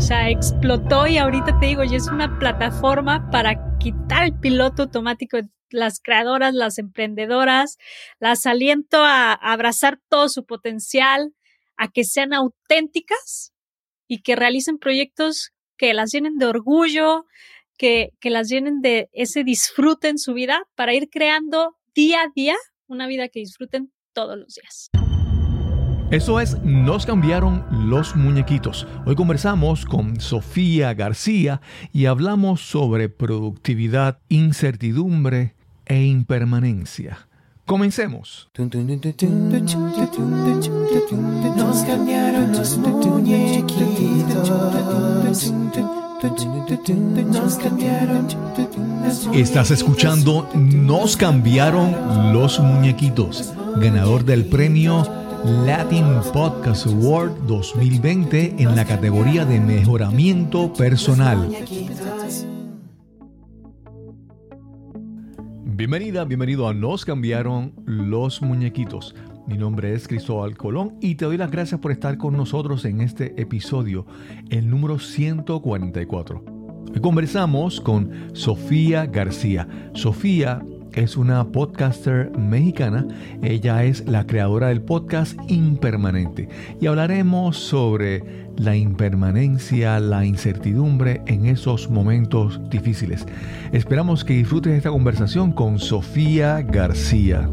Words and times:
O 0.00 0.02
sea, 0.02 0.30
explotó 0.30 1.06
y 1.06 1.18
ahorita 1.18 1.60
te 1.60 1.66
digo, 1.66 1.84
ya 1.84 1.98
es 1.98 2.08
una 2.08 2.38
plataforma 2.38 3.30
para 3.30 3.76
quitar 3.76 4.24
el 4.24 4.40
piloto 4.40 4.84
automático 4.84 5.36
de 5.36 5.50
las 5.68 6.00
creadoras, 6.00 6.54
las 6.54 6.78
emprendedoras, 6.78 7.76
las 8.18 8.46
aliento 8.46 9.04
a, 9.04 9.34
abrazar 9.34 10.00
todo 10.08 10.30
su 10.30 10.46
potencial, 10.46 11.34
a 11.76 11.88
que 11.88 12.04
sean 12.04 12.32
auténticas 12.32 13.52
y 14.08 14.22
que 14.22 14.36
realicen 14.36 14.78
proyectos 14.78 15.50
que 15.76 15.92
las 15.92 16.12
llenen 16.12 16.38
de 16.38 16.46
orgullo, 16.46 17.26
que, 17.76 18.14
que 18.20 18.30
las 18.30 18.48
llenen 18.48 18.80
de 18.80 19.10
ese 19.12 19.44
disfrute 19.44 20.08
en 20.08 20.16
su 20.16 20.32
vida 20.32 20.62
para 20.76 20.94
ir 20.94 21.10
creando 21.10 21.76
día 21.94 22.22
a 22.22 22.28
día 22.34 22.56
una 22.86 23.06
vida 23.06 23.28
que 23.28 23.40
disfruten 23.40 23.92
todos 24.14 24.38
los 24.38 24.54
días. 24.54 24.88
Eso 26.10 26.40
es, 26.40 26.60
nos 26.64 27.06
cambiaron 27.06 27.64
los 27.70 28.16
muñequitos. 28.16 28.84
Hoy 29.06 29.14
conversamos 29.14 29.84
con 29.84 30.18
Sofía 30.20 30.92
García 30.92 31.60
y 31.92 32.06
hablamos 32.06 32.62
sobre 32.62 33.08
productividad, 33.08 34.18
incertidumbre 34.28 35.54
e 35.86 36.02
impermanencia. 36.02 37.28
Comencemos. 37.64 38.50
Nos 41.56 41.84
cambiaron 41.84 42.52
los 42.54 42.76
muñequitos. 42.76 44.52
Estás 49.32 49.70
escuchando 49.70 50.48
Nos 50.54 51.16
cambiaron 51.16 52.32
los 52.32 52.58
muñequitos, 52.58 53.54
ganador 53.76 54.24
del 54.24 54.46
premio 54.46 55.20
Latin 55.44 56.04
Podcast 56.32 56.86
Award 56.86 57.46
2020 57.46 58.56
en 58.58 58.76
la 58.76 58.84
categoría 58.84 59.46
de 59.46 59.58
mejoramiento 59.58 60.72
personal. 60.74 61.48
Bienvenida, 65.64 66.24
bienvenido 66.24 66.68
a 66.68 66.74
Nos 66.74 67.06
cambiaron 67.06 67.72
los 67.86 68.42
muñequitos. 68.42 69.14
Mi 69.46 69.56
nombre 69.56 69.94
es 69.94 70.06
Cristóbal 70.08 70.56
Colón 70.58 70.98
y 71.00 71.14
te 71.14 71.24
doy 71.24 71.38
las 71.38 71.50
gracias 71.50 71.80
por 71.80 71.92
estar 71.92 72.18
con 72.18 72.36
nosotros 72.36 72.84
en 72.84 73.00
este 73.00 73.40
episodio, 73.40 74.04
el 74.50 74.68
número 74.68 74.98
144. 74.98 76.44
Hoy 76.92 77.00
conversamos 77.00 77.80
con 77.80 78.10
Sofía 78.34 79.06
García. 79.06 79.66
Sofía 79.94 80.62
es 80.94 81.16
una 81.16 81.50
podcaster 81.52 82.30
mexicana. 82.36 83.06
Ella 83.42 83.84
es 83.84 84.06
la 84.06 84.26
creadora 84.26 84.68
del 84.68 84.82
podcast 84.82 85.38
Impermanente. 85.48 86.48
Y 86.80 86.86
hablaremos 86.86 87.56
sobre 87.56 88.48
la 88.56 88.76
impermanencia, 88.76 90.00
la 90.00 90.24
incertidumbre 90.24 91.22
en 91.26 91.46
esos 91.46 91.88
momentos 91.90 92.60
difíciles. 92.70 93.26
Esperamos 93.72 94.24
que 94.24 94.34
disfrutes 94.34 94.74
esta 94.74 94.90
conversación 94.90 95.52
con 95.52 95.78
Sofía 95.78 96.60
García. 96.62 97.48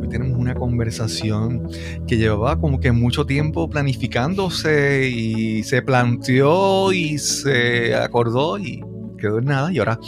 Hoy 0.00 0.08
tenemos 0.08 0.38
una 0.38 0.54
conversación 0.54 1.68
que 2.06 2.16
llevaba 2.16 2.58
como 2.58 2.80
que 2.80 2.90
mucho 2.92 3.26
tiempo 3.26 3.70
planificándose 3.70 5.08
y 5.08 5.62
se 5.62 5.82
planteó 5.82 6.92
y 6.92 7.18
se 7.18 7.94
acordó 7.94 8.58
y 8.58 8.82
quedó 9.18 9.38
en 9.38 9.44
nada 9.46 9.72
y 9.72 9.78
ahora 9.78 9.98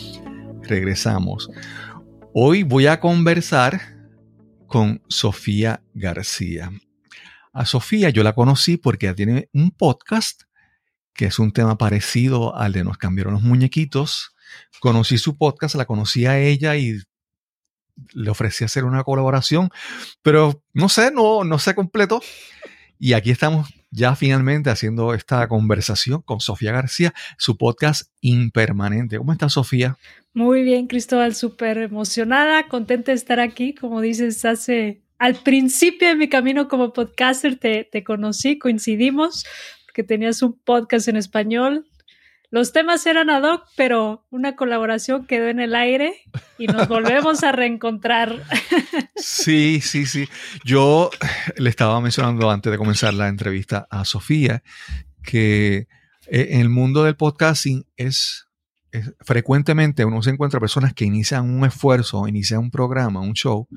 regresamos. 0.67 1.50
Hoy 2.34 2.62
voy 2.62 2.86
a 2.86 3.00
conversar 3.00 3.81
con 4.67 5.03
Sofía 5.09 5.83
García. 5.95 6.70
A 7.53 7.64
Sofía 7.64 8.11
yo 8.11 8.22
la 8.22 8.34
conocí 8.34 8.77
porque 8.77 9.12
tiene 9.14 9.48
un 9.53 9.70
podcast 9.70 10.42
que 11.14 11.27
es 11.27 11.39
un 11.39 11.53
tema 11.53 11.78
parecido 11.78 12.55
al 12.56 12.72
de 12.72 12.84
Nos 12.84 12.98
cambiaron 12.98 13.33
los 13.33 13.42
muñequitos. 13.42 14.34
Conocí 14.81 15.17
su 15.17 15.39
podcast, 15.39 15.75
la 15.75 15.87
conocí 15.87 16.27
a 16.27 16.38
ella 16.38 16.77
y 16.77 17.00
le 18.12 18.31
ofrecí 18.31 18.65
hacer 18.65 18.84
una 18.84 19.03
colaboración, 19.03 19.71
pero 20.21 20.62
no 20.75 20.91
sé, 20.91 21.10
no, 21.10 21.44
no 21.44 21.59
se 21.59 21.75
completó. 21.75 22.21
Y 22.98 23.15
aquí 23.15 23.31
estamos 23.31 23.69
ya 23.91 24.14
finalmente 24.16 24.70
haciendo 24.70 25.14
esta 25.14 25.47
conversación 25.48 26.22
con 26.22 26.41
Sofía 26.41 26.72
García, 26.72 27.14
su 27.38 27.56
podcast 27.56 28.10
Impermanente. 28.20 29.19
¿Cómo 29.19 29.32
está 29.32 29.48
Sofía? 29.48 29.97
Muy 30.34 30.62
bien, 30.62 30.86
Cristóbal, 30.86 31.34
súper 31.34 31.78
emocionada, 31.78 32.69
contenta 32.69 33.12
de 33.12 33.16
estar 33.16 33.41
aquí. 33.41 33.74
Como 33.74 34.00
dices, 34.00 34.44
hace 34.44 35.00
al 35.19 35.36
principio 35.36 36.08
de 36.08 36.14
mi 36.14 36.28
camino 36.28 36.69
como 36.69 36.92
podcaster 36.92 37.56
te, 37.58 37.84
te 37.84 38.04
conocí, 38.04 38.58
coincidimos, 38.58 39.47
porque 39.86 40.03
tenías 40.03 40.42
un 40.42 40.53
podcast 40.53 41.08
en 41.08 41.16
español. 41.16 41.86
Los 42.51 42.73
temas 42.73 43.05
eran 43.07 43.31
ad 43.31 43.43
hoc, 43.43 43.65
pero 43.77 44.27
una 44.31 44.57
colaboración 44.57 45.27
quedó 45.27 45.49
en 45.49 45.61
el 45.61 45.75
aire 45.75 46.15
y 46.59 46.67
nos 46.67 46.89
volvemos 46.89 47.43
a 47.43 47.53
reencontrar. 47.53 48.43
Sí, 49.17 49.81
sí, 49.81 50.07
sí. 50.07 50.29
Yo 50.65 51.11
le 51.57 51.71
estaba 51.71 52.01
mencionando 52.01 52.51
antes 52.51 52.71
de 52.71 52.79
comenzar 52.79 53.15
la 53.15 53.29
entrevista 53.29 53.87
a 53.91 54.05
Sofía 54.05 54.62
que 55.23 55.89
eh, 56.29 56.49
en 56.51 56.61
el 56.61 56.69
mundo 56.69 57.05
del 57.05 57.17
podcasting 57.17 57.87
es 57.97 58.47
frecuentemente 59.21 60.05
uno 60.05 60.23
se 60.23 60.31
encuentra 60.31 60.61
personas 60.61 60.95
que 60.95 61.05
inician 61.05 61.51
un 61.51 61.65
esfuerzo, 61.65 62.28
inician 62.28 62.61
un 62.61 62.71
programa, 62.71 63.21
un 63.21 63.34
show, 63.34 63.69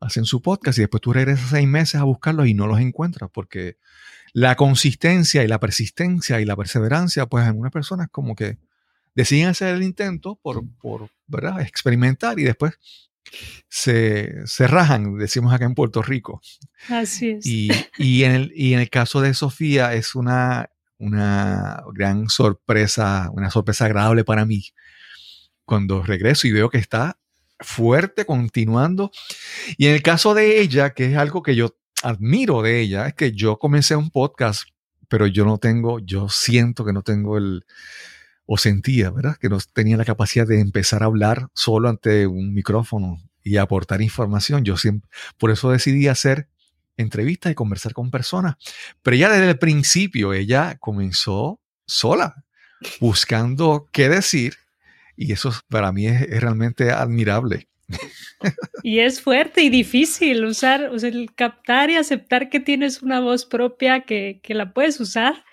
hacen 0.00 0.24
su 0.24 0.42
podcast 0.42 0.78
y 0.78 0.82
después 0.82 1.00
tú 1.00 1.12
regresas 1.12 1.50
seis 1.50 1.68
meses 1.68 2.00
a 2.00 2.04
buscarlos 2.04 2.46
y 2.46 2.54
no 2.54 2.66
los 2.66 2.80
encuentras 2.80 3.30
porque 3.32 3.76
la 4.32 4.56
consistencia 4.56 5.44
y 5.44 5.48
la 5.48 5.60
persistencia 5.60 6.40
y 6.40 6.44
la 6.44 6.56
perseverancia, 6.56 7.26
pues 7.26 7.46
algunas 7.46 7.72
personas 7.72 8.08
como 8.10 8.34
que 8.34 8.58
deciden 9.14 9.48
hacer 9.48 9.74
el 9.74 9.82
intento 9.82 10.38
por, 10.40 10.62
por 10.80 11.10
¿verdad? 11.26 11.60
experimentar 11.60 12.38
y 12.38 12.44
después 12.44 12.78
se, 13.68 14.46
se, 14.46 14.66
rajan, 14.66 15.18
decimos 15.18 15.52
acá 15.52 15.64
en 15.64 15.74
Puerto 15.74 16.02
Rico. 16.02 16.40
Así 16.88 17.30
es. 17.30 17.46
Y, 17.46 17.70
y, 17.98 18.24
en 18.24 18.32
el, 18.32 18.52
y 18.54 18.74
en 18.74 18.80
el 18.80 18.90
caso 18.90 19.20
de 19.20 19.34
Sofía 19.34 19.94
es 19.94 20.14
una 20.14 20.70
una 21.00 21.82
gran 21.94 22.28
sorpresa, 22.28 23.30
una 23.32 23.50
sorpresa 23.50 23.86
agradable 23.86 24.22
para 24.22 24.44
mí 24.44 24.66
cuando 25.64 26.02
regreso 26.02 26.46
y 26.46 26.52
veo 26.52 26.68
que 26.68 26.78
está 26.78 27.18
fuerte, 27.58 28.26
continuando. 28.26 29.10
Y 29.78 29.86
en 29.86 29.94
el 29.94 30.02
caso 30.02 30.34
de 30.34 30.60
ella, 30.60 30.90
que 30.90 31.06
es 31.06 31.16
algo 31.16 31.42
que 31.42 31.56
yo 31.56 31.76
admiro 32.02 32.62
de 32.62 32.80
ella, 32.80 33.06
es 33.06 33.14
que 33.14 33.32
yo 33.32 33.58
comencé 33.58 33.96
un 33.96 34.10
podcast, 34.10 34.64
pero 35.08 35.26
yo 35.26 35.44
no 35.44 35.58
tengo, 35.58 35.98
yo 36.00 36.28
siento 36.28 36.84
que 36.84 36.92
no 36.92 37.02
tengo 37.02 37.38
el, 37.38 37.64
o 38.46 38.58
sentía, 38.58 39.10
¿verdad? 39.10 39.36
Que 39.36 39.48
no 39.48 39.58
tenía 39.72 39.96
la 39.96 40.04
capacidad 40.04 40.46
de 40.46 40.60
empezar 40.60 41.02
a 41.02 41.06
hablar 41.06 41.48
solo 41.54 41.88
ante 41.88 42.26
un 42.26 42.52
micrófono 42.52 43.22
y 43.42 43.56
aportar 43.56 44.02
información. 44.02 44.64
Yo 44.64 44.76
siempre, 44.76 45.08
por 45.38 45.50
eso 45.50 45.70
decidí 45.70 46.08
hacer 46.08 46.48
entrevistas 46.96 47.52
y 47.52 47.54
conversar 47.54 47.92
con 47.92 48.10
personas. 48.10 48.56
Pero 49.02 49.16
ya 49.16 49.30
desde 49.30 49.50
el 49.50 49.58
principio 49.58 50.32
ella 50.32 50.76
comenzó 50.80 51.60
sola, 51.86 52.44
buscando 53.00 53.88
qué 53.92 54.08
decir. 54.08 54.56
Y 55.16 55.32
eso 55.32 55.52
para 55.68 55.92
mí 55.92 56.06
es, 56.06 56.28
realmente 56.40 56.90
admirable. 56.90 57.68
Y 58.82 59.00
es 59.00 59.20
fuerte 59.20 59.62
y 59.62 59.68
difícil 59.68 60.44
usar, 60.44 60.84
o 60.84 60.98
sea, 60.98 61.10
el 61.10 61.34
captar 61.34 61.90
y 61.90 61.96
aceptar 61.96 62.48
que 62.48 62.60
tienes 62.60 63.02
una 63.02 63.20
voz 63.20 63.44
propia 63.44 64.00
que, 64.00 64.40
que 64.42 64.54
la 64.54 64.72
puedes 64.72 64.98
usar 65.00 65.44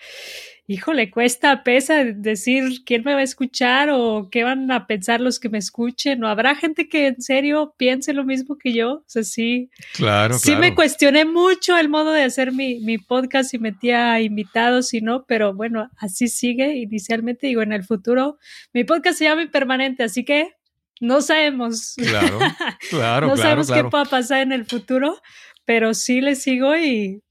híjole, 0.69 1.09
cuesta, 1.09 1.63
pesa 1.63 2.03
decir 2.03 2.83
quién 2.85 3.03
me 3.05 3.13
va 3.13 3.21
a 3.21 3.23
escuchar 3.23 3.89
o 3.89 4.29
qué 4.29 4.43
van 4.43 4.69
a 4.69 4.85
pensar 4.85 5.21
los 5.21 5.39
que 5.39 5.47
me 5.47 5.57
escuchen, 5.57 6.23
o 6.23 6.27
habrá 6.27 6.55
gente 6.55 6.89
que 6.89 7.07
en 7.07 7.21
serio 7.21 7.73
piense 7.77 8.13
lo 8.13 8.25
mismo 8.25 8.57
que 8.57 8.73
yo, 8.73 8.91
o 8.91 9.03
sea, 9.07 9.23
sí. 9.23 9.69
Claro, 9.93 10.37
sí 10.37 10.57
me 10.57 10.75
cuestioné 10.75 11.23
mucho 11.23 11.77
el 11.77 11.87
modo 11.87 12.11
de 12.11 12.23
hacer 12.23 12.51
mi, 12.51 12.81
mi 12.81 12.97
podcast 12.97 13.53
y 13.53 13.59
metía 13.59 14.19
invitados 14.19 14.93
y 14.93 14.99
no, 14.99 15.25
pero 15.25 15.53
bueno, 15.53 15.89
así 15.97 16.27
sigue. 16.27 16.75
Inicialmente 16.75 17.47
digo, 17.47 17.61
en 17.61 17.71
el 17.71 17.85
futuro, 17.85 18.37
mi 18.73 18.83
podcast 18.83 19.17
se 19.17 19.23
llama 19.23 19.43
Impermanente, 19.43 20.03
así 20.03 20.25
que 20.25 20.57
no 20.99 21.21
sabemos. 21.21 21.95
Claro, 21.97 22.39
claro. 22.89 23.27
no 23.27 23.37
sabemos 23.37 23.71
qué 23.71 23.83
pueda 23.83 24.05
pasar 24.05 24.41
en 24.41 24.51
el 24.51 24.65
futuro, 24.65 25.21
pero 25.65 25.93
sí 25.93 26.21
le 26.21 26.35
sigo 26.35 26.75
y, 26.75 27.21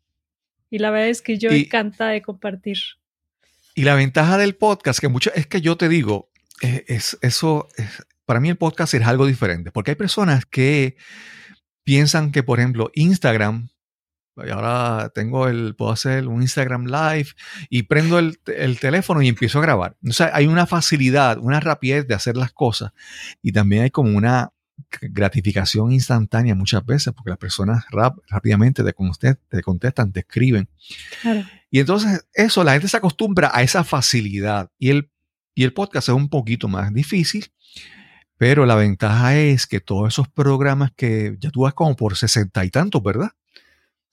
y 0.70 0.78
la 0.78 0.90
verdad 0.90 1.08
es 1.08 1.22
que 1.22 1.38
yo 1.38 1.50
encanta 1.50 2.08
de 2.08 2.22
compartir. 2.22 2.78
Y 3.74 3.82
la 3.82 3.94
ventaja 3.94 4.38
del 4.38 4.56
podcast, 4.56 5.00
que 5.00 5.08
mucho, 5.08 5.30
es 5.34 5.46
que 5.46 5.60
yo 5.60 5.76
te 5.76 5.88
digo, 5.88 6.30
eh, 6.62 6.84
es, 6.88 7.18
eso, 7.20 7.68
para 8.24 8.40
mí 8.40 8.48
el 8.48 8.56
podcast 8.56 8.94
es 8.94 9.02
algo 9.02 9.26
diferente, 9.26 9.70
porque 9.70 9.92
hay 9.92 9.96
personas 9.96 10.46
que 10.46 10.96
piensan 11.84 12.32
que, 12.32 12.42
por 12.42 12.58
ejemplo, 12.58 12.90
Instagram, 12.94 13.68
y 14.44 14.50
ahora 14.50 15.10
tengo 15.14 15.48
el, 15.48 15.74
puedo 15.74 15.92
hacer 15.92 16.26
un 16.28 16.42
Instagram 16.42 16.86
Live 16.86 17.28
y 17.70 17.84
prendo 17.84 18.18
el, 18.18 18.38
el, 18.46 18.78
teléfono 18.78 19.22
y 19.22 19.28
empiezo 19.28 19.58
a 19.58 19.62
grabar. 19.62 19.96
O 20.06 20.12
sea, 20.12 20.30
hay 20.34 20.46
una 20.46 20.66
facilidad, 20.66 21.38
una 21.38 21.60
rapidez 21.60 22.06
de 22.06 22.14
hacer 22.14 22.36
las 22.36 22.52
cosas 22.52 22.92
y 23.42 23.52
también 23.52 23.84
hay 23.84 23.90
como 23.90 24.16
una 24.16 24.52
gratificación 25.00 25.92
instantánea 25.92 26.54
muchas 26.54 26.84
veces 26.84 27.12
porque 27.14 27.30
las 27.30 27.38
personas 27.38 27.84
rap, 27.90 28.18
rápidamente 28.28 28.82
te, 28.84 28.94
te 29.48 29.62
contestan, 29.62 30.12
te 30.12 30.20
escriben. 30.20 30.68
Claro. 31.22 31.44
Y 31.70 31.80
entonces 31.80 32.26
eso, 32.34 32.62
la 32.64 32.72
gente 32.72 32.88
se 32.88 32.96
acostumbra 32.96 33.50
a 33.52 33.62
esa 33.62 33.84
facilidad. 33.84 34.70
Y 34.78 34.90
el, 34.90 35.10
y 35.54 35.64
el 35.64 35.72
podcast 35.72 36.08
es 36.08 36.14
un 36.14 36.28
poquito 36.28 36.68
más 36.68 36.92
difícil, 36.92 37.46
pero 38.36 38.66
la 38.66 38.74
ventaja 38.74 39.36
es 39.36 39.66
que 39.66 39.80
todos 39.80 40.08
esos 40.08 40.28
programas 40.28 40.92
que 40.94 41.36
ya 41.40 41.50
tú 41.50 41.62
vas 41.62 41.74
como 41.74 41.96
por 41.96 42.16
sesenta 42.16 42.64
y 42.64 42.70
tantos, 42.70 43.02
¿verdad? 43.02 43.30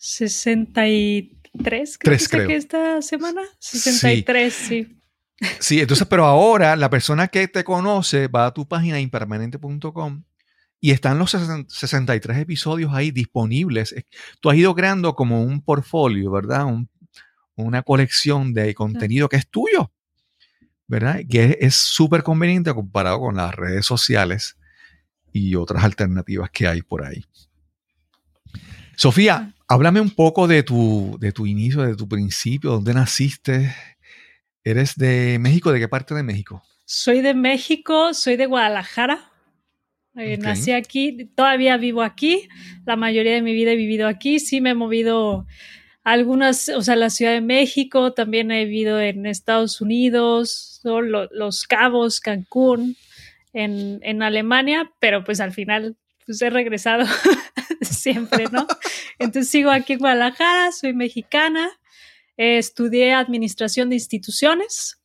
63, 0.06 1.98
creo, 1.98 2.12
Tres, 2.18 2.28
creo. 2.30 2.48
que 2.48 2.56
esta 2.58 3.02
semana. 3.02 3.42
63, 3.60 4.54
sí. 4.54 5.00
Sí, 5.60 5.80
entonces, 5.80 6.06
pero 6.08 6.26
ahora 6.26 6.76
la 6.76 6.90
persona 6.90 7.28
que 7.30 7.48
te 7.48 7.64
conoce 7.64 8.28
va 8.28 8.48
a 8.48 8.54
tu 8.54 8.68
página 8.68 9.00
impermanente.com 9.00 10.24
y 10.82 10.92
están 10.92 11.18
los 11.20 11.32
63 11.32 12.38
episodios 12.38 12.94
ahí 12.94 13.12
disponibles. 13.12 13.96
Tú 14.42 14.50
has 14.50 14.58
ido 14.58 14.76
creando 14.76 15.16
como 15.16 15.42
un 15.42 15.62
portfolio, 15.62 16.32
¿verdad? 16.32 16.66
Un- 16.66 16.90
una 17.56 17.82
colección 17.84 18.54
de 18.54 18.74
contenido 18.74 19.30
que 19.30 19.38
es 19.38 19.48
tuyo, 19.48 19.92
¿verdad? 20.88 21.22
Que 21.30 21.58
es 21.62 21.76
súper 21.76 22.24
conveniente 22.24 22.74
comparado 22.74 23.20
con 23.20 23.36
las 23.38 23.54
redes 23.56 23.86
sociales 23.86 24.58
y 25.32 25.56
otras 25.56 25.84
alternativas 25.84 26.50
que 26.52 26.68
hay 26.68 26.82
por 26.82 27.06
ahí. 27.06 27.24
Sofía, 28.96 29.54
háblame 29.74 30.00
un 30.00 30.12
poco 30.12 30.48
de 30.48 30.62
tu, 30.62 31.18
de 31.20 31.31
tu 31.31 31.48
inicio, 31.48 31.81
de 31.81 31.96
tu 31.96 32.08
principio, 32.08 32.72
dónde 32.72 32.94
naciste. 32.94 33.74
¿Eres 34.64 34.96
de 34.96 35.40
México? 35.40 35.72
¿De 35.72 35.80
qué 35.80 35.88
parte 35.88 36.14
de 36.14 36.22
México? 36.22 36.64
Soy 36.86 37.22
de 37.22 37.34
México, 37.34 38.14
soy 38.14 38.36
de 38.36 38.46
Guadalajara. 38.46 39.31
Eh, 40.16 40.36
Ok. 40.38 40.44
Nací 40.44 40.72
aquí, 40.72 41.25
todavía 41.36 41.78
vivo 41.78 42.04
aquí. 42.04 42.48
La 42.86 42.96
mayoría 42.96 43.34
de 43.34 43.42
mi 43.42 43.54
vida 43.54 43.72
he 43.72 43.75
vivido 43.75 44.08
aquí. 44.08 44.40
Sí 44.40 44.62
me 44.62 44.70
he 44.70 44.75
movido 44.75 45.48
a 46.04 46.12
algunas, 46.12 46.69
o 46.69 46.84
sea, 46.84 46.96
la 46.96 47.10
Ciudad 47.10 47.31
de 47.31 47.42
México, 47.42 48.14
también 48.14 48.52
he 48.52 48.66
vivido 48.66 49.02
en 49.02 49.26
Estados 49.26 49.81
Unidos, 49.81 50.81
Los 50.84 51.64
Cabos, 51.64 52.19
Cancún, 52.19 52.96
en, 53.54 54.00
en 54.04 54.22
Alemania, 54.22 54.92
pero 55.00 55.24
pues 55.24 55.40
al 55.40 55.52
final 55.52 55.98
pues 56.25 56.42
he 56.42 56.50
regresado 56.50 57.06
siempre, 57.81 58.46
¿no? 58.52 58.68
Entonces 59.20 59.50
sigo 59.50 59.70
aquí 59.72 59.94
en 59.94 60.00
Guadalajara, 60.00 60.72
soy 60.72 60.94
mexicana, 60.94 61.70
eh, 62.38 62.58
estudié 62.58 63.14
administración 63.14 63.90
de 63.90 63.96
instituciones. 63.96 65.00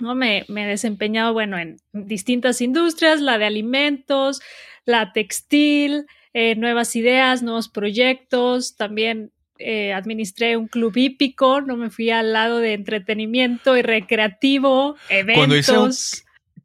¿no? 0.00 0.14
Me, 0.16 0.44
me 0.48 0.64
he 0.64 0.66
desempeñado, 0.66 1.32
bueno, 1.32 1.58
en 1.58 1.76
distintas 1.92 2.60
industrias, 2.60 3.20
la 3.20 3.38
de 3.38 3.44
alimentos, 3.44 4.40
la 4.84 5.12
textil, 5.12 6.06
eh, 6.32 6.56
nuevas 6.56 6.96
ideas, 6.96 7.42
nuevos 7.44 7.68
proyectos, 7.68 8.74
también 8.76 9.30
eh, 9.60 9.92
administré 9.92 10.56
un 10.56 10.66
club 10.66 10.96
hípico, 10.96 11.60
no 11.60 11.76
me 11.76 11.90
fui 11.90 12.10
al 12.10 12.32
lado 12.32 12.58
de 12.58 12.72
entretenimiento 12.72 13.76
y 13.76 13.82
recreativo, 13.82 14.96
Cuando 15.34 15.54
dice 15.54 15.78
un- 15.78 15.84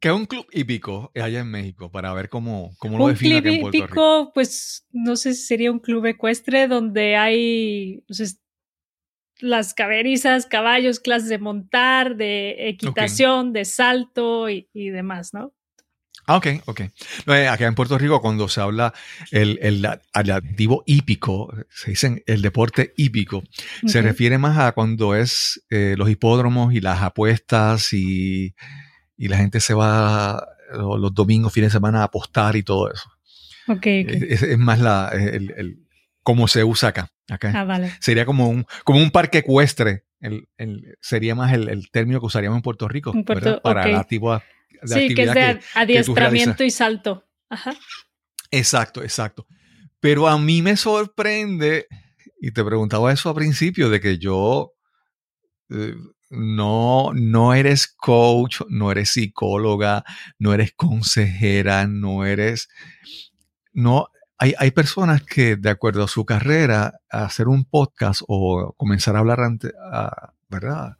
¿Qué 0.00 0.08
es 0.08 0.14
un 0.14 0.26
club 0.26 0.46
hípico 0.52 1.12
allá 1.14 1.40
en 1.40 1.50
México? 1.50 1.90
Para 1.90 2.12
ver 2.12 2.28
cómo, 2.28 2.74
cómo 2.78 2.98
lo 2.98 3.04
Un 3.04 3.10
define 3.12 3.34
club 3.34 3.38
aquí 3.40 3.48
en 3.56 3.60
Puerto 3.60 3.78
Rico. 3.86 3.86
hípico, 3.86 4.32
pues 4.34 4.86
no 4.92 5.16
sé 5.16 5.34
si 5.34 5.42
sería 5.42 5.70
un 5.70 5.78
club 5.80 6.06
ecuestre 6.06 6.68
donde 6.68 7.16
hay 7.16 8.02
pues, 8.06 8.20
es- 8.20 8.40
las 9.40 9.72
caberizas, 9.72 10.44
caballos, 10.46 11.00
clases 11.00 11.28
de 11.30 11.38
montar, 11.38 12.16
de 12.16 12.68
equitación, 12.68 13.52
de 13.54 13.64
salto 13.64 14.50
y, 14.50 14.68
y 14.74 14.90
demás, 14.90 15.32
¿no? 15.32 15.54
Ah, 16.26 16.36
ok, 16.36 16.46
ok. 16.66 16.80
No, 17.26 17.34
eh, 17.34 17.48
Acá 17.48 17.66
en 17.66 17.74
Puerto 17.74 17.96
Rico, 17.96 18.20
cuando 18.20 18.48
se 18.48 18.60
habla 18.60 18.92
el, 19.30 19.58
el 19.62 19.84
adjetivo 20.12 20.82
hípico, 20.86 21.52
se 21.70 21.90
dice 21.92 22.22
el 22.26 22.42
deporte 22.42 22.92
hípico, 22.96 23.42
se 23.86 24.02
refiere 24.02 24.36
más 24.36 24.58
a 24.58 24.72
cuando 24.72 25.14
es 25.14 25.64
eh, 25.70 25.94
los 25.96 26.10
hipódromos 26.10 26.74
y 26.74 26.80
las 26.82 27.00
apuestas 27.02 27.92
y, 27.94 28.54
y 29.22 29.28
la 29.28 29.36
gente 29.36 29.60
se 29.60 29.74
va 29.74 30.46
lo- 30.72 30.96
los 30.96 31.12
domingos, 31.14 31.52
fines 31.52 31.68
de 31.70 31.76
semana 31.76 32.00
a 32.00 32.04
apostar 32.04 32.56
y 32.56 32.62
todo 32.62 32.90
eso. 32.90 33.10
Ok, 33.68 33.76
ok. 33.76 33.84
Es, 33.86 34.42
es 34.42 34.58
más 34.58 34.78
la, 34.80 35.10
el, 35.12 35.52
el- 35.56 35.86
cómo 36.22 36.48
se 36.48 36.64
usa 36.64 36.88
acá. 36.88 37.12
acá. 37.28 37.52
Ah, 37.54 37.64
vale. 37.64 37.92
Sería 38.00 38.24
como 38.24 38.48
un, 38.48 38.66
como 38.84 38.98
un 38.98 39.10
parque 39.10 39.38
ecuestre. 39.38 40.04
El, 40.20 40.48
el- 40.56 40.96
sería 41.02 41.34
más 41.34 41.52
el, 41.52 41.68
el 41.68 41.90
término 41.90 42.18
que 42.20 42.26
usaríamos 42.26 42.56
en 42.58 42.62
Puerto 42.62 42.88
Rico 42.88 43.12
En 43.14 43.24
Puerto- 43.24 43.44
¿verdad? 43.44 43.62
para 43.62 43.82
ok. 43.82 43.92
la 43.92 44.00
actividad, 44.00 44.42
la 44.82 44.96
Sí, 44.96 45.14
que 45.14 45.22
es 45.24 45.34
de 45.34 45.58
que- 45.58 45.60
adiestramiento 45.74 46.64
y 46.64 46.70
salto. 46.70 47.26
Ajá. 47.50 47.74
Exacto, 48.50 49.02
exacto. 49.02 49.46
Pero 50.00 50.28
a 50.28 50.38
mí 50.38 50.62
me 50.62 50.76
sorprende, 50.78 51.86
y 52.40 52.52
te 52.52 52.64
preguntaba 52.64 53.12
eso 53.12 53.28
al 53.28 53.34
principio, 53.34 53.90
de 53.90 54.00
que 54.00 54.16
yo 54.18 54.72
eh, 55.70 55.94
no, 56.30 57.10
no 57.14 57.54
eres 57.54 57.88
coach, 57.88 58.60
no 58.68 58.90
eres 58.90 59.10
psicóloga, 59.10 60.04
no 60.38 60.52
eres 60.54 60.72
consejera, 60.74 61.86
no 61.86 62.24
eres... 62.24 62.68
No, 63.72 64.08
hay, 64.38 64.54
hay 64.58 64.70
personas 64.70 65.22
que 65.22 65.56
de 65.56 65.70
acuerdo 65.70 66.04
a 66.04 66.08
su 66.08 66.24
carrera, 66.24 67.00
hacer 67.10 67.48
un 67.48 67.64
podcast 67.64 68.22
o 68.26 68.72
comenzar 68.76 69.16
a 69.16 69.20
hablar 69.20 69.40
ante, 69.40 69.72
¿verdad? 70.48 70.96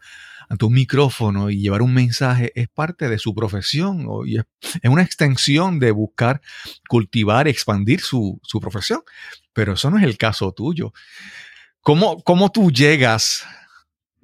un 0.63 0.73
micrófono 0.73 1.49
y 1.49 1.61
llevar 1.61 1.81
un 1.81 1.95
mensaje 1.95 2.51
es 2.61 2.69
parte 2.69 3.09
de 3.09 3.19
su 3.19 3.35
profesión 3.37 4.05
o- 4.09 4.27
y 4.27 4.39
es, 4.39 4.45
es 4.83 4.91
una 4.91 5.03
extensión 5.03 5.79
de 5.79 5.93
buscar 5.93 6.41
cultivar, 6.89 7.47
expandir 7.47 8.01
su, 8.01 8.41
su 8.43 8.61
profesión. 8.61 9.03
Pero 9.53 9.75
eso 9.75 9.91
no 9.91 9.99
es 9.99 10.05
el 10.05 10.19
caso 10.19 10.53
tuyo. 10.53 10.93
¿Cómo, 11.83 12.21
cómo 12.25 12.51
tú 12.51 12.71
llegas 12.73 13.45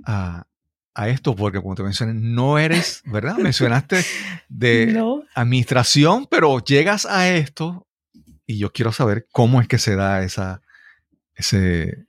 a, 0.05 0.47
a 0.97 1.11
esto? 1.11 1.37
Porque 1.37 1.61
como 1.61 1.75
te 1.75 1.83
mencioné, 1.83 2.15
no 2.15 2.59
eres, 2.59 3.03
¿verdad? 3.05 3.37
Mencionaste 3.37 4.03
de 4.49 4.87
no, 4.95 5.23
administración, 5.35 6.27
pero 6.29 6.65
llegas 6.65 7.05
a 7.05 7.29
esto 7.29 7.87
y 8.47 8.59
yo 8.59 8.73
quiero 8.73 8.93
saber 8.93 9.27
cómo 9.31 9.61
es 9.61 9.69
que 9.69 9.77
se 9.77 9.95
da 9.95 10.23
esa, 10.23 10.63
ese, 11.35 12.07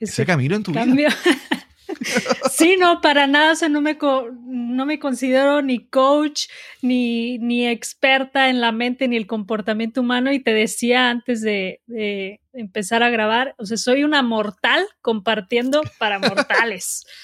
ese 0.00 0.22
ese 0.22 0.26
camino 0.26 0.56
en 0.56 0.62
tu 0.62 0.70
vida. 0.70 0.84
cambio. 0.86 1.08
sí, 2.50 2.76
no, 2.78 3.02
para 3.02 3.26
nada. 3.26 3.52
O 3.52 3.56
sea, 3.56 3.68
no 3.68 3.82
me, 3.82 3.98
no 4.00 4.86
me 4.86 4.98
considero 4.98 5.60
ni 5.60 5.86
coach, 5.88 6.44
ni, 6.80 7.36
ni 7.38 7.66
experta 7.66 8.48
en 8.48 8.62
la 8.62 8.72
mente, 8.72 9.08
ni 9.08 9.16
el 9.18 9.26
comportamiento 9.26 10.00
humano. 10.00 10.32
Y 10.32 10.40
te 10.40 10.54
decía 10.54 11.10
antes 11.10 11.42
de, 11.42 11.82
de 11.86 12.40
empezar 12.54 13.02
a 13.02 13.10
grabar, 13.10 13.54
o 13.58 13.66
sea, 13.66 13.76
soy 13.76 14.04
una 14.04 14.22
mortal 14.22 14.86
compartiendo 15.02 15.82
para 15.98 16.18
mortales. 16.18 17.04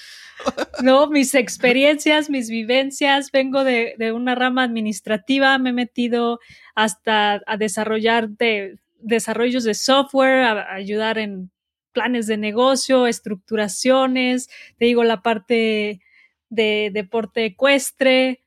No, 0.81 1.07
mis 1.09 1.35
experiencias, 1.35 2.29
mis 2.29 2.49
vivencias, 2.49 3.31
vengo 3.31 3.63
de, 3.63 3.95
una 4.13 4.35
rama 4.35 4.63
administrativa, 4.63 5.57
me 5.57 5.69
he 5.69 5.73
metido 5.73 6.39
hasta 6.75 7.41
a 7.45 7.57
desarrollar 7.57 8.29
de, 8.29 8.77
desarrollos 8.99 9.63
de 9.63 9.73
software, 9.73 10.43
a, 10.43 10.51
a 10.61 10.73
ayudar 10.75 11.17
en 11.17 11.51
planes 11.93 12.27
de 12.27 12.37
negocio, 12.37 13.07
estructuraciones, 13.07 14.49
te 14.77 14.85
digo, 14.85 15.03
la 15.03 15.21
parte 15.21 16.01
de 16.49 16.91
deporte 16.93 17.45
ecuestre. 17.45 18.41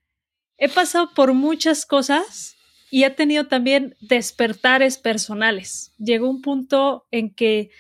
He 0.58 0.68
pasado 0.68 1.14
por 1.14 1.32
muchas 1.32 1.86
cosas 1.86 2.56
y 2.90 3.04
he 3.04 3.10
tenido 3.10 3.46
también 3.46 3.96
despertares 4.00 4.98
personales. 4.98 5.92
Llegó 5.98 6.28
un 6.28 6.42
punto 6.42 7.06
en 7.10 7.34
que 7.34 7.70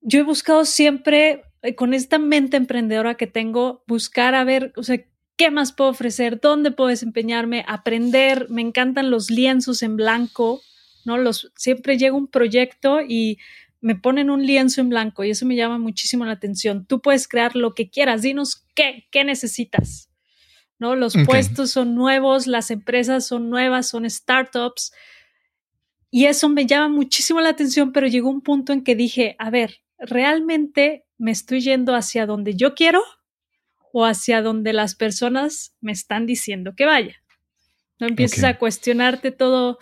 yo 0.00 0.20
he 0.20 0.24
buscado 0.24 0.64
siempre, 0.64 1.44
con 1.76 1.94
esta 1.94 2.18
mente 2.18 2.56
emprendedora 2.56 3.14
que 3.14 3.26
tengo, 3.26 3.84
buscar 3.86 4.34
a 4.34 4.44
ver, 4.44 4.72
o 4.76 4.82
sea, 4.82 4.98
qué 5.36 5.50
más 5.50 5.72
puedo 5.72 5.90
ofrecer, 5.90 6.40
dónde 6.40 6.72
puedo 6.72 6.88
desempeñarme, 6.88 7.64
aprender. 7.68 8.48
Me 8.50 8.62
encantan 8.62 9.10
los 9.10 9.30
lienzos 9.30 9.82
en 9.82 9.96
blanco, 9.96 10.60
¿no? 11.04 11.18
Los, 11.18 11.52
siempre 11.56 11.98
llega 11.98 12.16
un 12.16 12.26
proyecto 12.26 13.00
y 13.00 13.38
me 13.80 13.96
ponen 13.96 14.30
un 14.30 14.46
lienzo 14.46 14.80
en 14.80 14.88
blanco 14.88 15.24
y 15.24 15.30
eso 15.30 15.46
me 15.46 15.56
llama 15.56 15.78
muchísimo 15.78 16.24
la 16.24 16.32
atención. 16.32 16.86
Tú 16.86 17.00
puedes 17.00 17.26
crear 17.26 17.56
lo 17.56 17.74
que 17.74 17.90
quieras, 17.90 18.22
dinos 18.22 18.64
qué, 18.74 19.08
qué 19.10 19.24
necesitas. 19.24 20.08
¿No? 20.78 20.96
Los 20.96 21.14
puestos 21.26 21.70
son 21.70 21.94
nuevos, 21.94 22.48
las 22.48 22.72
empresas 22.72 23.24
son 23.24 23.50
nuevas, 23.50 23.88
son 23.88 24.08
startups. 24.08 24.92
Y 26.10 26.24
eso 26.24 26.48
me 26.48 26.66
llama 26.66 26.88
muchísimo 26.88 27.40
la 27.40 27.50
atención, 27.50 27.92
pero 27.92 28.08
llegó 28.08 28.28
un 28.28 28.40
punto 28.40 28.72
en 28.72 28.82
que 28.82 28.96
dije, 28.96 29.36
a 29.38 29.50
ver, 29.50 29.76
¿realmente 29.98 31.04
me 31.22 31.30
estoy 31.30 31.60
yendo 31.60 31.94
hacia 31.94 32.26
donde 32.26 32.56
yo 32.56 32.74
quiero 32.74 33.00
o 33.92 34.04
hacia 34.04 34.42
donde 34.42 34.72
las 34.72 34.96
personas 34.96 35.76
me 35.80 35.92
están 35.92 36.26
diciendo 36.26 36.74
que 36.76 36.84
vaya? 36.84 37.22
No 38.00 38.08
empiezas 38.08 38.40
Ok. 38.40 38.44
a 38.44 38.58
cuestionarte 38.58 39.30
todo, 39.30 39.78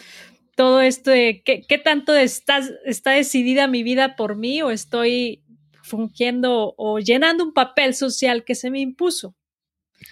todo 0.55 0.83
esto 0.83 1.11
de 1.11 1.43
qué, 1.43 1.63
qué 1.67 1.79
tanto 1.79 2.15
estás, 2.15 2.71
está 2.85 3.13
decidida 3.13 3.69
mi 3.69 3.83
vida 3.83 4.17
por 4.17 4.37
mí 4.37 4.61
o 4.61 4.71
estoy 4.71 5.43
fungiendo 5.83 6.75
o 6.77 6.99
llenando 6.99 7.43
un 7.43 7.55
papel 7.55 7.95
social 7.95 8.45
que 8.45 8.55
se 8.55 8.71
me 8.71 8.81
impuso. 8.81 9.35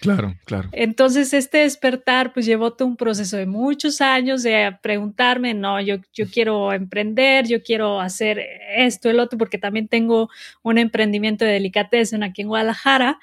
Claro, 0.01 0.35
claro. 0.45 0.69
Entonces, 0.71 1.33
este 1.33 1.59
despertar, 1.59 2.31
pues 2.31 2.45
llevó 2.45 2.73
todo 2.73 2.87
un 2.87 2.95
proceso 2.95 3.37
de 3.37 3.45
muchos 3.45 4.01
años 4.01 4.43
de 4.43 4.77
preguntarme, 4.81 5.53
no, 5.53 5.81
yo, 5.81 5.97
yo 6.13 6.25
quiero 6.27 6.71
emprender, 6.71 7.47
yo 7.47 7.61
quiero 7.63 7.99
hacer 7.99 8.39
esto, 8.75 9.09
el 9.09 9.19
otro, 9.19 9.37
porque 9.37 9.57
también 9.57 9.87
tengo 9.87 10.29
un 10.61 10.77
emprendimiento 10.77 11.43
de 11.43 11.51
delicatessen 11.51 12.23
aquí 12.23 12.43
en 12.43 12.49
Guadalajara. 12.49 13.19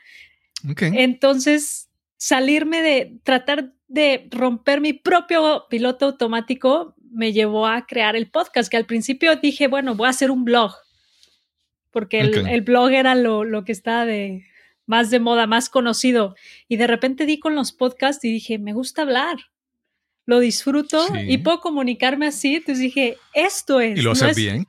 Entonces, 0.80 1.88
salirme 2.16 2.82
de 2.82 3.18
tratar 3.22 3.72
de 3.88 4.26
romper 4.30 4.80
mi 4.80 4.92
propio 4.92 5.66
piloto 5.70 6.06
automático 6.06 6.94
me 7.10 7.32
llevó 7.32 7.66
a 7.66 7.86
crear 7.86 8.16
el 8.16 8.28
podcast, 8.28 8.68
que 8.68 8.76
al 8.76 8.84
principio 8.84 9.36
dije, 9.36 9.68
bueno, 9.68 9.94
voy 9.94 10.08
a 10.08 10.10
hacer 10.10 10.30
un 10.30 10.44
blog, 10.44 10.74
porque 11.90 12.20
el, 12.20 12.46
el 12.48 12.60
blog 12.60 12.90
era 12.90 13.14
lo, 13.14 13.44
lo 13.44 13.64
que 13.64 13.72
estaba 13.72 14.04
de, 14.04 14.44
más 14.86 15.10
de 15.10 15.20
moda, 15.20 15.46
más 15.46 15.68
conocido. 15.68 16.34
Y 16.68 16.76
de 16.76 16.86
repente 16.86 17.26
di 17.26 17.38
con 17.38 17.54
los 17.54 17.72
podcasts 17.72 18.24
y 18.24 18.32
dije, 18.32 18.58
me 18.58 18.72
gusta 18.72 19.02
hablar, 19.02 19.36
lo 20.24 20.40
disfruto 20.40 21.06
y 21.16 21.38
puedo 21.38 21.60
comunicarme 21.60 22.26
así. 22.26 22.56
Entonces 22.56 22.80
dije, 22.80 23.18
esto 23.34 23.80
es. 23.80 23.98
Y 23.98 24.02
lo 24.02 24.12
haces 24.12 24.36
bien. 24.36 24.66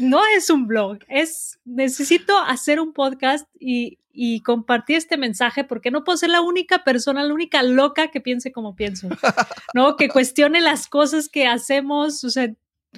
No 0.00 0.20
es 0.36 0.50
un 0.50 0.66
blog, 0.66 0.98
es 1.08 1.58
necesito 1.64 2.38
hacer 2.38 2.78
un 2.78 2.92
podcast 2.92 3.48
y, 3.58 3.98
y, 4.12 4.40
compartir 4.42 4.98
este 4.98 5.16
mensaje 5.16 5.64
porque 5.64 5.90
no 5.90 6.04
puedo 6.04 6.18
ser 6.18 6.28
la 6.28 6.42
única 6.42 6.84
persona, 6.84 7.24
la 7.24 7.32
única 7.32 7.62
loca 7.62 8.08
que 8.08 8.20
piense 8.20 8.52
como 8.52 8.76
pienso, 8.76 9.08
¿no? 9.74 9.96
Que 9.96 10.10
cuestione 10.10 10.60
las 10.60 10.88
cosas 10.88 11.30
que 11.30 11.46
hacemos, 11.46 12.22
o 12.22 12.28
sea, 12.28 12.52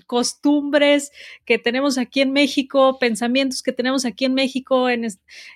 costumbres 0.06 1.12
que 1.44 1.58
tenemos 1.58 1.98
aquí 1.98 2.20
en 2.20 2.32
México, 2.32 2.98
pensamientos 2.98 3.62
que 3.62 3.72
tenemos 3.72 4.04
aquí 4.04 4.24
en 4.24 4.34
México, 4.34 4.88
en, 4.88 5.06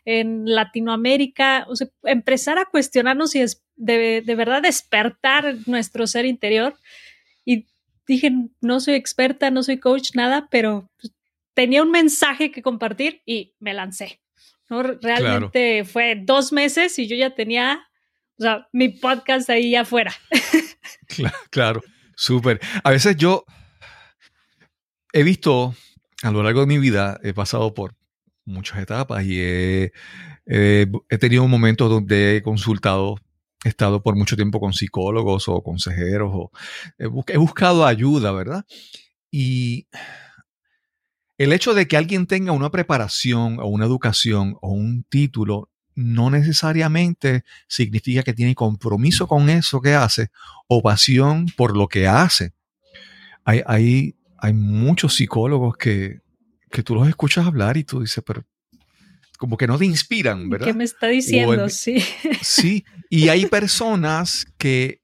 en 0.04 0.44
Latinoamérica, 0.46 1.66
o 1.68 1.76
sea, 1.76 1.88
empezar 2.04 2.58
a 2.58 2.66
cuestionarnos 2.66 3.34
y 3.34 3.44
de, 3.76 4.22
de, 4.24 4.34
verdad 4.34 4.62
despertar 4.62 5.56
nuestro 5.66 6.06
ser 6.06 6.24
interior. 6.24 6.76
Y 7.44 7.66
dije, 8.06 8.32
no 8.60 8.80
soy 8.80 8.94
experta, 8.94 9.50
no 9.50 9.62
soy 9.62 9.78
coach, 9.78 10.10
nada, 10.14 10.48
pero 10.50 10.88
pues, 11.00 11.12
tenía 11.54 11.82
un 11.82 11.90
mensaje 11.90 12.50
que 12.50 12.62
compartir 12.62 13.22
y 13.26 13.54
me 13.58 13.74
lancé. 13.74 14.20
¿no? 14.68 14.82
Realmente 14.82 15.84
fue 15.84 16.20
dos 16.22 16.52
meses 16.52 16.98
y 16.98 17.06
yo 17.06 17.16
ya 17.16 17.34
tenía, 17.34 17.86
o 18.38 18.42
sea, 18.42 18.68
mi 18.72 18.88
podcast 18.88 19.50
ahí 19.50 19.74
afuera. 19.74 20.12
claro, 21.08 21.36
claro, 21.50 21.82
súper. 22.14 22.60
A 22.84 22.90
veces 22.90 23.16
yo 23.16 23.44
he 25.12 25.22
visto 25.22 25.74
a 26.22 26.30
lo 26.30 26.42
largo 26.42 26.60
de 26.60 26.66
mi 26.66 26.78
vida, 26.78 27.20
he 27.22 27.32
pasado 27.32 27.74
por 27.74 27.94
muchas 28.44 28.78
etapas 28.80 29.24
y 29.24 29.40
he, 29.40 29.92
tenido 31.20 31.46
momentos 31.46 31.90
donde 31.90 32.36
he 32.36 32.42
consultado, 32.42 33.16
he 33.64 33.68
estado 33.68 34.02
por 34.02 34.16
mucho 34.16 34.36
tiempo 34.36 34.60
con 34.60 34.72
psicólogos 34.72 35.48
o 35.48 35.62
consejeros, 35.62 36.30
o 36.32 36.50
he, 36.98 37.36
buscado 37.36 37.86
ayuda, 37.86 38.32
¿verdad? 38.32 38.64
Y 39.30 39.86
el 41.36 41.52
hecho 41.52 41.74
de 41.74 41.86
que 41.86 41.96
alguien 41.96 42.26
tenga 42.26 42.52
una 42.52 42.70
preparación 42.70 43.60
o 43.60 43.66
una 43.66 43.84
educación 43.84 44.56
o 44.60 44.70
un 44.70 45.04
título 45.04 45.70
no 45.94 46.30
necesariamente 46.30 47.44
significa 47.66 48.22
que 48.22 48.32
tiene 48.32 48.54
compromiso 48.54 49.26
con 49.26 49.50
eso 49.50 49.80
que 49.80 49.94
hace 49.94 50.30
o 50.68 50.80
pasión 50.80 51.46
por 51.56 51.76
lo 51.76 51.88
que 51.88 52.06
hace. 52.06 52.52
Hay, 53.44 53.62
hay 53.66 54.17
hay 54.38 54.52
muchos 54.52 55.14
psicólogos 55.14 55.76
que, 55.76 56.20
que 56.70 56.82
tú 56.82 56.94
los 56.94 57.08
escuchas 57.08 57.46
hablar 57.46 57.76
y 57.76 57.84
tú 57.84 58.00
dices, 58.00 58.22
pero 58.26 58.44
como 59.36 59.56
que 59.56 59.66
no 59.66 59.78
te 59.78 59.84
inspiran, 59.84 60.48
¿verdad? 60.48 60.66
¿Qué 60.66 60.74
me 60.74 60.84
está 60.84 61.08
diciendo? 61.08 61.68
sí. 61.68 62.02
Sí, 62.40 62.84
y 63.10 63.28
hay 63.28 63.46
personas 63.46 64.46
que, 64.58 65.02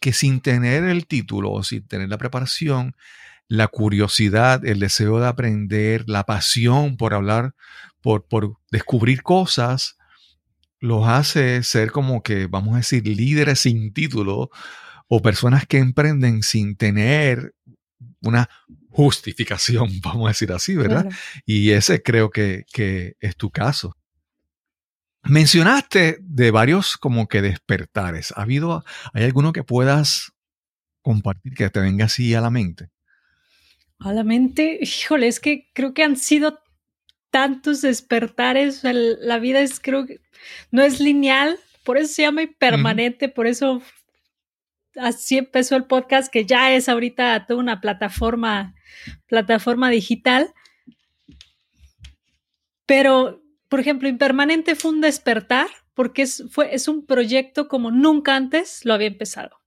que 0.00 0.12
sin 0.12 0.40
tener 0.40 0.84
el 0.84 1.06
título 1.06 1.52
o 1.52 1.62
sin 1.62 1.86
tener 1.86 2.08
la 2.08 2.18
preparación, 2.18 2.94
la 3.48 3.68
curiosidad, 3.68 4.64
el 4.64 4.80
deseo 4.80 5.20
de 5.20 5.26
aprender, 5.26 6.04
la 6.08 6.24
pasión 6.24 6.96
por 6.96 7.14
hablar, 7.14 7.54
por, 8.00 8.26
por 8.26 8.56
descubrir 8.70 9.22
cosas, 9.22 9.96
los 10.80 11.06
hace 11.06 11.62
ser 11.62 11.90
como 11.90 12.22
que, 12.22 12.46
vamos 12.46 12.74
a 12.74 12.78
decir, 12.78 13.06
líderes 13.06 13.60
sin 13.60 13.92
título 13.92 14.50
o 15.08 15.22
personas 15.22 15.66
que 15.66 15.78
emprenden 15.78 16.42
sin 16.42 16.76
tener 16.76 17.54
una 18.24 18.48
justificación, 18.90 19.88
vamos 20.02 20.26
a 20.26 20.28
decir 20.30 20.52
así, 20.52 20.74
¿verdad? 20.74 21.10
Y 21.44 21.70
ese 21.70 22.02
creo 22.02 22.30
que, 22.30 22.64
es 23.20 23.36
tu 23.36 23.50
caso. 23.50 23.96
Mencionaste 25.24 26.18
de 26.20 26.50
varios 26.50 26.98
como 26.98 27.28
que 27.28 27.40
despertares. 27.40 28.32
¿Ha 28.36 28.42
habido, 28.42 28.84
hay 29.14 29.24
alguno 29.24 29.52
que 29.52 29.64
puedas 29.64 30.32
compartir 31.00 31.54
que 31.54 31.70
te 31.70 31.80
venga 31.80 32.04
así 32.04 32.34
a 32.34 32.42
la 32.42 32.50
mente? 32.50 32.90
A 33.98 34.12
la 34.12 34.22
mente, 34.22 34.78
híjole, 34.82 35.28
es 35.28 35.40
que 35.40 35.70
creo 35.72 35.94
que 35.94 36.02
han 36.02 36.16
sido 36.16 36.60
tantos 37.30 37.80
despertares. 37.80 38.82
la 38.84 39.38
vida 39.38 39.60
es, 39.60 39.80
creo 39.80 40.06
que 40.06 40.20
no 40.70 40.82
es 40.82 41.00
lineal, 41.00 41.58
por 41.84 41.98
eso 41.98 42.12
se 42.12 42.22
llama 42.22 42.42
impermanente, 42.42 43.28
por 43.28 43.46
eso 43.46 43.82
así 44.96 45.38
empezó 45.38 45.76
el 45.76 45.84
podcast, 45.84 46.32
que 46.32 46.44
ya 46.44 46.72
es 46.72 46.88
ahorita 46.88 47.46
toda 47.46 47.60
una 47.60 47.80
plataforma, 47.80 48.74
plataforma 49.26 49.90
digital. 49.90 50.52
Pero, 52.86 53.42
por 53.68 53.80
ejemplo, 53.80 54.08
Impermanente 54.08 54.74
fue 54.74 54.90
un 54.90 55.00
despertar 55.00 55.68
porque 55.94 56.22
es, 56.22 56.44
fue, 56.50 56.74
es 56.74 56.88
un 56.88 57.06
proyecto 57.06 57.68
como 57.68 57.90
nunca 57.90 58.36
antes 58.36 58.84
lo 58.84 58.94
había 58.94 59.06
empezado. 59.06 59.60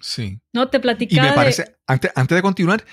Sí. 0.00 0.40
No 0.52 0.68
te 0.68 0.80
platicaba. 0.80 1.26
Y 1.26 1.30
me 1.30 1.34
parece, 1.34 1.76
antes, 1.86 2.10
antes 2.14 2.36
de 2.36 2.42
continuar, 2.42 2.84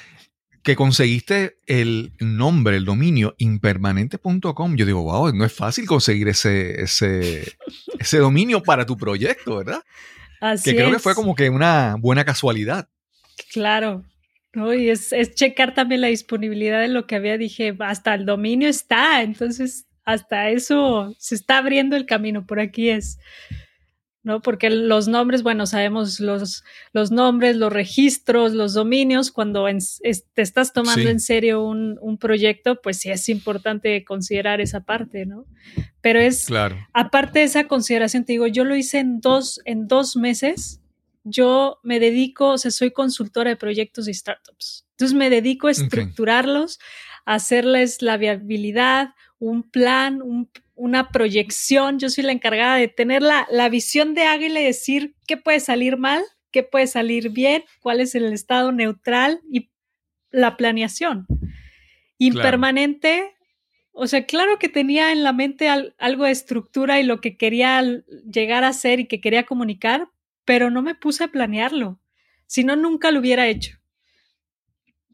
que 0.64 0.78
conseguiste 0.78 1.60
el 1.66 2.14
nombre, 2.20 2.78
el 2.78 2.86
dominio 2.86 3.36
impermanente.com. 3.38 4.76
Yo 4.76 4.86
digo, 4.86 5.04
wow, 5.04 5.34
no 5.34 5.44
es 5.44 5.52
fácil 5.52 5.86
conseguir 5.86 6.30
ese, 6.30 6.82
ese, 6.82 7.58
ese 8.00 8.18
dominio 8.18 8.64
para 8.64 8.86
tu 8.86 8.96
proyecto, 8.96 9.58
¿verdad? 9.58 9.84
Que 10.64 10.76
creo 10.76 10.92
que 10.92 11.00
fue 11.00 11.16
como 11.16 11.36
que 11.36 11.50
una 11.50 11.96
buena 12.00 12.26
casualidad. 12.26 12.90
Claro. 13.52 14.04
¿no? 14.54 14.74
Y 14.74 14.90
es, 14.90 15.12
es, 15.12 15.34
checar 15.36 15.74
también 15.74 16.02
la 16.02 16.08
disponibilidad 16.08 16.80
de 16.82 16.88
lo 16.88 17.08
que 17.08 17.16
había, 17.16 17.38
dije, 17.38 17.76
hasta 17.80 18.14
el 18.14 18.26
dominio 18.26 18.70
está, 18.70 19.22
entonces 19.22 19.88
hasta 20.06 20.50
eso 20.50 21.16
se 21.18 21.36
está 21.36 21.58
abriendo 21.58 21.96
el 21.96 22.06
camino, 22.06 22.46
por 22.46 22.60
aquí 22.60 22.90
es. 22.90 23.20
¿No? 24.24 24.42
Porque 24.42 24.70
los 24.70 25.08
nombres, 25.08 25.44
bueno, 25.44 25.66
sabemos 25.66 26.20
los, 26.20 26.64
los 26.94 27.12
nombres, 27.12 27.58
los 27.58 27.72
registros, 27.72 28.54
los 28.54 28.74
dominios, 28.74 29.32
cuando 29.32 29.66
te 29.66 30.42
estás 30.42 30.74
tomando 30.74 31.10
en 31.10 31.20
serio 31.20 31.64
un, 31.64 31.98
un, 32.02 32.18
proyecto, 32.18 32.82
pues 32.82 32.98
sí 33.00 33.12
es 33.12 33.28
importante 33.28 34.04
considerar 34.06 34.62
esa 34.62 34.86
parte, 34.86 35.26
¿no? 35.26 35.46
Pero 36.02 36.20
es, 36.20 36.46
claro. 36.46 36.78
aparte 36.94 37.40
de 37.40 37.46
esa 37.46 37.68
consideración, 37.68 38.24
te 38.24 38.34
digo, 38.34 38.48
yo 38.48 38.64
lo 38.64 38.76
hice 38.76 39.00
en 39.00 39.20
dos, 39.20 39.60
en 39.66 39.88
dos 39.88 40.16
meses, 40.16 40.80
yo 41.26 41.80
me 41.84 42.00
dedico, 42.00 42.50
o 42.52 42.58
sea, 42.58 42.72
soy 42.72 42.92
consultora 42.92 43.50
de 43.50 43.58
proyectos 43.58 44.08
y 44.08 44.14
startups. 44.14 44.86
Entonces 44.92 45.18
me 45.18 45.30
dedico 45.30 45.68
a 45.68 45.72
estructurarlos, 45.72 46.80
a 47.26 47.36
hacerles 47.36 48.02
la 48.02 48.18
viabilidad, 48.18 49.10
un 49.40 49.64
plan, 49.64 50.22
un, 50.22 50.50
una 50.76 51.10
proyección, 51.10 52.00
yo 52.00 52.10
soy 52.10 52.24
la 52.24 52.32
encargada 52.32 52.78
de 52.78 52.88
tener 52.88 53.22
la, 53.22 53.70
visión 53.70 54.14
de 54.14 54.24
águila 54.24 54.62
y 54.62 54.66
decir 54.66 55.16
qué 55.28 55.38
puede 55.38 55.60
salir 55.60 55.98
mal, 55.98 56.24
qué 56.52 56.64
puede 56.64 56.88
salir 56.88 57.30
bien, 57.30 57.64
cuál 57.82 58.00
es 58.00 58.16
el 58.16 58.32
estado 58.34 58.72
neutral 58.72 59.42
y 59.52 59.72
la 60.32 60.58
planeación. 60.58 61.28
Impermanente, 62.18 63.36
o 63.92 64.08
sea, 64.08 64.26
claro 64.26 64.58
que 64.60 64.70
tenía 64.70 65.12
en 65.12 65.24
la 65.24 65.34
mente 65.34 65.70
algo 65.70 66.26
de 66.26 66.32
estructura 66.32 67.00
y 67.00 67.04
lo 67.04 67.22
que 67.22 67.38
quería 67.38 67.84
llegar 68.32 68.64
a 68.64 68.74
ser 68.74 69.00
y 69.00 69.08
que 69.08 69.22
quería 69.22 69.44
comunicar, 69.44 70.10
pero 70.46 70.70
no 70.70 70.82
me 70.82 70.96
puse 70.96 71.24
a 71.24 71.28
planearlo, 71.30 72.00
si 72.48 72.64
no, 72.64 72.76
nunca 72.76 73.12
lo 73.12 73.20
hubiera 73.20 73.48
hecho. 73.48 73.83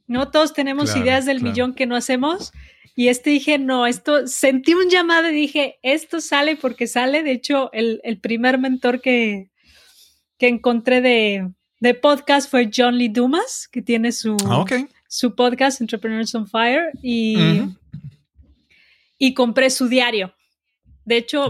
No 0.09 0.31
todos 0.31 0.53
tenemos 0.53 0.95
ideas 0.97 1.25
del 1.25 1.41
millón 1.41 1.73
que 1.73 1.85
no 1.85 1.95
hacemos 1.95 2.51
y 2.99 3.07
este 3.07 3.29
dije, 3.29 3.57
no, 3.57 3.87
esto, 3.87 4.27
sentí 4.27 4.73
un 4.73 4.89
llamado 4.89 5.29
y 5.29 5.33
dije, 5.33 5.79
esto 5.83 6.19
sale 6.19 6.57
porque 6.57 6.85
sale. 6.85 7.23
De 7.23 7.31
hecho, 7.31 7.69
el, 7.71 8.19
primer 8.21 8.57
mentor 8.57 8.99
que, 8.99 9.51
que 10.37 10.49
encontré 10.49 10.99
de, 10.99 11.49
de, 11.79 11.93
podcast 11.93 12.51
fue 12.51 12.69
John 12.75 12.97
Lee 12.97 13.07
Dumas, 13.07 13.69
que 13.71 13.81
tiene 13.81 14.11
su, 14.11 14.35
ah, 14.45 14.65
su 15.07 15.33
podcast 15.33 15.79
Entrepreneurs 15.79 16.35
on 16.35 16.45
Fire 16.45 16.91
y, 17.01 17.61
y 19.17 19.33
compré 19.33 19.69
su 19.69 19.87
diario. 19.87 20.33
De 21.05 21.15
hecho, 21.17 21.47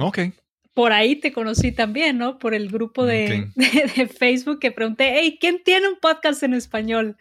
por 0.76 0.94
ahí 0.94 1.16
te 1.16 1.34
conocí 1.34 1.72
también, 1.72 2.20
¿no? 2.20 2.38
Por 2.38 2.54
el 2.54 2.70
grupo 2.70 3.06
de, 3.08 3.50
de, 3.56 4.08
Facebook 4.08 4.60
que 4.60 4.72
pregunté, 4.72 5.16
hey, 5.16 5.40
¿quién 5.42 5.64
tiene 5.64 5.88
un 5.88 5.98
podcast 6.00 6.44
en 6.44 6.54
español? 6.54 7.18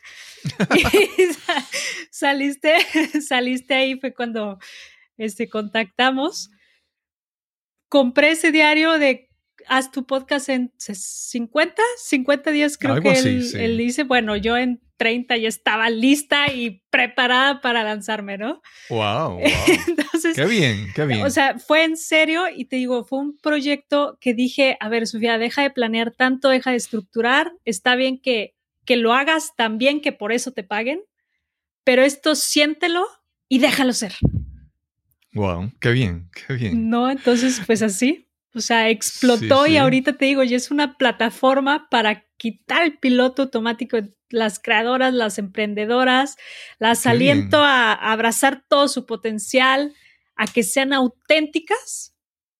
saliste, 2.10 2.74
saliste 3.20 3.74
ahí, 3.74 3.98
fue 3.98 4.14
cuando 4.14 4.58
este, 5.16 5.48
contactamos. 5.48 6.50
Compré 7.88 8.32
ese 8.32 8.52
diario 8.52 8.98
de 8.98 9.28
haz 9.66 9.90
tu 9.90 10.06
podcast 10.06 10.48
en 10.48 10.72
50, 10.78 11.82
50 11.98 12.50
días 12.50 12.78
creo 12.78 13.00
que 13.00 13.12
él, 13.12 13.78
dice, 13.78 14.04
bueno, 14.04 14.36
yo 14.36 14.56
en 14.56 14.80
30 14.96 15.36
ya 15.36 15.48
estaba 15.48 15.90
lista 15.90 16.52
y 16.52 16.82
preparada 16.90 17.60
para 17.60 17.84
lanzarme, 17.84 18.36
¿no? 18.38 18.60
Wow, 18.90 19.38
wow. 19.38 19.40
Entonces, 19.88 20.34
qué 20.34 20.46
bien, 20.46 20.88
qué 20.94 21.06
bien. 21.06 21.24
O 21.24 21.30
sea, 21.30 21.58
fue 21.58 21.84
en 21.84 21.96
serio 21.96 22.44
y 22.54 22.64
te 22.64 22.76
digo, 22.76 23.04
fue 23.04 23.20
un 23.20 23.36
proyecto 23.36 24.18
que 24.20 24.34
dije, 24.34 24.76
a 24.80 24.88
ver, 24.88 25.06
Sofía, 25.06 25.38
deja 25.38 25.62
de 25.62 25.70
planear 25.70 26.12
tanto, 26.12 26.48
deja 26.48 26.70
de 26.70 26.76
estructurar, 26.76 27.52
está 27.64 27.94
bien 27.94 28.18
que, 28.18 28.54
que 28.88 28.96
lo 28.96 29.12
hagas 29.12 29.54
tan 29.54 29.76
bien 29.76 30.00
que 30.00 30.12
por 30.12 30.32
eso 30.32 30.52
te 30.52 30.64
paguen, 30.64 31.02
pero 31.84 32.02
esto 32.02 32.34
siéntelo 32.34 33.06
y 33.46 33.58
déjalo 33.58 33.92
ser. 33.92 34.14
Wow, 35.34 35.72
qué 35.78 35.90
bien, 35.90 36.30
qué 36.32 36.54
bien. 36.54 36.88
No, 36.88 37.10
entonces 37.10 37.60
pues 37.66 37.82
así. 37.82 38.30
O 38.54 38.60
sea, 38.60 38.88
explotó 38.88 39.66
y 39.66 39.76
ahorita 39.76 40.14
te 40.14 40.24
digo, 40.24 40.42
ya 40.42 40.56
es 40.56 40.70
una 40.70 40.96
plataforma 40.96 41.90
para 41.90 42.24
quitar 42.38 42.82
el 42.82 42.96
piloto 42.96 43.42
automático 43.42 44.00
de 44.00 44.16
las 44.30 44.58
creadoras, 44.58 45.12
las 45.12 45.38
emprendedoras, 45.38 46.38
las 46.78 47.06
aliento 47.06 47.58
a, 47.58 47.92
abrazar 47.92 48.64
todo 48.68 48.88
su 48.88 49.04
potencial, 49.04 49.94
a 50.34 50.46
que 50.46 50.62
sean 50.62 50.94
auténticas 50.94 52.16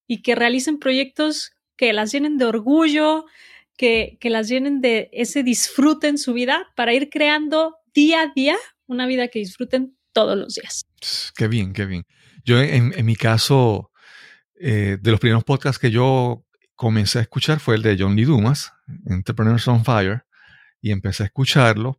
y 0.07 0.21
que 0.21 0.35
realicen 0.35 0.79
proyectos 0.79 1.53
que 1.75 1.95
las 1.95 2.13
llenen 2.13 2.37
de 2.37 2.45
orgullo, 2.45 3.25
que, 3.79 4.19
que 4.21 4.29
las 4.29 4.49
llenen 4.49 4.83
de 4.83 5.09
ese 5.13 5.43
disfrute 5.43 6.09
en 6.09 6.19
su 6.19 6.35
vida 6.35 6.67
para 6.77 6.93
ir 6.93 7.09
creando 7.09 7.77
día 7.95 8.23
a 8.23 8.33
día 8.35 8.57
una 8.87 9.07
vida 9.07 9.29
que 9.29 9.39
disfruten 9.39 9.97
todos 10.13 10.37
los 10.37 10.55
días. 10.55 10.87
Qué 11.37 11.49
bien, 11.49 11.73
qué 11.73 11.87
bien. 11.87 12.05
Yo 12.45 12.61
en, 12.61 13.05
mi 13.05 13.15
caso, 13.15 13.93
eh, 14.59 14.99
de 15.01 15.11
los 15.11 15.21
primeros 15.21 15.45
podcasts 15.45 15.79
que 15.79 15.91
yo 15.91 16.45
comencé 16.75 17.19
a 17.19 17.23
escuchar 17.23 17.61
fue 17.61 17.77
el 17.77 17.83
de 17.83 17.97
John 17.99 18.17
Lee 18.17 18.25
Dumas, 18.25 18.73
Entrepreneurs 19.07 19.69
on 19.69 19.85
Fire, 19.85 20.25
y 20.81 20.91
empecé 20.91 21.25
a 21.25 21.27
escucharlo. 21.27 21.99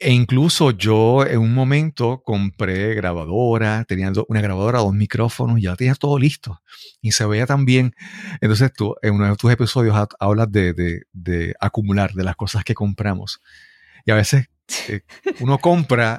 E 0.00 0.12
incluso 0.12 0.70
yo 0.70 1.26
en 1.26 1.38
un 1.38 1.52
momento 1.54 2.22
compré 2.24 2.94
grabadora, 2.94 3.84
tenía 3.84 4.12
una 4.28 4.40
grabadora, 4.40 4.78
dos 4.78 4.94
micrófonos, 4.94 5.60
ya 5.60 5.74
tenía 5.74 5.94
todo 5.94 6.18
listo. 6.18 6.62
Y 7.00 7.12
se 7.12 7.26
veía 7.26 7.46
tan 7.46 7.64
bien. 7.64 7.94
Entonces 8.40 8.72
tú, 8.72 8.94
en 9.02 9.14
uno 9.14 9.28
de 9.28 9.36
tus 9.36 9.50
episodios 9.50 9.96
hablas 10.20 10.52
de, 10.52 11.02
de, 11.12 11.54
acumular, 11.60 12.12
de 12.12 12.24
las 12.24 12.36
cosas 12.36 12.64
que 12.64 12.74
compramos. 12.74 13.40
Y 14.06 14.12
a 14.12 14.14
veces 14.14 14.48
eh, 14.88 15.02
uno 15.40 15.58
compra 15.58 16.18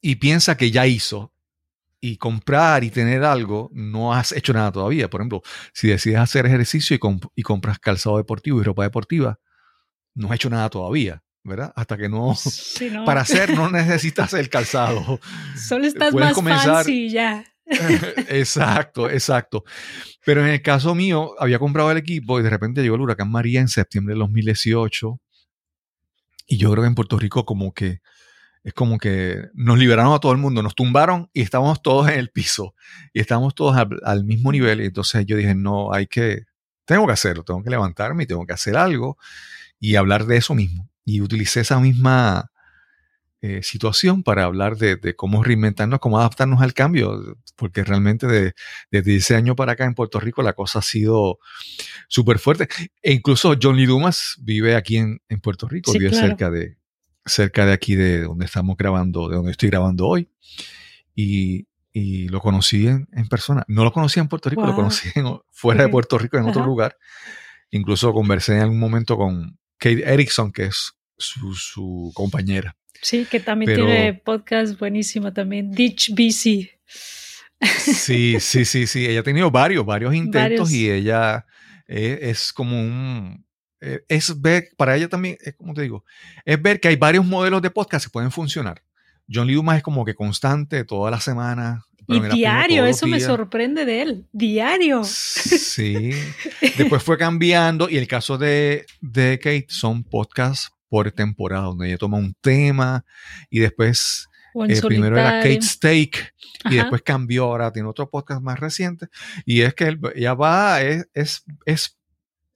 y 0.00 0.16
piensa 0.16 0.56
que 0.56 0.70
ya 0.70 0.86
hizo, 0.86 1.32
y 2.00 2.16
comprar 2.16 2.84
y 2.84 2.90
tener 2.90 3.24
algo, 3.24 3.70
no 3.72 4.14
has 4.14 4.32
hecho 4.32 4.52
nada 4.52 4.70
todavía. 4.72 5.10
Por 5.10 5.20
ejemplo, 5.20 5.42
si 5.72 5.88
decides 5.88 6.18
hacer 6.18 6.46
ejercicio 6.46 6.96
y, 7.34 7.42
compras 7.42 7.78
calzado 7.78 8.18
deportivo 8.18 8.60
y 8.60 8.64
ropa 8.64 8.84
deportiva, 8.84 9.38
no 10.14 10.28
has 10.28 10.36
hecho 10.36 10.50
nada 10.50 10.68
todavía, 10.68 11.22
¿verdad? 11.48 11.72
Hasta 11.74 11.96
que 11.96 12.08
no, 12.08 12.34
para 13.04 13.22
hacer 13.22 13.54
no 13.54 13.70
necesitas 13.70 14.32
el 14.34 14.48
calzado. 14.48 15.20
Solo 15.56 15.86
estás 15.86 16.14
más 16.14 16.34
comenzar, 16.34 16.84
fancy 16.84 17.10
ya. 17.10 17.44
exacto, 18.28 19.10
exacto. 19.10 19.64
Pero 20.24 20.42
en 20.42 20.52
el 20.52 20.62
caso 20.62 20.94
mío, 20.94 21.34
había 21.38 21.58
comprado 21.58 21.90
el 21.90 21.98
equipo 21.98 22.38
y 22.38 22.42
de 22.42 22.50
repente 22.50 22.82
llegó 22.82 22.94
el 22.94 23.02
huracán 23.02 23.30
María 23.30 23.60
en 23.60 23.68
septiembre 23.68 24.14
de 24.14 24.20
2018. 24.20 25.20
Y 26.46 26.56
yo 26.56 26.70
creo 26.70 26.82
que 26.82 26.88
en 26.88 26.94
Puerto 26.94 27.18
Rico 27.18 27.44
como 27.44 27.72
que 27.72 28.00
es 28.64 28.74
como 28.74 28.98
que 28.98 29.46
nos 29.54 29.78
liberaron 29.78 30.12
a 30.12 30.18
todo 30.18 30.32
el 30.32 30.38
mundo, 30.38 30.62
nos 30.62 30.74
tumbaron 30.74 31.30
y 31.32 31.42
estábamos 31.42 31.80
todos 31.80 32.08
en 32.10 32.18
el 32.18 32.28
piso 32.30 32.74
y 33.12 33.20
estábamos 33.20 33.54
todos 33.54 33.76
al, 33.76 34.24
mismo 34.24 34.52
nivel. 34.52 34.80
Y 34.82 34.86
entonces 34.86 35.24
yo 35.26 35.36
dije, 35.36 35.54
no, 35.54 35.92
hay 35.92 36.06
que, 36.06 36.42
tengo 36.84 37.06
que 37.06 37.12
hacerlo, 37.12 37.44
tengo 37.44 37.62
que 37.62 37.70
levantarme 37.70 38.24
y 38.24 38.26
tengo 38.26 38.44
que 38.46 38.52
hacer 38.52 38.76
algo 38.76 39.16
y 39.78 39.96
hablar 39.96 40.26
de 40.26 40.36
eso 40.36 40.54
mismo. 40.54 40.90
Y 41.08 41.22
utilicé 41.22 41.60
esa 41.60 41.80
misma 41.80 42.50
eh, 43.40 43.62
situación 43.62 44.22
para 44.22 44.44
hablar 44.44 44.76
de, 44.76 45.16
cómo 45.16 45.42
reinventarnos, 45.42 46.00
cómo 46.00 46.18
adaptarnos 46.18 46.60
al 46.60 46.74
cambio, 46.74 47.38
porque 47.56 47.82
realmente 47.82 48.26
de, 48.26 48.52
desde 48.90 49.16
ese 49.16 49.34
año 49.34 49.56
para 49.56 49.72
acá 49.72 49.86
en 49.86 49.94
Puerto 49.94 50.20
Rico 50.20 50.42
la 50.42 50.52
cosa 50.52 50.80
ha 50.80 50.82
sido 50.82 51.38
súper 52.08 52.38
fuerte. 52.38 52.68
E 53.00 53.14
incluso 53.14 53.54
John 53.60 53.78
Lee 53.78 53.86
Dumas 53.86 54.36
vive 54.42 54.76
aquí 54.76 54.98
en, 54.98 55.18
Puerto 55.40 55.66
Rico, 55.66 55.94
vive 55.94 56.12
cerca 56.12 56.50
de, 56.50 56.76
cerca 57.24 57.64
de 57.64 57.72
aquí 57.72 57.94
de 57.94 58.24
donde 58.24 58.44
estamos 58.44 58.76
grabando, 58.76 59.30
de 59.30 59.36
donde 59.36 59.52
estoy 59.52 59.70
grabando 59.70 60.06
hoy. 60.06 60.28
Y, 61.14 61.68
y 61.90 62.28
lo 62.28 62.40
conocí 62.40 62.86
en, 62.86 63.06
persona. 63.30 63.64
No 63.66 63.82
lo 63.82 63.94
conocí 63.94 64.20
en 64.20 64.28
Puerto 64.28 64.50
Rico, 64.50 64.66
lo 64.66 64.74
conocí 64.74 65.08
fuera 65.50 65.84
de 65.84 65.88
Puerto 65.88 66.18
Rico, 66.18 66.36
en 66.36 66.44
otro 66.44 66.66
lugar. 66.66 66.98
Incluso 67.70 68.12
conversé 68.12 68.56
en 68.56 68.60
algún 68.60 68.78
momento 68.78 69.16
con 69.16 69.58
Kate 69.78 70.12
Erickson, 70.12 70.52
que 70.52 70.66
es 70.66 70.97
su, 71.18 71.54
su 71.54 72.12
compañera. 72.14 72.76
Sí, 73.02 73.26
que 73.30 73.40
también 73.40 73.74
tiene 73.74 74.14
podcast 74.14 74.78
buenísimo 74.78 75.32
también, 75.32 75.70
Ditch 75.70 76.10
BC. 76.14 76.80
Sí, 77.60 78.36
sí, 78.40 78.64
sí, 78.64 78.86
sí. 78.86 79.06
Ella 79.06 79.20
ha 79.20 79.24
tenido 79.24 79.50
varios, 79.50 79.84
varios 79.84 80.14
intentos 80.14 80.72
y 80.72 80.90
ella 80.90 81.46
es 81.86 82.52
como 82.52 82.80
un, 82.80 83.44
eh, 83.80 84.00
es 84.08 84.40
ver, 84.40 84.68
para 84.76 84.96
ella 84.96 85.08
también, 85.08 85.36
es 85.40 85.54
como 85.54 85.72
te 85.72 85.82
digo, 85.82 86.04
es 86.44 86.60
ver 86.60 86.80
que 86.80 86.88
hay 86.88 86.96
varios 86.96 87.24
modelos 87.24 87.62
de 87.62 87.70
podcast 87.70 88.06
que 88.06 88.10
pueden 88.10 88.30
funcionar. 88.30 88.82
John 89.32 89.46
Lee 89.46 89.54
Dumas 89.54 89.78
es 89.78 89.82
como 89.82 90.04
que 90.04 90.14
constante, 90.14 90.84
toda 90.84 91.10
la 91.10 91.20
semana. 91.20 91.84
Y 92.06 92.20
diario, 92.20 92.86
eso 92.86 93.06
me 93.06 93.20
sorprende 93.20 93.84
de 93.84 94.00
él, 94.00 94.26
diario. 94.32 95.04
Sí, 95.04 96.12
después 96.78 97.02
fue 97.02 97.18
cambiando 97.18 97.90
y 97.90 97.98
el 97.98 98.08
caso 98.08 98.38
de, 98.38 98.86
de 99.02 99.38
Kate 99.38 99.66
son 99.68 100.02
podcasts 100.02 100.70
por 100.88 101.10
temporada, 101.12 101.64
donde 101.64 101.88
ella 101.88 101.98
toma 101.98 102.18
un 102.18 102.34
tema 102.40 103.04
y 103.50 103.60
después 103.60 104.28
eh, 104.68 104.80
primero 104.82 105.18
era 105.18 105.40
Kate 105.40 105.62
Steak 105.62 106.34
y 106.70 106.76
después 106.76 107.02
cambió, 107.02 107.44
ahora 107.44 107.72
tiene 107.72 107.88
otro 107.88 108.10
podcast 108.10 108.42
más 108.42 108.58
reciente 108.58 109.06
y 109.44 109.60
es 109.60 109.74
que 109.74 109.98
ella 110.14 110.34
va, 110.34 110.82
es, 110.82 111.08
es, 111.14 111.44
es 111.64 111.98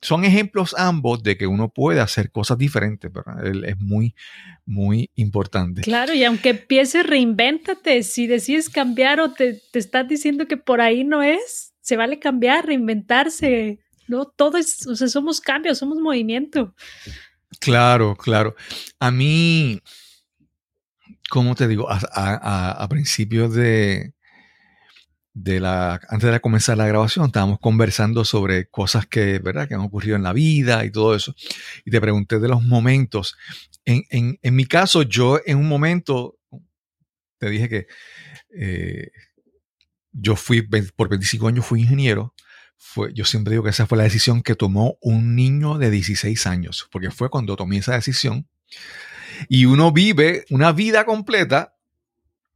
son 0.03 0.25
ejemplos 0.25 0.75
ambos 0.77 1.23
de 1.23 1.38
que 1.38 1.47
uno 1.47 1.68
puede 1.68 2.01
hacer 2.01 2.33
cosas 2.33 2.59
diferentes, 2.59 3.11
¿verdad? 3.11 3.47
Es 3.64 3.79
muy, 3.79 4.16
muy 4.66 5.11
importante. 5.14 5.83
Claro, 5.83 6.12
y 6.12 6.25
aunque 6.25 6.51
empieces, 6.51 7.07
reinvéntate. 7.07 8.03
Si 8.03 8.27
decides 8.27 8.68
cambiar 8.68 9.21
o 9.21 9.33
te, 9.33 9.62
te 9.71 9.79
estás 9.79 10.09
diciendo 10.09 10.49
que 10.49 10.57
por 10.57 10.81
ahí 10.81 11.05
no 11.05 11.23
es, 11.23 11.73
se 11.81 11.97
vale 11.97 12.18
cambiar, 12.18 12.66
reinventarse. 12.66 13.79
No, 14.09 14.27
todo 14.27 14.59
es, 14.59 14.85
o 14.88 14.97
sea, 14.97 15.07
somos 15.07 15.40
cambios, 15.40 15.79
somos 15.79 15.99
movimiento. 15.99 16.75
Claro, 17.61 18.17
claro. 18.17 18.55
A 18.99 19.11
mí, 19.11 19.81
como 21.31 21.55
te 21.55 21.69
digo, 21.69 21.87
a 21.91 22.87
principios 22.88 23.55
de, 23.55 24.15
de 25.35 25.61
la, 25.61 26.01
antes 26.09 26.31
de 26.31 26.41
comenzar 26.41 26.77
la 26.77 26.87
grabación, 26.87 27.27
estábamos 27.27 27.59
conversando 27.59 28.25
sobre 28.25 28.67
cosas 28.67 29.07
que, 29.07 29.38
¿verdad? 29.38 29.67
que 29.67 29.75
han 29.75 29.81
ocurrido 29.81 30.17
en 30.17 30.23
la 30.23 30.33
vida 30.33 30.85
y 30.85 30.91
todo 30.91 31.15
eso. 31.15 31.35
Y 31.85 31.91
te 31.91 32.01
pregunté 32.01 32.38
de 32.38 32.49
los 32.49 32.62
momentos. 32.62 33.37
En, 33.85 34.05
en, 34.11 34.38
en 34.43 34.55
mi 34.55 34.67
caso, 34.67 35.03
yo 35.03 35.41
en 35.45 35.59
un 35.59 35.69
momento, 35.69 36.37
te 37.38 37.49
dije 37.49 37.69
que 37.69 37.87
eh, 38.55 39.11
yo 40.12 40.37
fui, 40.37 40.62
por 40.62 41.09
25 41.09 41.49
años 41.49 41.65
fui 41.65 41.81
ingeniero. 41.81 42.35
Fue, 42.85 43.14
yo 43.14 43.25
siempre 43.25 43.53
digo 43.53 43.62
que 43.62 43.71
esa 43.71 43.87
fue 43.87 43.97
la 43.97 44.05
decisión 44.05 44.42
que 44.42 44.57
tomó 44.57 44.99
un 45.01 45.37
niño 45.37 45.79
de 45.79 45.90
16 45.90 46.47
años, 46.47 46.88
porque 46.90 47.11
fue 47.11 47.31
cuando 47.31 47.57
tomé 47.57 47.79
esa 47.79 47.95
decisión. 47.95 48.49
Y 49.49 49.64
uno 49.64 49.92
vive 49.92 50.45
una 50.51 50.73
vida 50.73 51.05
completa 51.05 51.75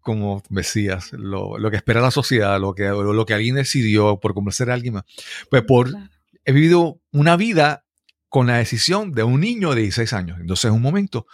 como 0.06 0.40
decías, 0.50 1.12
lo, 1.14 1.58
lo, 1.58 1.68
que 1.68 1.76
espera 1.76 2.00
la 2.00 2.12
sociedad, 2.12 2.60
lo 2.60 2.76
que, 2.76 2.84
lo 2.84 3.26
que 3.26 3.34
alguien 3.34 3.56
decidió 3.56 4.20
por 4.20 4.34
complacer 4.34 4.70
a 4.70 4.74
alguien 4.74 4.94
más. 4.94 5.04
Pues 5.50 5.64
por, 5.64 5.90
he 6.44 6.52
vivido 6.52 7.00
una 7.10 7.36
vida 7.36 7.84
con 8.28 8.46
la 8.46 8.58
decisión 8.58 9.10
de 9.10 9.24
un 9.24 9.40
niño 9.40 9.74
de 9.74 9.82
16 9.82 10.12
años. 10.12 10.38
Entonces, 10.40 10.66
en 10.66 10.74
un 10.74 10.82
momento, 10.82 11.26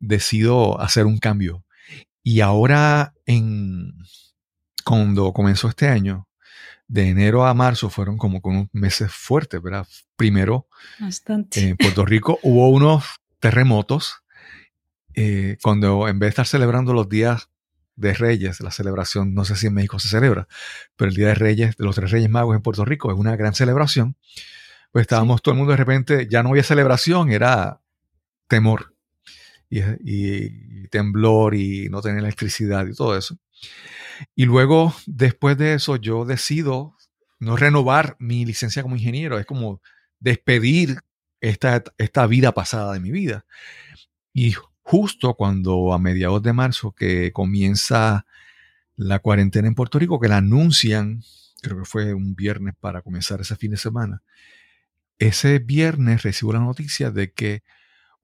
decido 0.00 0.80
hacer 0.80 1.06
un 1.06 1.18
cambio. 1.18 1.64
Y 2.24 2.40
ahora, 2.40 3.14
en, 3.26 3.94
cuando 4.84 5.32
comenzó 5.32 5.68
este 5.68 5.86
año, 5.86 6.25
de 6.88 7.08
enero 7.08 7.46
a 7.46 7.54
marzo 7.54 7.90
fueron 7.90 8.16
como 8.16 8.40
con 8.40 8.56
unos 8.56 8.68
meses 8.72 9.12
fuertes, 9.12 9.60
¿verdad? 9.60 9.86
Primero, 10.16 10.68
en 11.54 11.76
Puerto 11.76 12.04
Rico 12.04 12.38
hubo 12.42 12.68
unos 12.68 13.04
terremotos, 13.40 14.22
eh, 15.14 15.56
cuando 15.62 16.08
en 16.08 16.18
vez 16.18 16.28
de 16.28 16.30
estar 16.30 16.46
celebrando 16.46 16.92
los 16.92 17.08
días 17.08 17.48
de 17.96 18.12
Reyes, 18.12 18.60
la 18.60 18.70
celebración, 18.70 19.34
no 19.34 19.44
sé 19.44 19.56
si 19.56 19.66
en 19.66 19.74
México 19.74 19.98
se 19.98 20.08
celebra, 20.08 20.46
pero 20.96 21.08
el 21.08 21.16
Día 21.16 21.28
de 21.28 21.34
Reyes, 21.34 21.76
de 21.76 21.84
los 21.84 21.96
tres 21.96 22.10
Reyes 22.10 22.30
Magos 22.30 22.54
en 22.54 22.62
Puerto 22.62 22.84
Rico, 22.84 23.10
es 23.10 23.18
una 23.18 23.36
gran 23.36 23.54
celebración. 23.54 24.16
Pues 24.92 25.02
estábamos 25.02 25.42
todo 25.42 25.52
el 25.52 25.58
mundo 25.58 25.72
de 25.72 25.78
repente, 25.78 26.28
ya 26.30 26.42
no 26.42 26.50
había 26.50 26.62
celebración, 26.62 27.30
era 27.30 27.80
temor 28.48 28.94
y, 29.68 30.88
temblor 30.88 31.54
y 31.54 31.88
no 31.88 32.00
tener 32.00 32.18
electricidad 32.18 32.86
y 32.86 32.94
todo 32.94 33.16
eso. 33.16 33.38
Y 34.34 34.44
luego, 34.44 34.94
después 35.06 35.58
de 35.58 35.74
eso, 35.74 35.96
yo 35.96 36.24
decido 36.24 36.96
no 37.38 37.56
renovar 37.56 38.16
mi 38.18 38.44
licencia 38.44 38.82
como 38.82 38.96
ingeniero. 38.96 39.38
Es 39.38 39.46
como 39.46 39.80
despedir 40.20 41.00
esta, 41.40 41.82
esta 41.98 42.26
vida 42.26 42.52
pasada 42.52 42.92
de 42.92 43.00
mi 43.00 43.10
vida. 43.10 43.44
Y 44.32 44.54
justo 44.82 45.34
cuando 45.34 45.92
a 45.92 45.98
mediados 45.98 46.42
de 46.42 46.52
marzo 46.52 46.92
que 46.92 47.32
comienza 47.32 48.26
la 48.96 49.18
cuarentena 49.18 49.68
en 49.68 49.74
Puerto 49.74 49.98
Rico, 49.98 50.20
que 50.20 50.28
la 50.28 50.38
anuncian, 50.38 51.22
creo 51.60 51.78
que 51.78 51.84
fue 51.84 52.14
un 52.14 52.34
viernes 52.34 52.74
para 52.78 53.02
comenzar 53.02 53.40
ese 53.40 53.56
fin 53.56 53.72
de 53.72 53.76
semana, 53.76 54.22
ese 55.18 55.58
viernes 55.58 56.22
recibo 56.22 56.52
la 56.52 56.60
noticia 56.60 57.10
de 57.10 57.32
que 57.32 57.62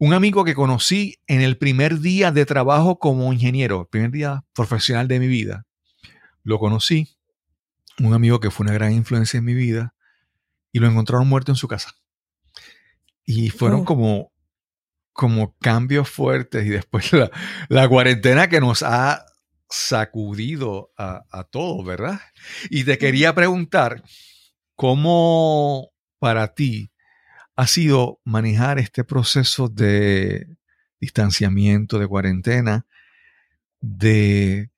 un 0.04 0.14
amigo 0.14 0.42
que 0.42 0.56
conocí 0.56 1.20
en 1.28 1.42
el 1.42 1.56
primer 1.56 2.00
día 2.00 2.32
de 2.32 2.44
trabajo 2.44 2.98
como 2.98 3.32
ingeniero, 3.32 3.82
el 3.82 3.86
primer 3.86 4.10
día 4.10 4.44
profesional 4.52 5.06
de 5.06 5.20
mi 5.20 5.28
vida, 5.28 5.64
lo 6.42 6.58
conocí, 6.58 7.16
un 8.00 8.12
amigo 8.12 8.40
que 8.40 8.50
fue 8.50 8.64
una 8.64 8.74
gran 8.74 8.92
influencia 8.94 9.38
en 9.38 9.44
mi 9.44 9.54
vida, 9.54 9.94
y 10.72 10.80
lo 10.80 10.88
encontraron 10.88 11.28
muerto 11.28 11.52
en 11.52 11.56
su 11.56 11.68
casa. 11.68 11.92
Y 13.24 13.50
fueron 13.50 13.82
oh. 13.82 13.84
como, 13.84 14.32
como 15.12 15.56
cambios 15.58 16.10
fuertes 16.10 16.66
y 16.66 16.70
después 16.70 17.12
la, 17.68 17.88
cuarentena 17.88 18.48
que 18.48 18.60
nos 18.60 18.82
ha 18.82 19.24
sacudido 19.70 20.90
a, 20.98 21.22
a 21.30 21.44
todos, 21.44 21.86
¿verdad? 21.86 22.18
Y 22.70 22.82
te 22.82 22.98
quería 22.98 23.36
preguntar, 23.36 24.02
¿cómo 24.74 25.92
para 26.18 26.54
ti 26.54 26.91
ha 27.56 27.66
sido 27.66 28.20
manejar 28.24 28.78
este 28.78 29.04
proceso 29.04 29.68
de 29.68 30.46
distanciamiento, 31.00 31.98
de 31.98 32.06
cuarentena, 32.06 32.86
de 33.80 34.70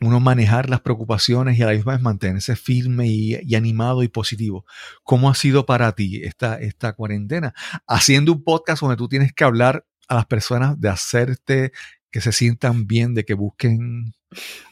uno 0.00 0.20
manejar 0.20 0.68
las 0.68 0.80
preocupaciones 0.80 1.58
y 1.58 1.62
a 1.62 1.66
la 1.66 1.72
misma 1.72 1.92
vez 1.92 2.02
mantenerse 2.02 2.56
firme 2.56 3.06
y, 3.08 3.54
animado 3.54 4.02
y 4.02 4.08
positivo. 4.08 4.64
¿Cómo 5.04 5.30
ha 5.30 5.34
sido 5.34 5.66
para 5.66 5.92
ti 5.92 6.22
esta, 6.24 6.56
esta 6.56 6.92
cuarentena? 6.94 7.54
Haciendo 7.86 8.32
un 8.32 8.42
podcast 8.42 8.82
donde 8.82 8.96
tú 8.96 9.08
tienes 9.08 9.32
que 9.32 9.44
hablar 9.44 9.86
a 10.08 10.16
las 10.16 10.26
personas 10.26 10.80
de 10.80 10.88
hacerte 10.88 11.72
que 12.10 12.20
se 12.20 12.32
sientan 12.32 12.86
bien, 12.86 13.14
de 13.14 13.24
que 13.24 13.34
busquen 13.34 14.14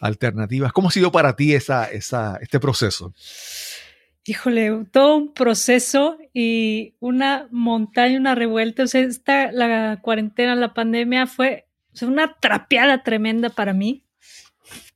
alternativas. 0.01 0.73
¿Cómo 0.73 0.89
ha 0.89 0.93
sido 0.93 1.13
para 1.13 1.37
ti 1.37 1.55
esa, 1.55 1.85
esa, 1.85 2.37
este 2.41 2.61
proceso? 2.61 3.15
Híjole, 4.25 4.85
todo 4.93 5.17
un 5.17 5.33
proceso 5.33 6.19
y 6.35 6.95
una 7.01 7.49
montaña, 7.51 8.19
una 8.19 8.35
revuelta. 8.35 8.85
O 8.85 8.87
sea, 8.87 9.01
esta, 9.01 9.51
la 9.53 10.01
cuarentena, 10.03 10.55
la 10.55 10.75
pandemia 10.75 11.27
fue 11.27 11.67
una 12.03 12.37
trapeada 12.41 13.03
tremenda 13.03 13.49
para 13.51 13.73
mí 13.73 14.05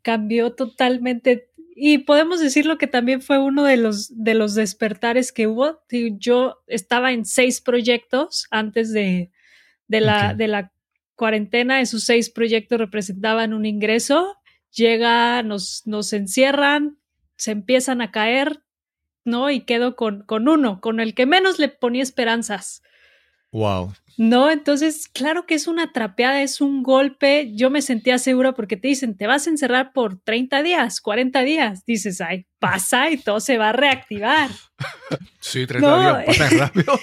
cambió 0.04 0.52
totalmente. 0.52 1.48
Y 1.74 1.98
podemos 1.98 2.40
decirlo 2.40 2.78
que 2.78 2.86
también 2.86 3.20
fue 3.20 3.38
uno 3.38 3.64
de 3.64 3.76
los, 3.76 4.22
de 4.22 4.34
los 4.34 4.54
despertares 4.54 5.32
que 5.32 5.48
hubo. 5.48 5.80
Yo 6.18 6.62
estaba 6.68 7.10
en 7.10 7.24
seis 7.24 7.60
proyectos 7.60 8.46
antes 8.52 8.92
de, 8.92 9.32
de, 9.88 10.00
la, 10.00 10.34
de 10.34 10.46
la 10.46 10.72
cuarentena. 11.16 11.80
Esos 11.80 12.04
seis 12.04 12.30
proyectos 12.30 12.78
representaban 12.78 13.54
un 13.54 13.66
ingreso. 13.66 14.36
Llega, 14.70 15.42
nos, 15.42 15.82
nos 15.86 16.12
encierran, 16.12 16.98
se 17.36 17.50
empiezan 17.50 18.00
a 18.00 18.12
caer, 18.12 18.62
¿no? 19.24 19.50
Y 19.50 19.60
quedo 19.60 19.96
con, 19.96 20.22
con 20.22 20.48
uno, 20.48 20.80
con 20.80 21.00
el 21.00 21.14
que 21.14 21.26
menos 21.26 21.58
le 21.58 21.68
ponía 21.68 22.02
esperanzas. 22.02 22.82
Wow. 23.50 23.94
No, 24.16 24.50
entonces, 24.50 25.08
claro 25.08 25.46
que 25.46 25.54
es 25.54 25.66
una 25.66 25.92
trapeada, 25.92 26.42
es 26.42 26.60
un 26.60 26.82
golpe. 26.82 27.52
Yo 27.54 27.70
me 27.70 27.82
sentía 27.82 28.18
segura 28.18 28.52
porque 28.52 28.76
te 28.76 28.88
dicen, 28.88 29.16
te 29.16 29.26
vas 29.26 29.46
a 29.46 29.50
encerrar 29.50 29.92
por 29.92 30.20
30 30.20 30.62
días, 30.62 31.00
40 31.00 31.40
días. 31.42 31.84
Dices, 31.84 32.20
ay, 32.20 32.46
pasa 32.58 33.10
y 33.10 33.16
todo 33.16 33.40
se 33.40 33.58
va 33.58 33.70
a 33.70 33.72
reactivar. 33.72 34.50
Sí, 35.40 35.66
30 35.66 36.24
días, 36.24 36.24
pasa 36.38 36.56
rápido. 36.56 36.98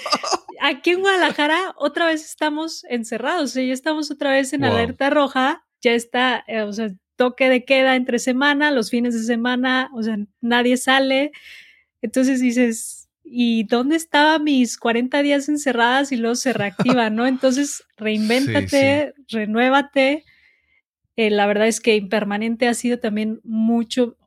Aquí 0.60 0.90
en 0.90 1.02
Guadalajara 1.02 1.74
otra 1.78 2.08
vez 2.08 2.26
estamos 2.26 2.84
encerrados, 2.86 3.54
ya 3.54 3.62
estamos 3.62 4.10
otra 4.10 4.32
vez 4.32 4.52
en 4.54 4.64
alerta 4.64 5.12
roja, 5.12 5.64
ya 5.80 5.94
está, 5.94 6.44
eh, 6.48 6.64
o 6.64 6.74
sea, 6.74 6.90
toque 7.16 7.50
de 7.50 7.66
queda 7.66 7.96
entre 7.96 8.18
semana, 8.18 8.72
los 8.72 8.90
fines 8.90 9.14
de 9.14 9.24
semana, 9.24 9.92
o 9.94 10.02
sea, 10.02 10.18
nadie 10.42 10.76
sale. 10.78 11.32
Entonces 12.02 12.40
dices, 12.40 13.10
¿y 13.24 13.64
dónde 13.64 13.96
estaba 13.96 14.40
mis 14.40 14.78
40 14.78 15.22
días 15.22 15.50
encerradas 15.50 16.12
y 16.12 16.18
luego 16.18 16.36
se 16.36 16.54
reactiva, 16.54 17.10
no? 17.10 17.28
Entonces, 17.28 17.84
reinvéntate, 17.98 19.14
renuévate. 19.30 20.24
Eh, 21.16 21.30
la 21.30 21.46
verdad 21.46 21.68
es 21.68 21.82
que 21.82 21.96
impermanente 21.96 22.68
ha 22.68 22.74
sido 22.74 23.00
también 23.00 23.40
mucho 23.44 24.18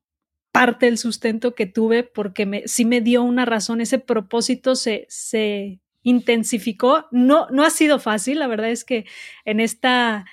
parte 0.53 0.87
del 0.87 0.99
sustento 0.99 1.55
que 1.55 1.67
tuve 1.67 2.05
porque 2.05 2.47
me, 2.47 2.63
sí 2.67 2.85
me 2.85 3.01
dio 3.01 3.25
una 3.25 3.45
razón, 3.45 3.81
ese 3.81 3.99
propósito 3.99 4.77
se, 4.77 5.07
se 5.09 5.81
intensificó. 6.05 7.07
No, 7.11 7.49
no 7.51 7.65
ha 7.65 7.71
sido 7.71 7.99
fácil, 7.99 8.39
la 8.39 8.47
verdad 8.47 8.71
es 8.71 8.85
que 8.85 9.05
en 9.45 9.59
esta 9.59 10.27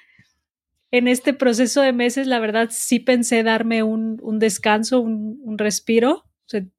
en 0.92 1.08
este 1.08 1.34
proceso 1.34 1.82
de 1.82 1.94
meses, 1.94 2.28
la 2.28 2.40
verdad 2.40 2.68
sí 2.70 3.00
pensé 3.00 3.44
darme 3.44 3.82
un, 3.82 4.20
un 4.22 4.40
descanso, 4.40 5.00
un, 5.00 5.40
un, 5.42 5.58
respiro, 5.58 6.26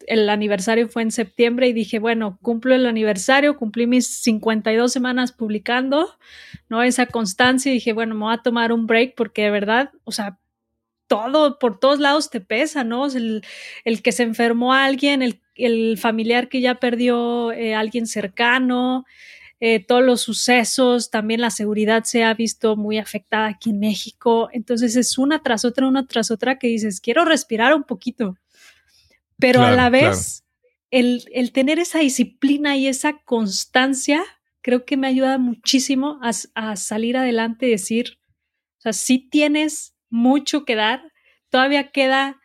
el 0.07 0.29
aniversario 0.29 0.89
fue 0.89 1.03
en 1.03 1.11
septiembre 1.11 1.69
y 1.69 1.73
dije, 1.73 1.99
bueno, 1.99 2.39
cumplo 2.43 2.75
el 2.75 2.87
aniversario, 2.87 3.57
cumplí 3.57 3.87
mis 3.87 4.07
52 4.23 4.93
semanas 4.93 5.33
publicando, 5.33 6.09
¿no? 6.69 6.83
Esa 6.83 7.07
constancia 7.07 7.71
y 7.71 7.75
dije, 7.75 7.93
bueno, 7.93 8.15
me 8.15 8.25
voy 8.25 8.35
a 8.35 8.43
tomar 8.43 8.73
un 8.73 8.87
break 8.87 9.15
porque 9.17 9.43
de 9.43 9.51
verdad, 9.51 9.91
o 10.05 10.13
sea, 10.13 10.39
todo, 11.07 11.59
por 11.59 11.79
todos 11.79 12.01
lados 12.01 12.31
te 12.31 12.41
pesa, 12.41 12.85
¿no? 12.85 13.07
El, 13.07 13.43
que 14.03 14.13
se 14.13 14.23
enfermó 14.23 14.73
alguien, 14.73 15.23
el, 15.55 15.99
familiar 15.99 16.49
que 16.49 16.61
ya 16.61 16.77
perdió 16.77 17.51
a 17.51 17.57
eh, 17.57 17.75
alguien 17.75 18.07
cercano, 18.07 19.05
eh, 19.65 19.79
todos 19.79 20.03
los 20.03 20.23
sucesos, 20.23 21.11
también 21.11 21.41
la 21.41 21.51
seguridad 21.51 22.03
se 22.03 22.25
ha 22.25 22.35
visto 22.35 22.77
muy 22.77 22.99
afectada 22.99 23.47
aquí 23.47 23.71
en 23.71 23.79
México. 23.79 24.49
Entonces 24.53 24.97
es 24.97 25.19
una 25.19 25.43
tras 25.43 25.65
otra, 25.65 25.87
una 25.87 26.05
tras 26.07 26.31
otra 26.31 26.59
que 26.59 26.67
dices, 26.67 27.01
quiero 27.01 27.25
respirar 27.25 27.73
un 27.75 27.85
poquito. 27.85 28.37
Pero 29.43 29.63
a 29.63 29.73
la 29.73 29.91
vez, 29.91 30.45
el, 30.93 31.51
tener 31.53 31.81
esa 31.81 31.99
disciplina 31.99 32.77
y 32.77 32.87
esa 32.87 33.19
constancia, 33.25 34.23
creo 34.61 34.85
que 34.85 34.97
me 34.97 35.09
ayuda 35.09 35.37
muchísimo 35.37 36.21
a, 36.23 36.77
salir 36.77 37.17
adelante 37.17 37.67
y 37.67 37.71
decir, 37.71 38.21
o 38.79 38.83
sea, 38.83 38.93
si 38.93 39.19
tienes 39.19 39.97
mucho 40.11 40.65
que 40.65 40.77
dar, 40.77 41.03
todavía 41.51 41.91
queda 41.91 42.41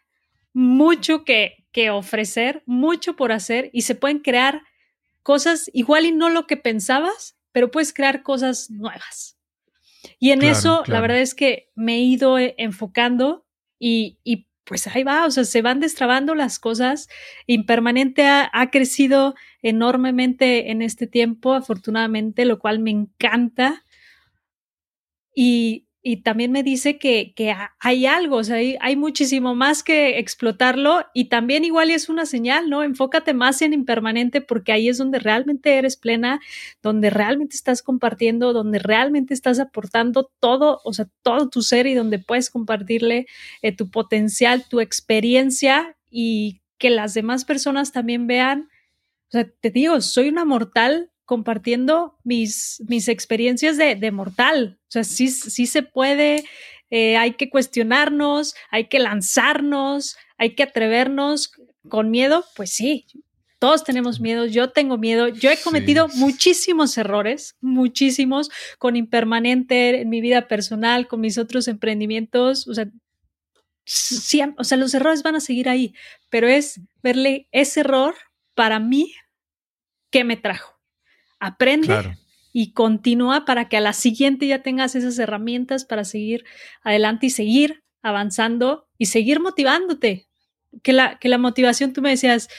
mucho 0.54 1.24
que, 1.24 1.68
que 1.72 1.92
ofrecer, 1.92 2.64
mucho 2.66 3.16
por 3.16 3.32
hacer 3.32 3.70
y 3.74 3.84
se 3.84 3.94
pueden 3.94 4.20
crear 4.20 4.64
cosas 5.22 5.70
igual 5.74 6.08
y 6.08 6.12
no 6.12 6.30
lo 6.30 6.48
que 6.48 6.58
pensabas, 6.58 7.38
pero 7.52 7.70
puedes 7.70 7.94
crear 7.94 8.24
cosas 8.24 8.72
nuevas. 8.72 9.38
Y 10.18 10.32
en 10.32 10.42
eso, 10.42 10.82
la 10.88 11.00
verdad 11.00 11.20
es 11.20 11.36
que 11.36 11.70
me 11.76 11.98
he 11.98 12.00
ido 12.00 12.40
eh, 12.40 12.56
enfocando 12.58 13.46
y, 13.78 14.18
y 14.24 14.48
pues 14.68 14.86
ahí 14.88 15.04
va, 15.04 15.26
o 15.26 15.32
sea, 15.32 15.46
se 15.46 15.62
van 15.62 15.80
destrabando 15.80 16.36
las 16.36 16.60
cosas. 16.60 17.08
Impermanente 17.46 18.26
ha, 18.26 18.50
ha, 18.52 18.70
crecido 18.70 19.34
enormemente 19.62 20.72
en 20.72 20.82
este 20.82 21.08
tiempo, 21.08 21.54
afortunadamente, 21.54 22.44
lo 22.44 22.60
cual 22.60 22.80
me 22.80 22.92
encanta. 22.92 23.86
Y, 25.34 25.87
y 26.04 26.22
también 26.22 26.52
me 26.52 26.64
dice 26.64 26.98
que, 26.98 27.34
que 27.36 27.54
hay 27.80 28.06
algo, 28.06 28.38
o 28.38 28.44
sea, 28.44 28.58
hay, 28.58 28.78
hay, 28.80 28.96
muchísimo 28.96 29.56
más 29.56 29.84
que 29.84 30.20
explotarlo 30.20 31.06
y 31.14 31.26
también 31.26 31.66
igual 31.66 31.90
es 31.90 32.08
una 32.08 32.26
señal, 32.26 32.70
¿no? 32.70 32.84
Enfócate 32.84 33.34
más 33.34 33.62
en 33.62 33.74
impermanente 33.74 34.40
porque 34.42 34.72
ahí 34.72 34.90
es 34.90 34.98
donde 34.98 35.20
realmente 35.20 35.78
eres 35.78 35.98
plena, 35.98 36.40
donde 36.82 37.10
realmente 37.10 37.56
estás 37.56 37.82
compartiendo, 37.82 38.54
donde 38.54 38.80
realmente 38.80 39.34
estás 39.34 39.60
aportando 39.60 40.32
todo, 40.40 40.80
o 40.84 40.94
sea, 40.94 41.08
todo 41.24 41.50
tu 41.50 41.62
ser 41.62 41.88
y 41.88 41.94
donde 41.94 42.20
puedes 42.20 42.50
compartirle 42.50 43.28
eh, 43.62 43.76
tu 43.76 43.90
potencial, 43.90 44.66
tu 44.70 44.80
experiencia 44.80 45.98
y 46.10 46.62
que 46.78 46.90
las 46.90 47.16
demás 47.16 47.44
personas 47.44 47.92
también 47.92 48.28
vean, 48.28 48.70
o 49.30 49.32
sea, 49.32 49.50
te 49.60 49.72
digo, 49.72 50.00
soy 50.00 50.30
una 50.30 50.46
mortal 50.46 51.12
compartiendo 51.28 52.18
mis, 52.24 52.82
mis 52.88 53.10
experiencias 53.10 53.76
de, 53.76 53.96
de 53.96 54.12
mortal. 54.12 54.80
O 54.84 54.92
sea, 54.92 55.04
sí, 55.04 55.28
sí 55.28 55.68
se 55.68 55.84
puede, 55.84 56.46
eh, 56.90 57.18
hay 57.18 57.34
que 57.34 57.50
cuestionarnos, 57.50 58.56
hay 58.72 58.86
que 58.86 58.98
lanzarnos, 58.98 60.16
hay 60.38 60.56
que 60.56 60.64
atrevernos 60.64 61.52
con 61.90 62.12
miedo. 62.12 62.46
Pues 62.56 62.72
sí, 62.72 63.06
todos 63.60 63.84
tenemos 63.84 64.22
miedo, 64.22 64.46
yo 64.46 64.70
tengo 64.70 64.98
miedo, 64.98 65.28
yo 65.28 65.52
he 65.52 65.58
cometido 65.58 66.08
muchísimos 66.16 66.98
errores, 66.98 67.58
muchísimos, 67.60 68.50
con 68.80 68.96
impermanente 68.96 70.00
en 70.00 70.08
mi 70.08 70.22
vida 70.22 70.48
personal, 70.48 71.10
con 71.10 71.20
mis 71.20 71.38
otros 71.38 71.68
emprendimientos, 71.68 72.70
o 72.70 72.74
sea, 72.74 72.90
sí, 73.84 74.42
o 74.58 74.64
sea, 74.64 74.78
los 74.78 74.94
errores 74.94 75.24
van 75.24 75.36
a 75.36 75.42
seguir 75.42 75.68
ahí, 75.68 75.94
pero 76.30 76.48
es 76.48 76.80
verle 77.04 77.50
ese 77.52 77.82
error 77.82 78.16
para 78.56 78.80
mí 78.80 79.14
que 80.10 80.24
me 80.24 80.38
trajo 80.38 80.77
aprende 81.40 82.18
y 82.54 82.74
continúa 82.74 83.46
para 83.46 83.70
que 83.70 83.78
a 83.78 83.82
la 83.82 83.94
siguiente 83.94 84.48
ya 84.48 84.64
tengas 84.64 84.96
esas 84.96 85.20
herramientas 85.20 85.86
para 85.86 86.04
seguir 86.04 86.46
adelante 86.82 87.28
y 87.28 87.30
seguir 87.30 87.84
avanzando 88.02 88.88
y 88.98 89.08
seguir 89.08 89.40
motivándote. 89.40 90.28
Que 90.84 90.94
la, 90.94 91.18
que 91.20 91.30
la 91.30 91.38
motivación, 91.38 91.94
tú 91.94 92.02
me 92.02 92.10
decías, 92.10 92.50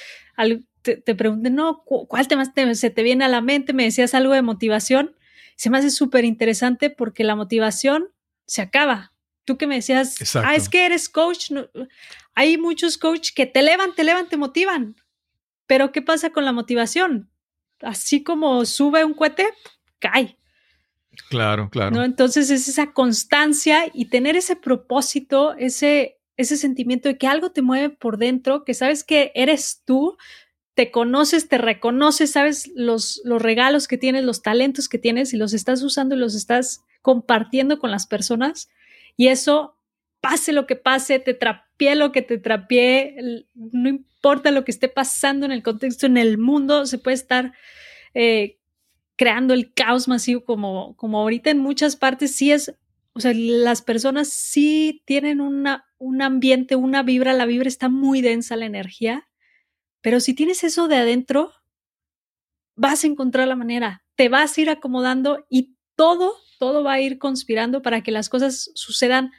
te, 0.83 0.97
te 0.97 1.15
pregunté, 1.15 1.51
no, 1.51 1.83
¿cuál 1.85 2.29
tema 2.29 2.45
se 2.75 2.91
te 2.91 3.03
viene 3.03 3.25
a 3.25 3.29
la 3.29 3.41
mente? 3.41 3.73
Me 3.73 3.85
decías 3.85 4.15
algo 4.15 4.35
de 4.35 4.43
motivación. 4.43 5.17
Se 5.57 5.71
me 5.71 5.79
hace 5.79 5.91
súper 5.91 6.25
interesante 6.25 6.91
porque 6.91 7.25
la 7.25 7.35
motivación 7.35 8.09
se 8.47 8.63
acaba. 8.63 9.13
Tú 9.45 9.57
que 9.57 9.67
me 9.67 9.77
decías, 9.77 10.17
ah, 10.37 10.55
es 10.55 10.69
que 10.69 10.87
eres 10.87 11.09
coach. 11.09 11.51
hay 12.35 12.59
muchos 12.59 12.99
coaches 12.99 13.33
que 13.33 13.47
te 13.47 13.61
elevan, 13.61 13.95
te 13.95 14.03
elevan, 14.03 14.29
te 14.29 14.37
motivan. 14.37 14.97
Pero 15.67 15.91
¿qué 15.91 16.03
pasa 16.03 16.31
con 16.31 16.45
la 16.45 16.53
motivación? 16.53 17.31
Así 17.83 18.23
como 18.23 18.65
sube 18.65 19.05
un 19.05 19.15
cohete, 19.15 19.47
cae. 19.99 20.37
Claro, 21.29 21.69
claro. 21.71 21.97
¿no? 21.97 22.05
Entonces 22.05 22.51
es 22.51 22.69
esa 22.69 22.93
constancia 22.93 23.91
y 23.93 24.07
tener 24.07 24.37
ese 24.37 24.57
propósito, 24.57 25.55
ese, 25.57 26.19
ese 26.37 26.57
sentimiento 26.57 27.09
de 27.09 27.19
que 27.19 27.27
algo 27.27 27.51
te 27.51 27.63
mueve 27.63 27.91
por 27.91 28.19
dentro, 28.19 28.65
que 28.65 28.75
sabes 28.75 29.05
que 29.05 29.33
eres 29.35 29.83
tú, 29.85 30.17
te 30.75 30.91
conoces, 30.93 31.49
te 31.49 31.59
reconoces, 31.59 32.31
sabes 32.31 32.71
los, 32.77 33.21
los 33.25 33.43
regalos 33.43 33.89
que 33.89 33.99
tienes, 33.99 34.23
los 34.25 34.43
talentos 34.43 34.89
que 34.89 34.99
tienes 34.99 35.35
y 35.35 35.37
los 35.37 35.53
estás 35.53 35.83
usando 35.83 36.15
y 36.15 36.19
los 36.19 36.37
estás 36.37 36.85
compartiendo 37.03 37.79
con 37.81 37.91
las 37.91 38.07
personas. 38.07 38.71
Y 39.17 39.27
eso, 39.27 39.77
pase 40.21 40.53
lo 40.53 40.67
que 40.67 40.77
pase, 40.77 41.19
te 41.19 41.35
trapie 41.79 41.95
lo 41.95 42.13
que 42.13 42.23
te 42.23 42.39
trapie, 42.39 43.47
no 43.55 43.89
importa 43.89 44.51
lo 44.51 44.65
que 44.65 44.73
esté 44.73 44.89
pasando 44.89 45.47
en 45.47 45.53
el 45.53 45.63
contexto, 45.63 46.07
en 46.07 46.17
el 46.17 46.37
mundo, 46.37 46.87
se 46.87 46.99
puede 46.99 47.15
estar 47.15 47.53
eh, 48.15 48.59
creando 49.17 49.55
el 49.55 49.73
caos 49.73 50.09
masivo 50.09 50.45
como, 50.45 50.97
como 50.97 51.21
ahorita 51.21 51.51
en 51.51 51.59
muchas 51.59 51.97
partes 51.97 52.35
sí 52.35 52.51
es, 52.51 52.75
o 53.13 53.21
sea, 53.21 53.33
las 53.35 53.83
personas 53.83 54.29
sí 54.29 55.03
tienen 55.07 55.41
una, 55.41 55.87
un 55.99 56.23
ambiente, 56.23 56.77
una 56.77 57.03
vibra, 57.03 57.33
la 57.33 57.47
vibra 57.47 57.69
está 57.69 57.89
muy 57.89 58.23
densa, 58.23 58.57
la 58.57 58.67
energía, 58.67 59.29
pero 60.01 60.21
si 60.21 60.35
tienes 60.35 60.65
eso 60.65 60.89
de 60.89 60.97
adentro, 60.97 61.53
vas 62.75 63.05
a 63.05 63.07
encontrar 63.07 63.47
la 63.47 63.57
manera, 63.57 64.05
te 64.17 64.29
vas 64.29 64.57
a 64.57 64.61
ir 64.61 64.71
acomodando 64.71 65.47
y 65.49 65.77
todo, 65.95 66.35
todo 66.59 66.83
va 66.83 66.95
a 66.95 67.01
ir 67.01 67.19
conspirando 67.19 67.83
para 67.83 68.03
que 68.03 68.11
las 68.11 68.29
cosas 68.29 68.71
sucedan 68.75 69.31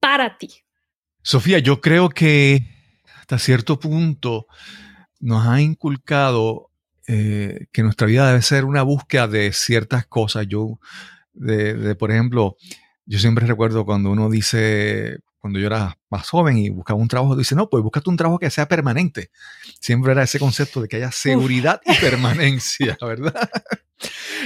para 0.00 0.38
ti. 0.38 0.64
Sofía, 1.22 1.58
yo 1.58 1.80
creo 1.80 2.08
que 2.08 2.62
hasta 3.20 3.38
cierto 3.38 3.78
punto 3.78 4.46
nos 5.20 5.46
ha 5.46 5.60
inculcado 5.60 6.70
eh, 7.06 7.66
que 7.72 7.82
nuestra 7.82 8.06
vida 8.06 8.26
debe 8.28 8.42
ser 8.42 8.64
una 8.64 8.82
búsqueda 8.82 9.28
de 9.28 9.52
ciertas 9.52 10.06
cosas. 10.06 10.46
Yo, 10.46 10.78
de, 11.32 11.94
por 11.96 12.10
ejemplo, 12.10 12.56
yo 13.06 13.18
siempre 13.18 13.46
recuerdo 13.46 13.84
cuando 13.84 14.10
uno 14.10 14.28
dice, 14.30 15.18
cuando 15.38 15.58
yo 15.58 15.66
era 15.66 15.98
más 16.10 16.28
joven 16.28 16.58
y 16.58 16.70
buscaba 16.70 17.00
un 17.00 17.08
trabajo, 17.08 17.36
dice, 17.36 17.54
no, 17.54 17.68
pues 17.68 17.82
búscate 17.82 18.10
un 18.10 18.16
trabajo 18.16 18.38
que 18.38 18.50
sea 18.50 18.68
permanente. 18.68 19.30
Siempre 19.80 20.12
era 20.12 20.22
ese 20.22 20.38
concepto 20.38 20.82
de 20.82 20.88
que 20.88 20.96
haya 20.96 21.12
seguridad 21.12 21.80
y 21.84 21.94
permanencia, 21.94 22.96
¿verdad? 23.02 23.50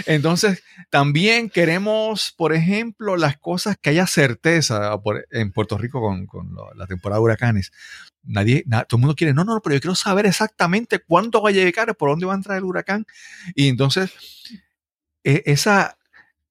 Entonces, 0.07 0.63
también 0.91 1.51
queremos, 1.51 2.33
por 2.37 2.55
ejemplo, 2.55 3.17
las 3.17 3.37
cosas 3.39 3.77
que 3.81 3.91
haya 3.91 4.07
certeza. 4.07 4.99
en 5.31 5.53
Puerto 5.53 5.79
Rico 5.79 6.01
con, 6.01 6.27
con 6.27 6.55
la 6.77 6.87
temporada 6.87 7.19
de 7.19 7.25
huracanes, 7.25 7.73
nadie, 8.23 8.65
todo 8.89 8.97
el 8.97 9.01
mundo 9.01 9.15
quiere, 9.15 9.35
no, 9.35 9.45
no, 9.45 9.61
pero 9.63 9.75
yo 9.75 9.81
quiero 9.81 9.95
saber 9.95 10.27
exactamente 10.27 11.01
cuándo 11.01 11.43
va 11.43 11.51
a 11.51 11.53
llegar, 11.53 11.95
por 11.97 12.11
dónde 12.11 12.27
va 12.27 12.33
a 12.33 12.37
entrar 12.37 12.59
el 12.59 12.65
huracán. 12.65 13.07
Y 13.55 13.69
entonces, 13.69 14.13
e, 15.25 15.43
esa, 15.47 15.99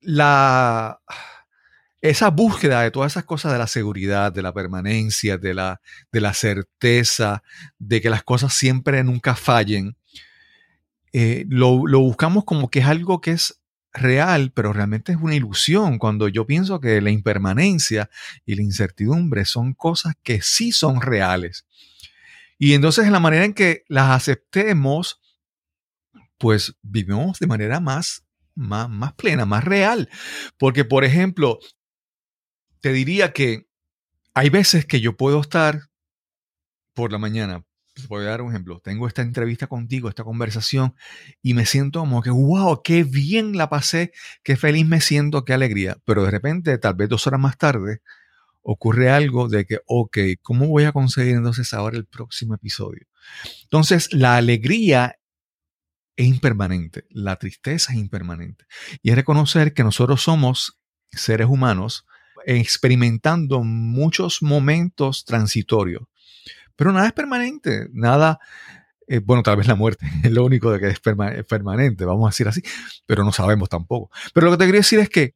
la, 0.01 0.99
esa 2.01 2.29
búsqueda 2.29 2.81
de 2.81 2.91
todas 2.91 3.13
esas 3.13 3.25
cosas 3.25 3.51
de 3.51 3.59
la 3.59 3.67
seguridad, 3.67 4.31
de 4.31 4.41
la 4.41 4.53
permanencia, 4.53 5.37
de 5.37 5.53
la, 5.53 5.81
de 6.11 6.21
la 6.21 6.33
certeza, 6.33 7.43
de 7.79 8.01
que 8.01 8.09
las 8.09 8.23
cosas 8.23 8.53
siempre 8.53 9.03
nunca 9.03 9.35
fallen, 9.35 9.95
eh, 11.13 11.45
lo, 11.49 11.85
lo 11.87 11.99
buscamos 11.99 12.45
como 12.45 12.69
que 12.69 12.79
es 12.79 12.85
algo 12.85 13.21
que 13.21 13.31
es 13.31 13.61
real, 13.93 14.51
pero 14.53 14.73
realmente 14.73 15.11
es 15.11 15.17
una 15.19 15.35
ilusión 15.35 15.97
cuando 15.97 16.27
yo 16.27 16.45
pienso 16.45 16.79
que 16.79 17.01
la 17.01 17.09
impermanencia 17.09 18.09
y 18.45 18.55
la 18.55 18.61
incertidumbre 18.61 19.45
son 19.45 19.73
cosas 19.73 20.15
que 20.23 20.41
sí 20.41 20.71
son 20.71 21.01
reales. 21.01 21.65
Y 22.57 22.73
entonces 22.73 23.05
en 23.05 23.13
la 23.13 23.19
manera 23.19 23.45
en 23.45 23.53
que 23.53 23.83
las 23.87 24.11
aceptemos, 24.11 25.19
pues 26.37 26.75
vivimos 26.81 27.39
de 27.39 27.47
manera 27.47 27.79
más, 27.79 28.23
más, 28.55 28.89
más 28.89 29.13
plena, 29.13 29.45
más 29.45 29.63
real. 29.63 30.09
Porque, 30.57 30.85
por 30.85 31.03
ejemplo, 31.03 31.59
te 32.79 32.93
diría 32.93 33.33
que 33.33 33.67
hay 34.33 34.49
veces 34.49 34.85
que 34.85 35.01
yo 35.01 35.17
puedo 35.17 35.41
estar 35.41 35.89
por 36.93 37.11
la 37.11 37.17
mañana 37.17 37.65
voy 38.07 38.25
a 38.25 38.29
dar 38.29 38.41
un 38.41 38.51
ejemplo. 38.51 38.79
Tengo 38.79 39.07
esta 39.07 39.21
entrevista 39.21 39.67
contigo, 39.67 40.09
esta 40.09 40.23
conversación, 40.23 40.95
y 41.41 41.53
me 41.53 41.65
siento 41.65 41.99
como 41.99 42.21
que, 42.21 42.29
wow, 42.29 42.81
qué 42.83 43.03
bien 43.03 43.57
la 43.57 43.69
pasé, 43.69 44.11
qué 44.43 44.55
feliz 44.55 44.85
me 44.85 45.01
siento, 45.01 45.45
qué 45.45 45.53
alegría. 45.53 45.97
Pero 46.05 46.23
de 46.23 46.31
repente, 46.31 46.77
tal 46.77 46.95
vez 46.95 47.09
dos 47.09 47.27
horas 47.27 47.39
más 47.39 47.57
tarde, 47.57 48.01
ocurre 48.61 49.09
algo 49.09 49.49
de 49.49 49.65
que, 49.65 49.79
ok, 49.85 50.17
¿cómo 50.41 50.67
voy 50.67 50.85
a 50.85 50.91
conseguir 50.91 51.35
entonces 51.35 51.73
ahora 51.73 51.97
el 51.97 52.05
próximo 52.05 52.55
episodio? 52.55 53.07
Entonces, 53.63 54.13
la 54.13 54.37
alegría 54.37 55.17
es 56.15 56.27
impermanente, 56.27 57.05
la 57.09 57.37
tristeza 57.37 57.93
es 57.93 57.99
impermanente. 57.99 58.65
Y 59.01 59.09
es 59.09 59.15
reconocer 59.15 59.73
que 59.73 59.83
nosotros 59.83 60.21
somos 60.21 60.79
seres 61.11 61.47
humanos 61.47 62.05
experimentando 62.45 63.63
muchos 63.63 64.41
momentos 64.41 65.25
transitorios 65.25 66.03
pero 66.75 66.91
nada 66.91 67.07
es 67.07 67.13
permanente, 67.13 67.89
nada, 67.93 68.39
eh, 69.07 69.19
bueno, 69.19 69.43
tal 69.43 69.57
vez 69.57 69.67
la 69.67 69.75
muerte 69.75 70.05
es 70.23 70.31
lo 70.31 70.45
único 70.45 70.71
de 70.71 70.79
que 70.79 70.87
es, 70.87 70.99
permanente, 70.99 72.05
vamos 72.05 72.27
a 72.27 72.29
decir 72.29 72.47
así, 72.47 72.61
pero 73.05 73.23
no 73.23 73.31
sabemos 73.31 73.69
tampoco. 73.69 74.09
Pero 74.33 74.45
lo 74.45 74.51
que 74.51 74.57
te 74.57 74.65
quería 74.65 74.79
decir 74.79 74.99
es 74.99 75.09
que 75.09 75.35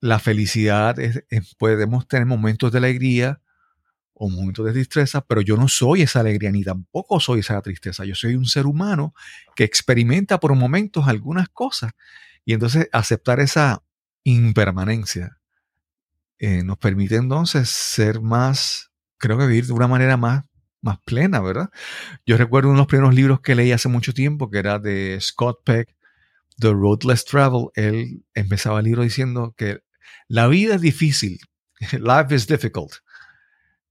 la 0.00 0.18
felicidad 0.18 0.98
es, 0.98 1.24
podemos 1.56 2.06
tener 2.06 2.26
momentos 2.26 2.72
de 2.72 2.78
alegría 2.78 3.40
o 4.12 4.28
momentos 4.28 4.66
de 4.66 4.72
tristeza, 4.72 5.22
pero 5.22 5.40
yo 5.40 5.56
no 5.56 5.66
soy 5.66 6.02
esa 6.02 6.20
alegría 6.20 6.50
ni 6.52 6.62
tampoco 6.62 7.20
soy 7.20 7.40
esa 7.40 7.60
tristeza. 7.62 8.04
Yo 8.04 8.14
soy 8.14 8.36
un 8.36 8.46
ser 8.46 8.66
humano 8.66 9.14
que 9.56 9.64
experimenta 9.64 10.38
por 10.38 10.54
momentos 10.54 11.08
algunas 11.08 11.48
cosas 11.48 11.92
y 12.44 12.52
entonces 12.52 12.88
aceptar 12.92 13.40
esa 13.40 13.82
impermanencia 14.24 15.38
eh, 16.38 16.62
nos 16.62 16.78
permite 16.78 17.16
entonces 17.16 17.70
ser 17.70 18.20
más 18.20 18.90
creo 19.24 19.38
que 19.38 19.46
vivir 19.46 19.64
de 19.64 19.72
una 19.72 19.88
manera 19.88 20.18
más, 20.18 20.44
más 20.82 20.98
plena, 21.06 21.40
¿verdad? 21.40 21.70
Yo 22.26 22.36
recuerdo 22.36 22.68
uno 22.68 22.76
de 22.76 22.82
los 22.82 22.88
primeros 22.88 23.14
libros 23.14 23.40
que 23.40 23.54
leí 23.54 23.72
hace 23.72 23.88
mucho 23.88 24.12
tiempo, 24.12 24.50
que 24.50 24.58
era 24.58 24.78
de 24.78 25.18
Scott 25.18 25.60
Peck, 25.64 25.96
The 26.58 26.72
Road 26.72 27.04
Less 27.04 27.24
Travel. 27.24 27.68
Él 27.74 28.22
empezaba 28.34 28.80
el 28.80 28.84
libro 28.84 29.02
diciendo 29.02 29.54
que 29.56 29.80
la 30.28 30.46
vida 30.46 30.74
es 30.74 30.82
difícil, 30.82 31.38
life 31.92 32.34
is 32.34 32.46
difficult, 32.46 32.92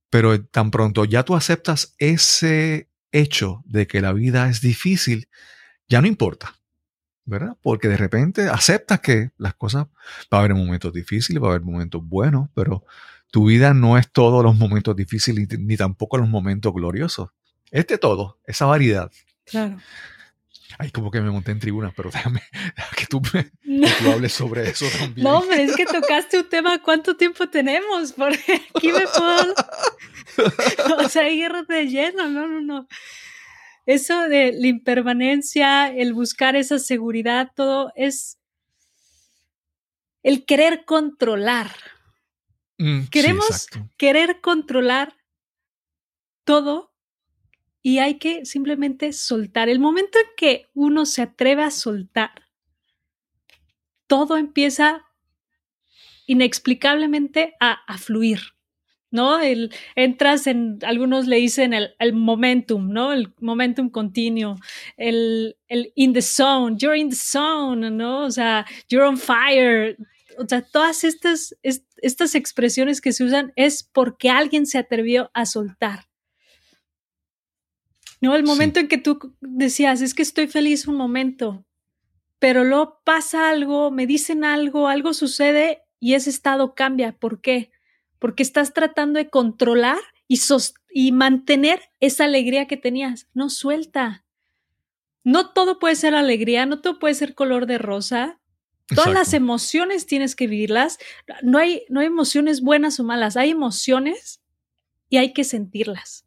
pero 0.08 0.40
tan 0.44 0.70
pronto 0.70 1.04
ya 1.04 1.24
tú 1.24 1.34
aceptas 1.34 1.96
ese 1.98 2.88
hecho 3.10 3.64
de 3.66 3.88
que 3.88 4.00
la 4.00 4.12
vida 4.12 4.48
es 4.48 4.60
difícil, 4.60 5.28
ya 5.88 6.00
no 6.00 6.06
importa. 6.06 6.54
¿verdad? 7.26 7.56
Porque 7.62 7.88
de 7.88 7.96
repente 7.96 8.50
aceptas 8.50 9.00
que 9.00 9.30
las 9.38 9.54
cosas, 9.54 9.86
va 10.32 10.36
a 10.36 10.40
haber 10.40 10.54
momentos 10.54 10.92
difíciles, 10.92 11.42
va 11.42 11.46
a 11.46 11.50
haber 11.52 11.62
momentos 11.62 12.06
buenos, 12.06 12.50
pero 12.54 12.84
tu 13.34 13.46
vida 13.46 13.74
no 13.74 13.98
es 13.98 14.12
todos 14.12 14.44
los 14.44 14.54
momentos 14.54 14.94
difíciles 14.94 15.48
ni, 15.58 15.76
tampoco 15.76 16.18
los 16.18 16.28
momentos 16.28 16.72
gloriosos. 16.72 17.30
Es 17.72 17.84
de 17.88 17.98
todo, 17.98 18.38
esa 18.46 18.64
variedad. 18.64 19.10
Claro. 19.44 19.76
Ay, 20.78 20.92
como 20.92 21.10
que 21.10 21.20
me 21.20 21.32
monté 21.32 21.50
en 21.50 21.58
tribuna, 21.58 21.92
pero 21.96 22.12
déjame, 22.12 22.42
que 22.96 23.06
tú, 23.06 23.20
hables 24.08 24.32
sobre 24.32 24.70
eso 24.70 24.86
también. 24.96 25.24
No, 25.24 25.42
pero 25.48 25.64
es 25.64 25.74
que 25.74 25.84
tocaste 25.84 26.38
un 26.38 26.48
tema, 26.48 26.80
¿cuánto 26.80 27.16
tiempo 27.16 27.48
tenemos? 27.48 28.12
Porque 28.12 28.62
aquí 28.76 28.92
me 28.92 29.00
puedo... 29.00 29.54
o 31.04 31.08
sea, 31.08 31.24
guerra 31.24 31.64
de 31.64 31.88
lleno, 31.88 32.28
no, 32.28 32.46
no, 32.46 32.60
no. 32.60 32.86
Eso 33.84 34.28
de 34.28 34.52
la 34.52 34.68
impermanencia, 34.68 35.88
el 35.88 36.14
buscar 36.14 36.54
esa 36.54 36.78
seguridad, 36.78 37.50
todo 37.56 37.90
es 37.96 38.38
el 40.22 40.44
querer 40.44 40.84
controlar. 40.84 41.72
Mm, 42.78 43.04
Queremos 43.10 43.68
querer 43.96 44.40
controlar 44.40 45.16
todo 46.44 46.92
y 47.82 47.98
hay 47.98 48.18
que 48.18 48.44
simplemente 48.44 49.12
soltar. 49.12 49.68
El 49.68 49.78
momento 49.78 50.18
en 50.18 50.26
que 50.36 50.66
uno 50.74 51.06
se 51.06 51.22
atreve 51.22 51.62
a 51.62 51.70
soltar, 51.70 52.30
todo 54.06 54.36
empieza 54.36 55.04
inexplicablemente 56.26 57.54
a, 57.60 57.98
fluir. 57.98 58.40
¿no? 59.10 59.38
El, 59.38 59.72
entras 59.94 60.46
en, 60.46 60.78
algunos 60.82 61.26
le 61.26 61.36
dicen 61.36 61.72
el, 61.72 61.94
el, 62.00 62.14
momentum, 62.14 62.90
¿no? 62.90 63.12
El 63.12 63.32
momentum 63.38 63.88
continuo, 63.90 64.56
el, 64.96 65.56
el 65.68 65.92
in 65.94 66.12
the 66.12 66.22
zone, 66.22 66.76
you're 66.78 66.98
in 66.98 67.10
the 67.10 67.16
zone, 67.16 67.90
¿no? 67.90 68.24
O 68.24 68.30
sea, 68.30 68.66
you're 68.88 69.06
on 69.06 69.16
fire, 69.16 69.96
o 70.38 70.48
sea, 70.48 70.62
todas 70.62 71.04
estas, 71.04 71.54
estas 72.04 72.34
expresiones 72.34 73.00
que 73.00 73.12
se 73.12 73.24
usan 73.24 73.52
es 73.56 73.82
porque 73.82 74.30
alguien 74.30 74.66
se 74.66 74.78
atrevió 74.78 75.30
a 75.34 75.46
soltar. 75.46 76.06
No, 78.20 78.34
el 78.34 78.44
momento 78.44 78.80
en 78.80 78.88
que 78.88 78.98
tú 78.98 79.34
decías, 79.40 80.00
es 80.00 80.14
que 80.14 80.22
estoy 80.22 80.46
feliz 80.46 80.86
un 80.86 80.96
momento, 80.96 81.66
pero 82.38 82.64
luego 82.64 83.00
pasa 83.04 83.50
algo, 83.50 83.90
me 83.90 84.06
dicen 84.06 84.44
algo, 84.44 84.88
algo 84.88 85.12
sucede 85.14 85.82
y 86.00 86.14
ese 86.14 86.30
estado 86.30 86.74
cambia. 86.74 87.12
¿Por 87.12 87.40
qué? 87.40 87.70
Porque 88.18 88.42
estás 88.42 88.72
tratando 88.72 89.18
de 89.18 89.28
controlar 89.28 89.98
y, 90.28 90.40
y 90.90 91.12
mantener 91.12 91.80
esa 92.00 92.24
alegría 92.24 92.66
que 92.66 92.76
tenías. 92.76 93.28
No 93.34 93.50
suelta. 93.50 94.24
No 95.22 95.52
todo 95.52 95.78
puede 95.78 95.96
ser 95.96 96.14
alegría, 96.14 96.66
no 96.66 96.80
todo 96.80 96.98
puede 96.98 97.14
ser 97.14 97.34
color 97.34 97.66
de 97.66 97.78
rosa. 97.78 98.40
Todas 98.88 99.12
las 99.12 99.32
emociones 99.32 100.06
tienes 100.06 100.36
que 100.36 100.46
vivirlas. 100.46 100.98
No 101.42 101.58
hay, 101.58 101.84
no 101.88 102.00
hay 102.00 102.06
emociones 102.06 102.60
buenas 102.60 103.00
o 103.00 103.04
malas, 103.04 103.36
hay 103.36 103.50
emociones 103.50 104.42
y 105.08 105.16
hay 105.16 105.32
que 105.32 105.44
sentirlas. 105.44 106.26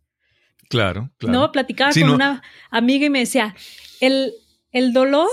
Claro, 0.70 1.12
claro. 1.18 1.40
No, 1.40 1.52
platicaba 1.52 1.92
con 1.94 2.10
una 2.10 2.42
amiga 2.70 3.06
y 3.06 3.10
me 3.10 3.20
decía, 3.20 3.56
el, 4.02 4.34
el 4.72 4.92
dolor 4.92 5.30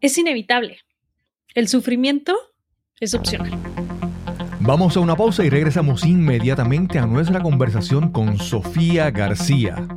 es 0.00 0.16
inevitable, 0.16 0.80
el 1.54 1.68
sufrimiento 1.68 2.36
es 3.00 3.14
opcional. 3.14 3.50
Vamos 4.60 4.96
a 4.96 5.00
una 5.00 5.16
pausa 5.16 5.44
y 5.44 5.50
regresamos 5.50 6.04
inmediatamente 6.06 6.98
a 6.98 7.06
nuestra 7.06 7.42
conversación 7.42 8.12
con 8.12 8.38
Sofía 8.38 9.10
García. 9.10 9.88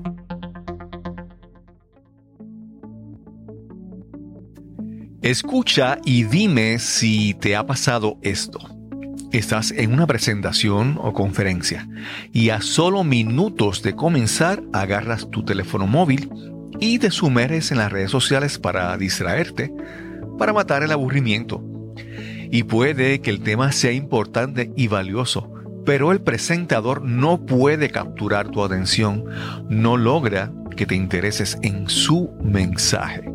Escucha 5.25 5.97
y 6.05 6.23
dime 6.23 6.77
si 6.77 7.33
te 7.33 7.55
ha 7.55 7.65
pasado 7.65 8.19
esto. 8.21 8.59
Estás 9.31 9.71
en 9.71 9.91
una 9.91 10.05
presentación 10.05 10.99
o 11.01 11.13
conferencia 11.13 11.89
y 12.31 12.51
a 12.51 12.61
solo 12.61 13.03
minutos 13.03 13.81
de 13.81 13.95
comenzar 13.95 14.61
agarras 14.71 15.27
tu 15.31 15.43
teléfono 15.43 15.87
móvil 15.87 16.29
y 16.79 16.99
te 16.99 17.09
sumerges 17.09 17.71
en 17.71 17.79
las 17.79 17.91
redes 17.91 18.11
sociales 18.11 18.59
para 18.59 18.95
distraerte, 18.97 19.73
para 20.37 20.53
matar 20.53 20.83
el 20.83 20.91
aburrimiento. 20.91 21.63
Y 22.51 22.61
puede 22.61 23.19
que 23.21 23.31
el 23.31 23.41
tema 23.41 23.71
sea 23.71 23.93
importante 23.93 24.71
y 24.75 24.89
valioso, 24.89 25.51
pero 25.87 26.11
el 26.11 26.21
presentador 26.21 27.01
no 27.01 27.47
puede 27.47 27.89
capturar 27.89 28.49
tu 28.49 28.63
atención, 28.63 29.25
no 29.69 29.97
logra 29.97 30.53
que 30.77 30.85
te 30.85 30.93
intereses 30.93 31.57
en 31.63 31.89
su 31.89 32.29
mensaje. 32.43 33.34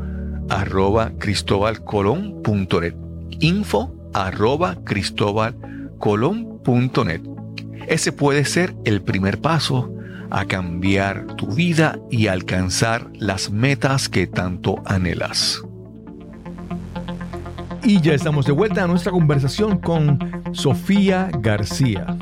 arroba 0.51 1.11
cristobalcolón.net. 1.17 2.93
Info 3.39 3.95
arroba 4.13 4.75
cristobalcolón.net. 4.83 7.21
Ese 7.87 8.11
puede 8.11 8.43
ser 8.43 8.75
el 8.83 9.01
primer 9.01 9.39
paso 9.39 9.95
a 10.29 10.43
cambiar 10.45 11.35
tu 11.35 11.47
vida 11.47 11.97
y 12.09 12.27
alcanzar 12.27 13.09
las 13.13 13.49
metas 13.49 14.09
que 14.09 14.27
tanto 14.27 14.83
anhelas. 14.85 15.61
Y 17.83 18.01
ya 18.01 18.13
estamos 18.13 18.45
de 18.45 18.51
vuelta 18.51 18.83
a 18.83 18.87
nuestra 18.87 19.13
conversación 19.13 19.79
con 19.79 20.19
Sofía 20.51 21.31
García. 21.39 22.17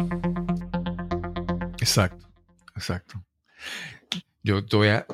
Exacto, 1.80 2.28
exacto. 2.76 3.24
Yo 4.44 4.64
te 4.66 4.78
voy 4.78 4.90
a, 4.90 5.08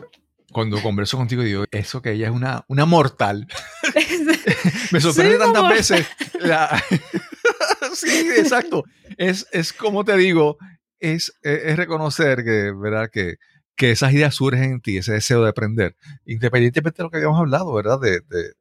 cuando 0.55 0.81
converso 0.81 1.17
contigo 1.17 1.43
digo, 1.43 1.65
eso 1.69 2.01
que 2.01 2.13
ella 2.13 2.27
es 2.27 2.33
una, 2.33 2.63
una 2.69 2.85
mortal. 2.85 3.45
Me 4.91 5.01
sorprende 5.01 5.37
tantas 5.37 5.69
veces. 5.69 6.07
sí, 7.93 8.29
exacto. 8.37 8.85
Es, 9.17 9.47
es 9.51 9.73
como 9.73 10.05
te 10.05 10.15
digo, 10.15 10.57
es, 10.97 11.37
es, 11.41 11.75
reconocer 11.75 12.45
que, 12.45 12.71
¿verdad? 12.71 13.09
Que, 13.11 13.35
que 13.75 13.91
esas 13.91 14.13
ideas 14.13 14.35
surgen 14.35 14.63
en 14.71 14.79
ti, 14.79 14.95
ese 14.95 15.11
deseo 15.11 15.43
de 15.43 15.49
aprender, 15.49 15.97
independientemente 16.25 16.99
de 16.99 17.03
lo 17.03 17.09
que 17.09 17.17
habíamos 17.17 17.41
hablado, 17.41 17.73
¿verdad? 17.73 17.99
De, 17.99 18.21
de, 18.21 18.53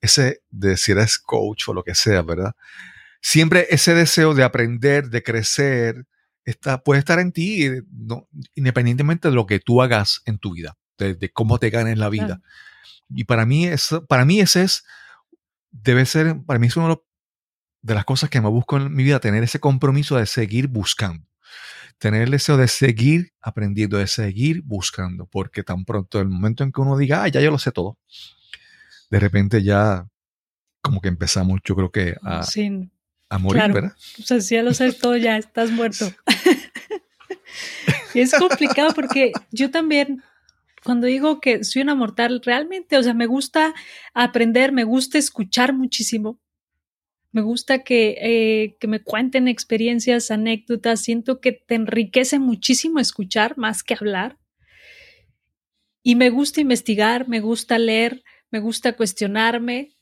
ese, 0.00 0.40
de 0.50 0.76
si 0.76 0.92
eres 0.92 1.18
coach 1.18 1.64
o 1.66 1.74
lo 1.74 1.82
que 1.82 1.96
sea, 1.96 2.22
¿verdad? 2.22 2.52
Siempre 3.20 3.66
ese 3.70 3.92
deseo 3.92 4.34
de 4.34 4.44
aprender, 4.44 5.08
de 5.08 5.24
crecer, 5.24 6.06
está, 6.44 6.80
puede 6.84 7.00
estar 7.00 7.18
en 7.18 7.32
ti, 7.32 7.70
no, 7.90 8.28
independientemente 8.54 9.30
de 9.30 9.34
lo 9.34 9.46
que 9.46 9.58
tú 9.58 9.82
hagas 9.82 10.22
en 10.26 10.38
tu 10.38 10.52
vida 10.52 10.76
de, 10.98 11.30
cómo 11.32 11.58
te 11.58 11.70
ganes 11.70 11.98
la 11.98 12.08
vida. 12.08 12.40
Y 13.08 13.24
para 13.24 13.46
mí, 13.46 13.66
eso, 13.66 14.04
para 14.06 14.24
mí 14.24 14.40
ese 14.40 14.62
es, 14.62 14.84
debe 15.70 16.06
ser, 16.06 16.42
para 16.44 16.58
mí 16.58 16.68
es 16.68 16.76
una 16.76 16.96
de 17.82 17.94
las 17.94 18.04
cosas 18.04 18.30
que 18.30 18.40
me 18.40 18.48
busco 18.48 18.76
en 18.76 18.92
mi 18.94 19.04
vida, 19.04 19.20
tener 19.20 19.42
ese 19.42 19.60
compromiso 19.60 20.16
de 20.16 20.26
seguir 20.26 20.68
buscando. 20.68 21.26
Tener 21.98 22.22
el 22.22 22.30
deseo 22.30 22.56
de 22.56 22.66
seguir 22.66 23.32
aprendiendo, 23.40 23.98
de 23.98 24.06
seguir 24.06 24.62
buscando, 24.62 25.26
porque 25.26 25.62
tan 25.62 25.84
pronto 25.84 26.20
el 26.20 26.28
momento 26.28 26.64
en 26.64 26.72
que 26.72 26.80
uno 26.80 26.96
diga, 26.96 27.22
ah, 27.22 27.28
ya 27.28 27.40
yo 27.40 27.50
lo 27.50 27.58
sé 27.58 27.70
todo, 27.70 27.98
de 29.10 29.20
repente 29.20 29.62
ya 29.62 30.08
como 30.80 31.00
que 31.00 31.08
empezamos, 31.08 31.60
yo 31.64 31.76
creo 31.76 31.90
que 31.90 32.16
a, 32.22 32.44
a 33.28 33.38
morir, 33.38 33.72
¿verdad? 33.72 33.96
O 34.18 34.22
sea, 34.22 34.40
si 34.40 34.54
ya 34.54 34.62
lo 34.62 34.74
sabes 34.74 34.98
todo, 34.98 35.16
ya 35.16 35.36
estás 35.36 35.70
muerto. 35.70 36.12
y 38.14 38.20
es 38.20 38.32
complicado 38.34 38.92
porque 38.94 39.32
yo 39.50 39.70
también 39.70 40.22
cuando 40.84 41.06
digo 41.06 41.40
que 41.40 41.64
soy 41.64 41.82
una 41.82 41.94
mortal, 41.94 42.42
realmente, 42.44 42.98
o 42.98 43.02
sea, 43.02 43.14
me 43.14 43.26
gusta 43.26 43.74
aprender, 44.12 44.70
me 44.70 44.84
gusta 44.84 45.18
escuchar 45.18 45.72
muchísimo. 45.72 46.38
Me 47.32 47.40
gusta 47.40 47.82
que, 47.82 48.16
eh, 48.20 48.76
que 48.78 48.86
me 48.86 49.02
cuenten 49.02 49.48
experiencias, 49.48 50.30
anécdotas. 50.30 51.00
Siento 51.00 51.40
que 51.40 51.52
te 51.52 51.74
enriquece 51.74 52.38
muchísimo 52.38 53.00
escuchar 53.00 53.58
más 53.58 53.82
que 53.82 53.94
hablar. 53.94 54.38
Y 56.02 56.14
me 56.14 56.30
gusta 56.30 56.60
investigar, 56.60 57.28
me 57.28 57.40
gusta 57.40 57.78
leer, 57.78 58.22
me 58.50 58.60
gusta 58.60 58.92
cuestionarme, 58.92 59.96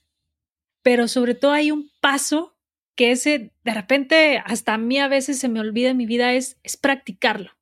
pero 0.83 1.09
sobre 1.09 1.35
todo 1.35 1.53
hay 1.53 1.71
un 1.71 1.91
paso 2.01 2.59
que 2.97 3.13
ese 3.13 3.53
de 3.65 3.73
repente 3.73 4.43
hasta 4.45 4.75
a 4.75 4.79
mí 4.79 4.99
a 4.99 5.09
veces 5.09 5.39
se 5.39 5.49
me 5.49 5.61
olvida 5.61 5.91
en 5.91 5.97
mi 5.97 6.07
vida 6.07 6.35
es, 6.35 6.59
es 6.63 6.77
practicarlo. 6.77 7.53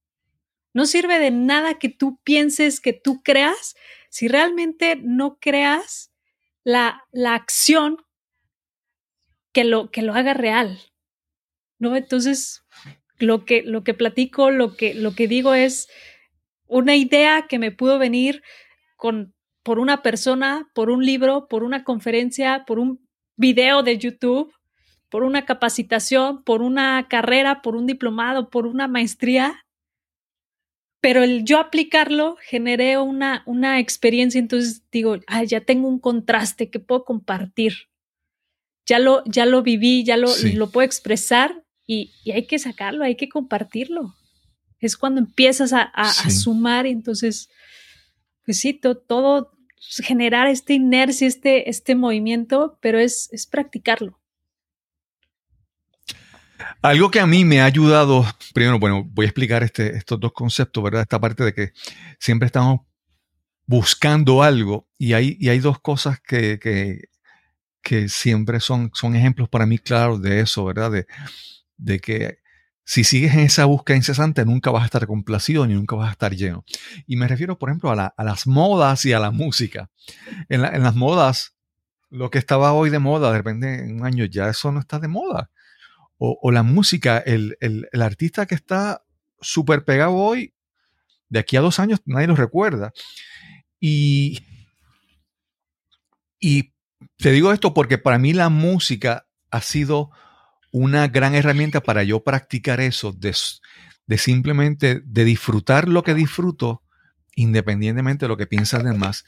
No 0.72 0.86
sirve 0.86 1.18
de 1.18 1.30
nada 1.30 1.78
que 1.78 1.88
tú 1.88 2.20
pienses, 2.22 2.80
que 2.80 2.92
tú 2.92 3.22
creas, 3.22 3.74
si 4.08 4.28
realmente 4.28 4.96
no 4.96 5.38
creas 5.40 6.12
la, 6.64 7.04
la 7.10 7.34
acción 7.34 7.98
que 9.52 9.64
lo, 9.64 9.90
que 9.90 10.02
lo 10.02 10.14
haga 10.14 10.34
real. 10.34 10.78
¿No? 11.78 11.96
Entonces, 11.96 12.64
lo 13.18 13.44
que, 13.44 13.62
lo 13.62 13.84
que 13.84 13.94
platico, 13.94 14.50
lo 14.50 14.76
que, 14.76 14.94
lo 14.94 15.14
que 15.14 15.28
digo 15.28 15.54
es 15.54 15.88
una 16.66 16.94
idea 16.94 17.46
que 17.48 17.58
me 17.58 17.72
pudo 17.72 17.98
venir 17.98 18.42
con 18.96 19.34
por 19.62 19.78
una 19.78 20.02
persona, 20.02 20.70
por 20.74 20.90
un 20.90 21.04
libro, 21.04 21.46
por 21.48 21.62
una 21.62 21.84
conferencia, 21.84 22.64
por 22.66 22.78
un 22.78 23.06
video 23.36 23.82
de 23.82 23.98
YouTube, 23.98 24.52
por 25.08 25.22
una 25.22 25.44
capacitación, 25.44 26.42
por 26.44 26.62
una 26.62 27.08
carrera, 27.08 27.62
por 27.62 27.76
un 27.76 27.86
diplomado, 27.86 28.48
por 28.48 28.66
una 28.66 28.88
maestría. 28.88 29.66
Pero 31.00 31.22
el 31.22 31.44
yo 31.44 31.58
aplicarlo 31.58 32.36
generé 32.42 32.98
una, 32.98 33.42
una 33.46 33.80
experiencia, 33.80 34.38
entonces 34.38 34.82
digo, 34.92 35.16
ya 35.46 35.62
tengo 35.62 35.88
un 35.88 35.98
contraste 35.98 36.70
que 36.70 36.78
puedo 36.78 37.04
compartir. 37.04 37.72
Ya 38.86 38.98
lo, 38.98 39.22
ya 39.24 39.46
lo 39.46 39.62
viví, 39.62 40.04
ya 40.04 40.16
lo, 40.16 40.28
lo 40.54 40.70
puedo 40.70 40.84
expresar 40.84 41.64
y, 41.86 42.12
hay 42.30 42.46
que 42.46 42.58
sacarlo, 42.58 43.04
hay 43.04 43.16
que 43.16 43.28
compartirlo. 43.28 44.14
Es 44.78 44.96
cuando 44.96 45.20
empiezas 45.20 45.72
a, 45.72 45.90
sumar 46.30 46.86
y 46.86 46.90
entonces, 46.90 47.48
pues 48.44 48.60
sí, 48.60 48.74
todo, 48.74 49.52
generar 50.04 50.48
esta 50.48 50.72
inercia, 50.72 51.26
este, 51.26 51.68
este 51.68 51.94
movimiento, 51.94 52.78
pero 52.80 52.98
es, 52.98 53.28
es 53.32 53.46
practicarlo. 53.46 54.19
Algo 56.82 57.10
que 57.10 57.20
a 57.20 57.26
mí 57.26 57.44
me 57.44 57.60
ha 57.60 57.64
ayudado, 57.64 58.24
primero, 58.54 58.78
bueno, 58.78 59.04
voy 59.04 59.26
a 59.26 59.28
explicar 59.28 59.62
este, 59.62 59.96
estos 59.96 60.18
dos 60.20 60.32
conceptos, 60.32 60.82
¿verdad? 60.82 61.02
Esta 61.02 61.20
parte 61.20 61.44
de 61.44 61.54
que 61.54 61.72
siempre 62.18 62.46
estamos 62.46 62.80
buscando 63.66 64.42
algo 64.42 64.88
y 64.98 65.12
hay, 65.12 65.36
y 65.38 65.48
hay 65.48 65.60
dos 65.60 65.80
cosas 65.80 66.20
que, 66.20 66.58
que, 66.60 68.08
siempre 68.08 68.60
son, 68.60 68.90
son 68.94 69.16
ejemplos 69.16 69.48
para 69.48 69.66
mí 69.66 69.78
claros 69.78 70.22
de 70.22 70.40
eso, 70.40 70.64
¿verdad? 70.64 70.90
De, 70.92 71.06
de 71.76 71.98
que 71.98 72.40
si 72.90 73.04
sigues 73.04 73.34
en 73.34 73.40
esa 73.40 73.66
búsqueda 73.66 73.96
incesante, 73.96 74.44
nunca 74.44 74.72
vas 74.72 74.82
a 74.82 74.86
estar 74.86 75.06
complacido 75.06 75.64
ni 75.64 75.74
nunca 75.74 75.94
vas 75.94 76.08
a 76.08 76.10
estar 76.10 76.34
lleno. 76.34 76.64
Y 77.06 77.14
me 77.14 77.28
refiero, 77.28 77.56
por 77.56 77.68
ejemplo, 77.68 77.92
a, 77.92 78.12
las 78.18 78.48
modas 78.48 79.04
y 79.04 79.12
a 79.12 79.20
la 79.20 79.30
música. 79.30 79.90
En, 80.48 80.62
las 80.62 80.96
modas, 80.96 81.54
lo 82.08 82.32
que 82.32 82.38
estaba 82.38 82.72
hoy 82.72 82.90
de 82.90 82.98
moda, 82.98 83.30
de 83.30 83.38
repente 83.38 83.74
en 83.74 84.00
un 84.00 84.06
año 84.06 84.24
ya 84.24 84.48
eso 84.48 84.72
no 84.72 84.80
está 84.80 84.98
de 84.98 85.06
moda. 85.06 85.50
O, 86.22 86.50
la 86.52 86.62
música, 86.62 87.16
el, 87.16 87.56
artista 87.98 88.44
que 88.44 88.54
está 88.54 89.02
súper 89.40 89.86
pegado 89.86 90.12
hoy, 90.12 90.52
de 91.30 91.38
aquí 91.38 91.56
a 91.56 91.62
dos 91.62 91.78
años 91.80 92.02
nadie 92.04 92.26
lo 92.26 92.36
recuerda. 92.36 92.92
Y, 93.80 94.40
y 96.38 96.74
te 97.16 97.32
digo 97.32 97.52
esto 97.52 97.72
porque 97.72 97.96
para 97.96 98.18
mí 98.18 98.34
la 98.34 98.50
música 98.50 99.26
ha 99.50 99.62
sido 99.62 100.10
una 100.72 101.08
gran 101.08 101.34
herramienta 101.34 101.80
para 101.80 102.02
yo 102.02 102.22
practicar 102.22 102.80
eso, 102.80 103.12
de, 103.12 103.34
de, 104.06 104.18
simplemente 104.18 105.00
de 105.02 105.24
disfrutar 105.24 105.88
lo 105.88 106.02
que 106.02 106.12
disfruto, 106.12 106.82
independientemente 107.34 108.26
de 108.26 108.28
lo 108.28 108.36
que 108.36 108.46
piensan 108.46 108.84
demás, 108.84 109.24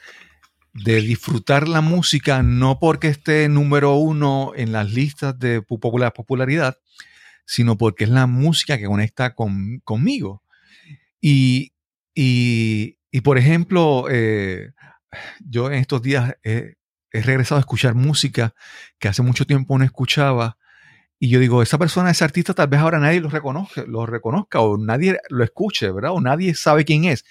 de 0.74 1.00
disfrutar 1.02 1.68
la 1.68 1.80
música 1.80 2.42
no 2.42 2.78
porque 2.78 3.08
esté 3.08 3.48
número 3.48 3.94
uno 3.94 4.52
en 4.56 4.72
las 4.72 4.90
listas 4.92 5.38
de 5.38 5.62
popular, 5.62 6.12
popularidad, 6.12 6.78
sino 7.44 7.76
porque 7.76 8.04
es 8.04 8.10
la 8.10 8.26
música 8.26 8.78
que 8.78 8.86
conecta 8.86 9.34
conmigo. 9.34 10.42
Y, 11.20 11.72
y, 12.14 12.98
y, 13.10 13.20
por 13.20 13.38
ejemplo, 13.38 14.06
eh, 14.10 14.72
yo 15.40 15.70
en 15.70 15.74
estos 15.74 16.02
días 16.02 16.34
he 16.42 16.74
regresado 17.12 17.58
a 17.58 17.60
escuchar 17.60 17.94
música 17.94 18.54
que 18.98 19.08
hace 19.08 19.22
mucho 19.22 19.46
tiempo 19.46 19.76
no 19.78 19.84
escuchaba 19.84 20.56
y 21.24 21.28
yo 21.28 21.38
digo, 21.38 21.62
esa 21.62 21.78
persona, 21.78 22.10
ese 22.10 22.24
artista, 22.24 22.52
tal 22.52 22.66
vez 22.66 22.80
ahora 22.80 22.98
nadie 22.98 23.20
lo 23.20 23.28
reconozca, 23.28 23.84
lo 23.86 24.06
reconozca 24.06 24.58
o 24.58 24.76
nadie 24.76 25.18
lo 25.28 25.44
escuche, 25.44 25.88
¿verdad? 25.92 26.10
O 26.10 26.20
nadie 26.20 26.52
sabe 26.56 26.84
quién 26.84 27.04
es. 27.04 27.24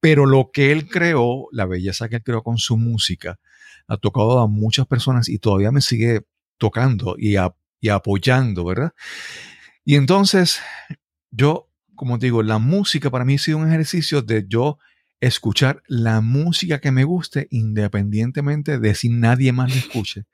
Pero 0.00 0.26
lo 0.26 0.50
que 0.52 0.72
él 0.72 0.88
creó, 0.88 1.48
la 1.52 1.66
belleza 1.66 2.08
que 2.08 2.16
él 2.16 2.22
creó 2.22 2.42
con 2.42 2.58
su 2.58 2.76
música, 2.76 3.38
ha 3.86 3.96
tocado 3.96 4.40
a 4.40 4.46
muchas 4.46 4.86
personas 4.86 5.28
y 5.28 5.38
todavía 5.38 5.72
me 5.72 5.80
sigue 5.80 6.22
tocando 6.58 7.16
y, 7.18 7.36
apoyando, 7.36 8.64
¿verdad? 8.64 8.92
Y 9.84 9.96
entonces, 9.96 10.60
yo, 11.30 11.68
como 11.94 12.18
digo, 12.18 12.42
la 12.42 12.58
música 12.58 13.10
para 13.10 13.24
mí 13.24 13.36
ha 13.36 13.38
sido 13.38 13.58
un 13.58 13.68
ejercicio 13.68 14.22
de 14.22 14.44
yo 14.48 14.78
escuchar 15.20 15.82
la 15.88 16.20
música 16.20 16.80
que 16.80 16.92
me 16.92 17.04
guste 17.04 17.48
independientemente 17.50 18.78
de 18.78 18.94
si 18.94 19.08
nadie 19.08 19.52
más 19.52 19.70
la 19.70 19.80
escuche 19.80 20.26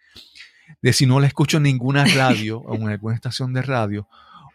de 0.82 0.92
si 0.92 1.06
no 1.06 1.20
la 1.20 1.26
escucho 1.26 1.56
en 1.56 1.62
ninguna 1.64 2.04
radio 2.04 2.58
o 2.58 2.74
en 2.74 2.88
alguna 2.88 3.14
estación 3.14 3.52
de 3.52 3.62
radio, 3.62 4.06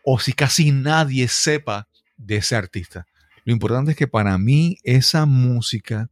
o 0.04 0.20
si 0.20 0.34
casi 0.34 0.72
nadie 0.72 1.28
sepa 1.28 1.88
de 2.18 2.38
ese 2.38 2.56
artista. 2.56 3.08
Lo 3.46 3.54
importante 3.54 3.92
es 3.92 3.98
que 3.98 4.08
para 4.08 4.38
mí 4.38 4.78
esa 4.84 5.26
música 5.26 6.10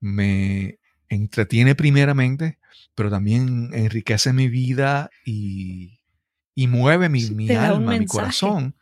me 0.00 0.78
entretiene 1.08 1.74
primeramente, 1.74 2.58
pero 2.94 3.10
también 3.10 3.70
enriquece 3.72 4.32
mi 4.32 4.48
vida 4.48 5.10
y, 5.24 5.98
mueve 6.56 7.08
mi, 7.08 7.30
mi 7.30 7.50
alma, 7.50 7.98
mi 7.98 8.06
corazón. 8.06 8.76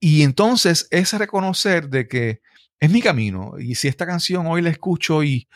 Y 0.00 0.22
entonces 0.22 0.88
es 0.90 1.12
reconocer 1.12 1.88
de 1.88 2.08
que 2.08 2.40
es 2.80 2.90
mi 2.90 3.02
camino. 3.02 3.54
Y 3.58 3.74
si 3.74 3.88
esta 3.88 4.06
canción 4.06 4.46
hoy 4.46 4.62
la 4.62 4.70
escucho 4.70 5.22
y 5.22 5.46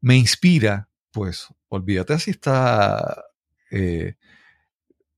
me 0.00 0.16
inspira, 0.16 0.88
pues 1.10 1.46
olvídate 1.68 2.18
si 2.18 2.30
está, 2.30 3.24
eh, 3.70 4.14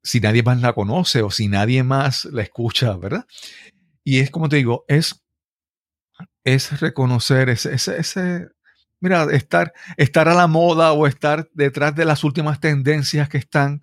si 0.03 0.21
nadie 0.21 0.43
más 0.43 0.61
la 0.61 0.73
conoce 0.73 1.23
o 1.23 1.31
si 1.31 1.49
nadie 1.49 1.83
más 1.83 2.25
la 2.27 2.43
escucha, 2.43 2.97
¿verdad? 2.97 3.27
Y 4.07 4.21
es 4.21 4.31
como 4.31 4.49
te 4.49 4.55
digo, 4.55 4.85
es, 4.87 5.25
es 6.45 6.79
reconocer 6.79 7.49
ese, 7.49 7.75
ese, 7.75 8.49
mira, 9.01 9.25
estar, 9.33 9.73
estar 9.97 10.29
a 10.29 10.35
la 10.35 10.47
moda 10.47 10.93
o 10.93 11.09
estar 11.09 11.49
detrás 11.55 11.97
de 11.97 12.05
las 12.05 12.23
últimas 12.23 12.61
tendencias 12.61 13.29
que 13.29 13.39
están, 13.39 13.81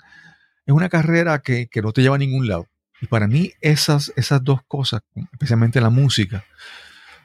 es 0.66 0.74
una 0.74 0.88
carrera 0.88 1.42
que, 1.42 1.68
que 1.68 1.82
no 1.82 1.92
te 1.92 2.02
lleva 2.02 2.16
a 2.16 2.20
ningún 2.20 2.48
lado. 2.48 2.70
Y 3.02 3.08
para 3.08 3.28
mí 3.28 3.52
esas, 3.60 4.14
esas 4.16 4.42
dos 4.42 4.62
cosas, 4.66 5.02
especialmente 5.34 5.82
la 5.82 5.90
música, 5.90 6.46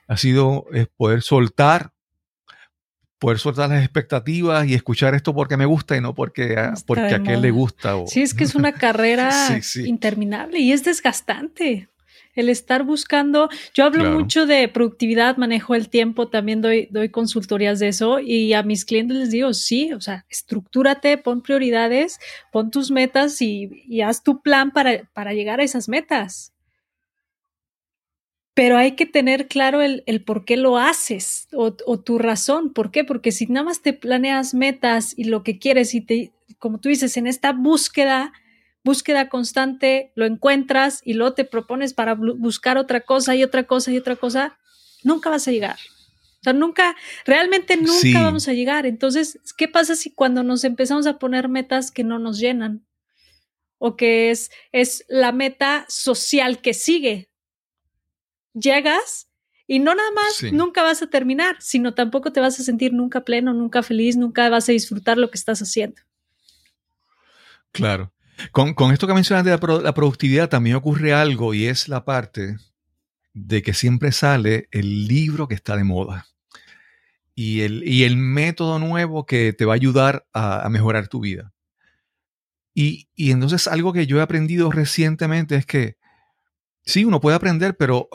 ha 0.09 0.17
sido 0.17 0.67
es 0.73 0.89
poder 0.89 1.23
soltar 1.23 1.93
poder 3.21 3.39
soltar 3.39 3.69
las 3.69 3.85
expectativas 3.85 4.67
y 4.67 4.75
escuchar 4.75 5.15
esto 5.15 5.33
porque 5.35 5.57
me 5.57 5.67
gusta 5.67 5.97
y 5.97 6.01
no 6.01 6.17
porque, 6.17 6.73
porque 6.85 7.15
a 7.15 7.17
aquel 7.19 7.43
le 7.43 7.53
gusta. 7.53 7.95
Sí, 8.09 8.23
es 8.23 8.35
que 8.35 8.43
es 8.43 8.57
una 8.57 8.73
carrera 8.75 9.31
interminable 9.85 10.59
y 10.59 10.73
es 10.73 10.83
desgastante. 10.83 11.89
El 12.35 12.49
estar 12.49 12.85
buscando, 12.85 13.49
yo 13.75 13.85
hablo 13.85 14.11
mucho 14.13 14.47
de 14.47 14.69
productividad, 14.69 15.37
manejo 15.37 15.75
el 15.75 15.89
tiempo, 15.89 16.29
también 16.29 16.63
doy, 16.63 16.89
doy 16.91 17.09
consultorías 17.09 17.81
de 17.81 17.89
eso 17.89 18.21
y 18.21 18.53
a 18.53 18.63
mis 18.63 18.85
clientes 18.85 19.17
les 19.17 19.31
digo, 19.31 19.53
sí, 19.55 19.93
o 19.93 20.01
sea, 20.01 20.25
estructúrate, 20.29 21.19
pon 21.19 21.43
prioridades, 21.43 22.21
pon 22.53 22.71
tus 22.71 22.91
metas 22.91 23.43
y, 23.43 23.71
y 23.87 24.03
haz 24.03 24.23
tu 24.23 24.41
plan 24.41 24.71
para, 24.71 25.05
para 25.15 25.33
llegar 25.33 25.61
a 25.61 25.65
esas 25.65 25.89
metas 25.89 26.53
pero 28.59 28.77
hay 28.77 28.97
que 28.97 29.07
tener 29.07 29.47
claro 29.47 29.83
el, 29.83 30.03
por 30.27 30.45
qué 30.45 30.57
lo 30.57 30.79
haces 30.79 31.47
o, 31.53 31.71
tu 31.71 32.19
razón. 32.19 32.73
¿Por 32.73 32.91
qué? 32.91 33.05
Porque 33.05 33.31
si 33.31 33.47
nada 33.47 33.67
más 33.67 33.83
te 33.83 33.93
planeas 33.93 34.53
metas 34.53 35.15
y 35.17 35.23
lo 35.23 35.45
que 35.45 35.61
quieres 35.61 35.95
y 35.95 36.01
te, 36.01 36.33
como 36.59 36.79
tú 36.79 36.89
dices, 36.89 37.17
en 37.17 37.29
esta 37.29 37.53
búsqueda, 37.53 38.33
búsqueda 38.85 39.29
constante, 39.29 40.13
lo 40.15 40.25
encuentras 40.27 41.01
y 41.05 41.15
luego 41.15 41.35
te 41.35 41.45
propones 41.45 41.95
para 41.95 42.15
buscar 42.15 42.79
otra 42.79 43.01
cosa 43.01 43.35
y 43.35 43.43
otra 43.43 43.65
cosa 43.65 43.91
y 43.93 43.99
otra 43.99 44.17
cosa, 44.17 44.59
nunca 45.03 45.31
vas 45.31 45.49
a 45.49 45.53
llegar. 45.53 45.79
O 46.41 46.45
sea, 46.45 46.53
nunca, 46.53 46.97
realmente 47.25 47.77
nunca 47.77 48.23
vamos 48.23 48.47
a 48.49 48.53
llegar. 48.53 48.87
Entonces, 48.87 49.41
¿qué 49.57 49.67
pasa 49.67 49.97
si 49.97 50.11
cuando 50.11 50.43
nos 50.43 50.65
empezamos 50.65 51.07
a 51.07 51.19
poner 51.19 51.49
metas 51.49 51.91
que 51.91 52.05
no 52.05 52.19
nos 52.19 52.39
llenan? 52.39 52.87
O 53.79 53.97
que 53.97 54.31
es, 54.31 54.51
es 54.73 55.05
la 55.09 55.33
meta 55.33 55.85
social 55.89 56.61
que 56.61 56.75
sigue, 56.75 57.31
llegas 58.55 59.29
y 59.67 59.81
no 59.81 59.95
nada 59.95 60.11
más 60.13 60.53
nunca 60.53 60.83
vas 60.83 61.03
a 61.03 61.09
terminar, 61.09 61.57
sino 61.61 61.95
tampoco 61.95 62.33
te 62.33 62.41
vas 62.41 62.59
a 62.59 62.63
sentir 62.65 62.93
nunca 62.93 63.25
pleno, 63.25 63.53
nunca 63.53 63.83
feliz, 63.83 64.17
nunca 64.17 64.49
vas 64.49 64.69
a 64.69 64.73
disfrutar 64.73 65.19
lo 65.19 65.31
que 65.31 65.37
estás 65.37 65.61
haciendo. 65.61 66.01
Claro. 67.71 68.13
Con, 68.53 68.93
esto 68.93 69.07
que 69.07 69.15
mencionas 69.15 69.45
de 69.45 69.51
la, 69.51 69.95
productividad 69.95 70.49
también 70.49 70.77
ocurre 70.77 71.13
algo 71.13 71.55
y 71.55 71.67
es 71.67 71.89
la 71.89 72.05
parte 72.05 72.57
de 73.35 73.63
que 73.63 73.75
siempre 73.75 74.13
sale 74.13 74.69
el 74.71 75.07
libro 75.07 75.49
que 75.49 75.55
está 75.55 75.77
de 75.77 75.85
moda 75.85 76.27
y 77.35 77.61
el, 77.63 77.87
y 77.87 78.05
el 78.05 78.17
método 78.17 78.79
nuevo 78.79 79.27
que 79.27 79.53
te 79.53 79.65
va 79.65 79.75
a 79.75 79.77
ayudar 79.77 80.27
a, 80.33 80.69
mejorar 80.71 81.09
tu 81.09 81.21
vida. 81.21 81.53
Y, 82.75 83.09
y, 83.15 83.33
entonces 83.33 83.67
algo 83.67 83.93
que 83.93 84.07
yo 84.07 84.19
he 84.19 84.23
aprendido 84.23 84.71
recientemente 84.71 85.57
es 85.57 85.67
que 85.67 85.97
sí, 86.85 87.05
uno 87.05 87.21
puede 87.21 87.37
aprender, 87.37 87.77
pero 87.77 88.09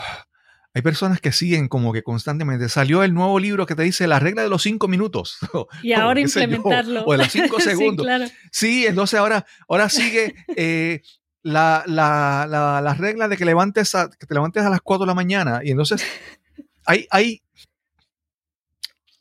hay 0.75 0.81
personas 0.81 1.21
que 1.21 1.31
siguen 1.31 1.67
como 1.67 1.93
que 1.93 2.01
constantemente. 2.01 2.67
Salió 2.67 3.03
el 3.03 3.13
nuevo 3.13 3.39
libro 3.39 3.65
que 3.65 3.75
te 3.75 3.83
dice 3.83 4.07
la 4.07 4.19
regla 4.19 4.41
de 4.41 4.49
los 4.49 4.63
cinco 4.63 4.87
minutos. 4.87 5.37
Y 5.83 5.93
ahora 5.93 6.19
implementarlo. 6.19 7.05
o 7.05 7.11
de 7.11 7.17
los 7.19 7.31
cinco 7.31 7.59
segundos. 7.59 8.07
sí, 8.51 8.85
entonces 8.85 9.19
ahora, 9.19 9.45
ahora 9.67 9.89
sigue 9.89 10.33
eh, 10.55 11.01
la, 11.43 11.83
la, 11.85 12.95
regla 12.97 13.27
de 13.27 13.37
que, 13.37 13.45
levantes 13.45 13.95
que 14.19 14.25
te 14.25 14.33
levantes 14.33 14.63
a 14.63 14.69
las 14.69 14.81
cuatro 14.81 15.05
de 15.05 15.09
la 15.09 15.13
mañana. 15.13 15.61
Y 15.63 15.71
entonces 15.71 16.03
hay, 16.85 17.07
hay, 17.11 17.43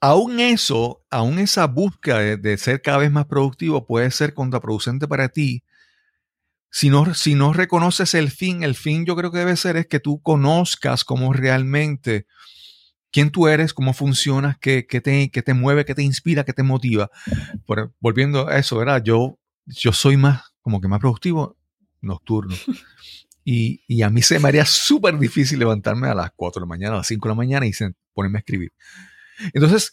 aún 0.01 0.41
eso, 0.41 1.03
aún 1.11 1.39
esa 1.39 1.67
búsqueda 1.67 2.37
de, 2.37 2.57
ser 2.57 2.81
cada 2.81 2.99
vez 2.99 3.11
más 3.11 3.27
productivo 3.27 3.87
puede 3.87 4.11
ser 4.11 4.35
contraproducente 4.35 5.07
para 5.07 5.29
ti. 5.29 5.63
Si 6.75 6.89
no, 6.89 7.12
si 7.12 7.35
no 7.35 7.53
reconoces 7.53 8.14
el 8.14 8.31
fin, 8.31 8.62
el 8.62 8.75
fin 8.75 9.05
yo 9.05 9.14
creo 9.14 9.31
que 9.31 9.39
debe 9.39 9.57
ser 9.57 9.77
es 9.77 9.87
que 9.87 10.01
tú 10.01 10.23
conozcas 10.23 11.05
cómo 11.05 11.35
realmente 11.35 12.27
quién 13.11 13.31
tú 13.31 13.47
eres, 13.47 13.75
cómo 13.75 13.93
funcionas, 13.93 14.57
qué, 14.59 14.83
te, 14.83 15.31
qué 15.31 15.43
te 15.43 15.53
mueve, 15.53 15.85
qué 15.85 15.95
te 15.95 16.03
inspira, 16.03 16.45
qué 16.45 16.55
te 16.55 16.62
motiva. 16.62 17.11
volviendo 18.01 18.49
a 18.49 18.57
eso, 18.57 18.79
¿verdad? 18.79 19.03
Yo, 19.05 19.39
yo 19.66 19.93
soy 19.93 20.16
más, 20.16 20.55
como 20.62 20.81
que 20.81 20.89
más 20.89 20.99
productivo 20.99 21.59
nocturno. 22.01 22.57
Y, 23.45 24.03
a 24.03 24.09
mí 24.09 24.23
se 24.23 24.39
me 24.39 24.49
haría 24.49 24.64
súper 24.64 25.18
difícil 25.18 25.59
levantarme 25.59 26.09
a 26.09 26.14
las 26.14 26.31
4 26.37 26.61
de 26.61 26.64
la 26.64 26.68
mañana, 26.68 26.95
a 26.95 26.99
las 26.99 27.09
5 27.09 27.29
de 27.29 27.31
la 27.33 27.37
mañana 27.37 27.66
y 27.66 27.73
ponerme 28.14 28.39
a 28.39 28.41
escribir. 28.41 28.73
Entonces, 29.53 29.93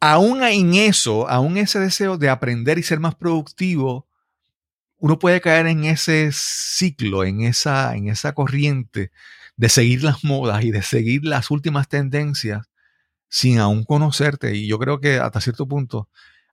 aún 0.00 0.42
en 0.42 0.74
eso, 0.74 1.28
aún 1.28 1.56
ese 1.56 1.80
deseo 1.80 2.18
de 2.18 2.28
aprender 2.28 2.78
y 2.78 2.82
ser 2.82 3.00
más 3.00 3.14
productivo, 3.14 4.06
uno 5.04 5.18
puede 5.18 5.42
caer 5.42 5.66
en 5.66 5.84
ese 5.84 6.30
ciclo, 6.32 7.24
en 7.24 7.42
esa, 7.42 7.94
en 7.94 8.08
esa 8.08 8.32
corriente 8.32 9.10
de 9.54 9.68
seguir 9.68 10.02
las 10.02 10.24
modas 10.24 10.64
y 10.64 10.70
de 10.70 10.80
seguir 10.80 11.26
las 11.26 11.50
últimas 11.50 11.88
tendencias 11.88 12.70
sin 13.28 13.58
aún 13.58 13.84
conocerte. 13.84 14.56
Y 14.56 14.66
yo 14.66 14.78
creo 14.78 15.00
que 15.00 15.18
hasta 15.18 15.42
cierto 15.42 15.68
punto 15.68 16.08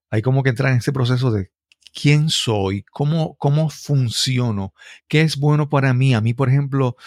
hay 0.09 0.21
como 0.21 0.43
que 0.43 0.49
entrar 0.49 0.73
en 0.73 0.79
ese 0.79 0.91
proceso 0.91 1.31
de 1.31 1.49
quién 1.93 2.29
soy, 2.29 2.83
cómo, 2.91 3.37
cómo 3.37 3.69
funciono, 3.69 4.73
qué 5.07 5.21
es 5.21 5.37
bueno 5.37 5.69
para 5.69 5.93
mí. 5.93 6.13
A 6.13 6.19
mí, 6.19 6.33
por 6.33 6.49
ejemplo, 6.49 6.97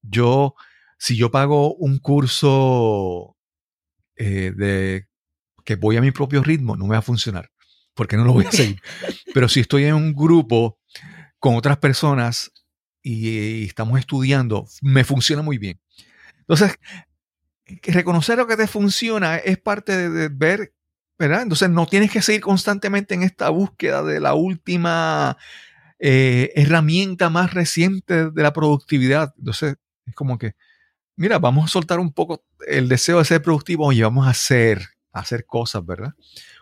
yo, 0.00 0.54
si 0.96 1.14
yo 1.14 1.30
pago 1.30 1.74
un 1.74 1.98
curso 1.98 3.36
eh, 4.16 4.50
de 4.56 5.08
que 5.62 5.76
voy 5.76 5.98
a 5.98 6.00
mi 6.00 6.10
propio 6.10 6.42
ritmo, 6.42 6.74
no 6.74 6.86
me 6.86 6.92
va 6.92 7.00
a 7.00 7.02
funcionar, 7.02 7.50
porque 7.92 8.16
no 8.16 8.24
lo 8.24 8.32
voy 8.32 8.46
a 8.46 8.50
seguir. 8.50 8.80
Pero 9.34 9.50
si 9.50 9.60
estoy 9.60 9.84
en 9.84 9.94
un 9.94 10.14
grupo 10.14 10.78
con 11.38 11.56
otras 11.56 11.78
personas 11.78 12.52
y, 13.02 13.64
estamos 13.64 13.98
estudiando, 13.98 14.66
me 14.82 15.04
funciona 15.04 15.42
muy 15.42 15.58
bien. 15.58 15.80
Entonces, 16.40 16.78
reconocer 17.82 18.38
lo 18.38 18.46
que 18.46 18.56
te 18.56 18.66
funciona 18.66 19.36
es 19.36 19.58
parte 19.58 20.10
de 20.10 20.28
ver 20.28 20.72
¿verdad? 21.18 21.42
Entonces 21.42 21.70
no 21.70 21.86
tienes 21.86 22.10
que 22.10 22.22
seguir 22.22 22.42
constantemente 22.42 23.14
en 23.14 23.22
esta 23.22 23.48
búsqueda 23.48 24.02
de 24.02 24.20
la 24.20 24.34
última 24.34 25.38
eh, 25.98 26.52
herramienta 26.54 27.30
más 27.30 27.54
reciente 27.54 28.30
de 28.30 28.42
la 28.42 28.52
productividad. 28.52 29.34
Entonces 29.38 29.76
es 30.04 30.14
como 30.14 30.38
que, 30.38 30.54
mira, 31.16 31.38
vamos 31.38 31.64
a 31.64 31.68
soltar 31.68 32.00
un 32.00 32.12
poco 32.12 32.44
el 32.66 32.88
deseo 32.88 33.18
de 33.18 33.24
ser 33.24 33.42
productivo 33.42 33.92
y 33.92 34.02
vamos 34.02 34.26
a 34.26 34.30
hacer, 34.30 34.82
a 35.12 35.20
hacer 35.20 35.46
cosas, 35.46 35.84
¿verdad? 35.86 36.12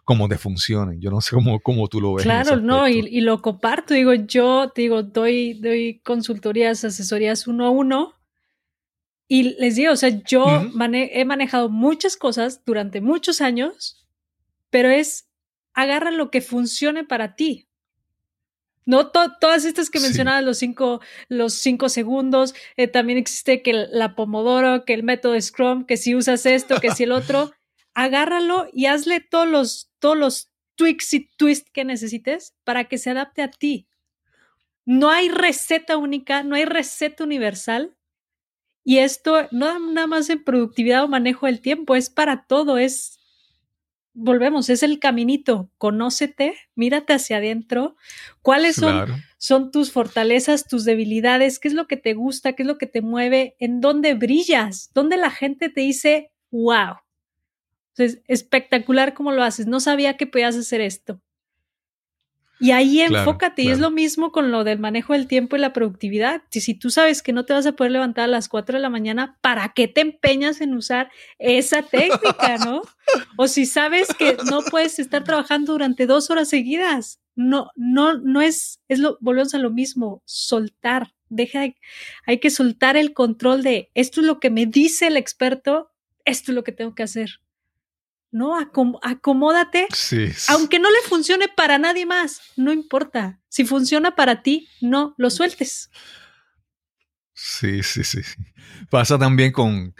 Como 0.05 0.28
te 0.28 0.38
funcionen. 0.38 1.00
Yo 1.00 1.11
no 1.11 1.20
sé 1.20 1.34
cómo, 1.34 1.61
cómo 1.61 1.88
tú 1.88 2.00
lo 2.00 2.14
ves. 2.14 2.24
Claro, 2.24 2.57
no, 2.57 2.88
y, 2.88 3.20
lo 3.20 3.40
comparto. 3.40 3.94
Digo, 3.94 4.12
yo 4.14 4.72
digo, 4.76 5.02
doy, 5.02 5.55
doy 5.55 6.00
consultorías, 6.05 6.84
asesorías 6.84 7.46
uno 7.46 7.66
a 7.66 7.70
uno. 7.70 8.14
Y 9.26 9.55
les 9.59 9.76
digo, 9.76 9.92
o 9.92 9.96
sea, 9.96 10.11
yo 10.11 10.44
he 10.92 11.24
manejado 11.24 11.70
muchas 11.70 12.16
cosas 12.16 12.62
durante 12.64 13.00
muchos 13.00 13.40
años 13.40 14.05
pero 14.74 14.90
es 14.90 15.28
agarra 15.72 16.11
lo 16.11 16.32
que 16.32 16.40
funcione 16.40 17.05
para 17.05 17.36
ti. 17.36 17.68
No 18.84 19.12
todas 19.12 19.64
estas 19.64 19.88
que 19.88 20.00
mencionabas, 20.00 20.42
los, 20.42 20.59
cinco, 20.59 21.00
los 21.28 21.55
cinco 21.55 21.88
segundos, 21.88 22.57
eh, 22.76 22.88
también 22.88 23.16
existe 23.16 23.62
que 23.62 23.72
la 23.72 24.16
Pomodoro, 24.16 24.84
que 24.84 24.94
el 24.94 25.05
método 25.05 25.40
Scrum, 25.40 25.84
que 25.86 25.96
si 25.96 26.16
usas 26.16 26.44
esto, 26.44 26.80
que 26.80 26.90
si 26.90 27.05
el 27.05 27.12
otro, 27.12 27.52
agárralo 27.94 28.66
y 28.72 28.86
hazle 28.86 29.20
todos 29.20 29.46
los, 29.46 29.92
todos 30.05 30.18
los 30.18 30.52
tweaks 30.74 31.14
y 31.14 31.30
twists 31.38 31.70
que 31.70 31.82
necesites 31.82 32.55
para 32.62 32.84
que 32.84 32.98
se 32.98 33.09
adapte 33.09 33.40
a 33.40 33.50
ti. 33.50 33.88
No 34.84 35.09
hay 35.09 35.30
receta 35.30 35.96
única, 35.96 36.42
no 36.42 36.57
hay 36.57 36.66
receta 36.66 37.24
universal. 37.24 37.96
Y 38.84 38.98
esto 38.98 39.48
no 39.50 39.78
nada 39.78 40.07
más 40.07 40.28
en 40.28 40.44
productividad 40.44 41.05
o 41.05 41.09
manejo 41.09 41.46
del 41.46 41.62
tiempo, 41.62 41.96
es 41.96 42.11
para 42.11 42.44
todo, 42.44 42.76
es 42.76 43.18
volvemos, 44.12 44.68
es 44.68 44.82
el 44.82 44.98
caminito, 44.98 45.70
conócete, 45.78 46.55
mírate 46.74 47.14
hacia 47.14 47.38
adentro, 47.38 47.96
cuáles 48.42 48.76
son, 48.76 49.07
son 49.38 49.70
tus 49.70 49.90
fortalezas, 49.90 50.68
tus 50.68 50.84
debilidades, 50.84 51.59
qué 51.59 51.68
es 51.68 51.74
lo 51.74 51.86
que 51.86 51.96
te 51.96 52.12
gusta, 52.12 52.52
qué 52.52 52.64
es 52.64 52.66
lo 52.66 52.76
que 52.76 52.86
te 52.86 53.00
mueve, 53.00 53.57
en 53.59 53.80
dónde 53.80 54.12
brillas, 54.12 54.90
dónde 54.92 55.16
la 55.16 55.30
gente 55.30 55.70
te 55.70 55.80
dice, 55.80 56.30
wow, 56.50 56.96
es 57.97 58.22
espectacular 58.26 59.14
cómo 59.14 59.32
lo 59.32 59.42
haces, 59.42 59.66
no 59.66 59.80
sabía 59.80 60.16
que 60.16 60.26
podías 60.26 60.57
hacer 60.57 60.80
esto. 60.80 61.20
Y 62.61 62.70
ahí 62.70 63.01
enfócate, 63.01 63.62
y 63.62 63.68
es 63.68 63.80
lo 63.80 63.90
mismo 63.90 64.30
con 64.30 64.53
lo 64.53 64.62
del 64.62 64.78
manejo 64.78 65.12
del 65.12 65.26
tiempo 65.26 65.57
y 65.57 65.59
la 65.59 65.72
productividad. 65.72 66.42
Si, 66.51 66.61
si 66.61 66.74
tú 66.74 66.88
sabes 66.88 67.20
que 67.20 67.32
no 67.32 67.45
te 67.45 67.53
vas 67.53 67.66
a 67.66 67.72
poder 67.72 67.92
levantar 67.92 68.24
a 68.24 68.28
las 68.28 68.49
4 68.49 68.76
de 68.76 68.82
la 68.82 68.90
mañana, 68.90 69.38
¿para 69.40 69.72
qué 69.74 69.88
te 69.88 70.01
empeñas 70.01 70.61
en 70.61 70.72
usar 70.74 71.11
esa 71.38 71.82
técnica, 71.82 72.59
no? 72.64 72.82
O 73.36 73.49
si 73.49 73.66
sabes 73.66 74.09
que 74.18 74.38
no 74.51 74.62
puedes 74.62 74.99
estar 74.99 75.24
trabajando 75.24 75.72
durante 75.72 76.07
dos 76.07 76.30
horas 76.30 76.49
seguidas, 76.49 77.20
no, 77.36 77.70
no, 77.76 78.16
no 78.18 78.40
es, 78.40 78.80
es 78.88 78.99
lo, 78.99 79.18
volvemos 79.20 79.55
a 79.55 79.59
lo 79.59 79.70
mismo, 79.70 80.22
soltar. 80.24 81.12
Deja, 81.28 81.66
hay 82.26 82.38
que 82.38 82.51
soltar 82.51 82.97
el 82.97 83.12
control 83.12 83.62
de 83.62 83.90
esto 83.95 84.20
es 84.20 84.26
lo 84.26 84.40
que 84.40 84.51
me 84.51 84.66
dice 84.66 85.09
el 85.09 85.16
experto, 85.16 85.90
esto 86.24 86.53
es 86.53 86.55
lo 86.55 86.64
que 86.64 86.72
tengo 86.72 86.95
que 86.95 87.03
hacer. 87.03 87.40
¿No? 88.35 88.59
acomódate. 88.59 89.87
Aunque 90.49 90.80
no 90.80 90.91
le 90.91 90.99
funcione 91.09 91.47
para 91.49 91.78
nadie 91.78 92.05
más, 92.05 92.41
no 92.57 92.72
importa. 92.72 93.41
Si 93.49 93.64
funciona 93.64 94.16
para 94.16 94.43
ti, 94.43 94.68
no 94.80 95.14
lo 95.18 95.30
sueltes. 95.30 95.89
Sí, 97.32 97.85
sí, 97.85 98.03
sí. 98.03 98.22
Pasa 98.91 99.18
también 99.18 99.53
con, 99.53 99.95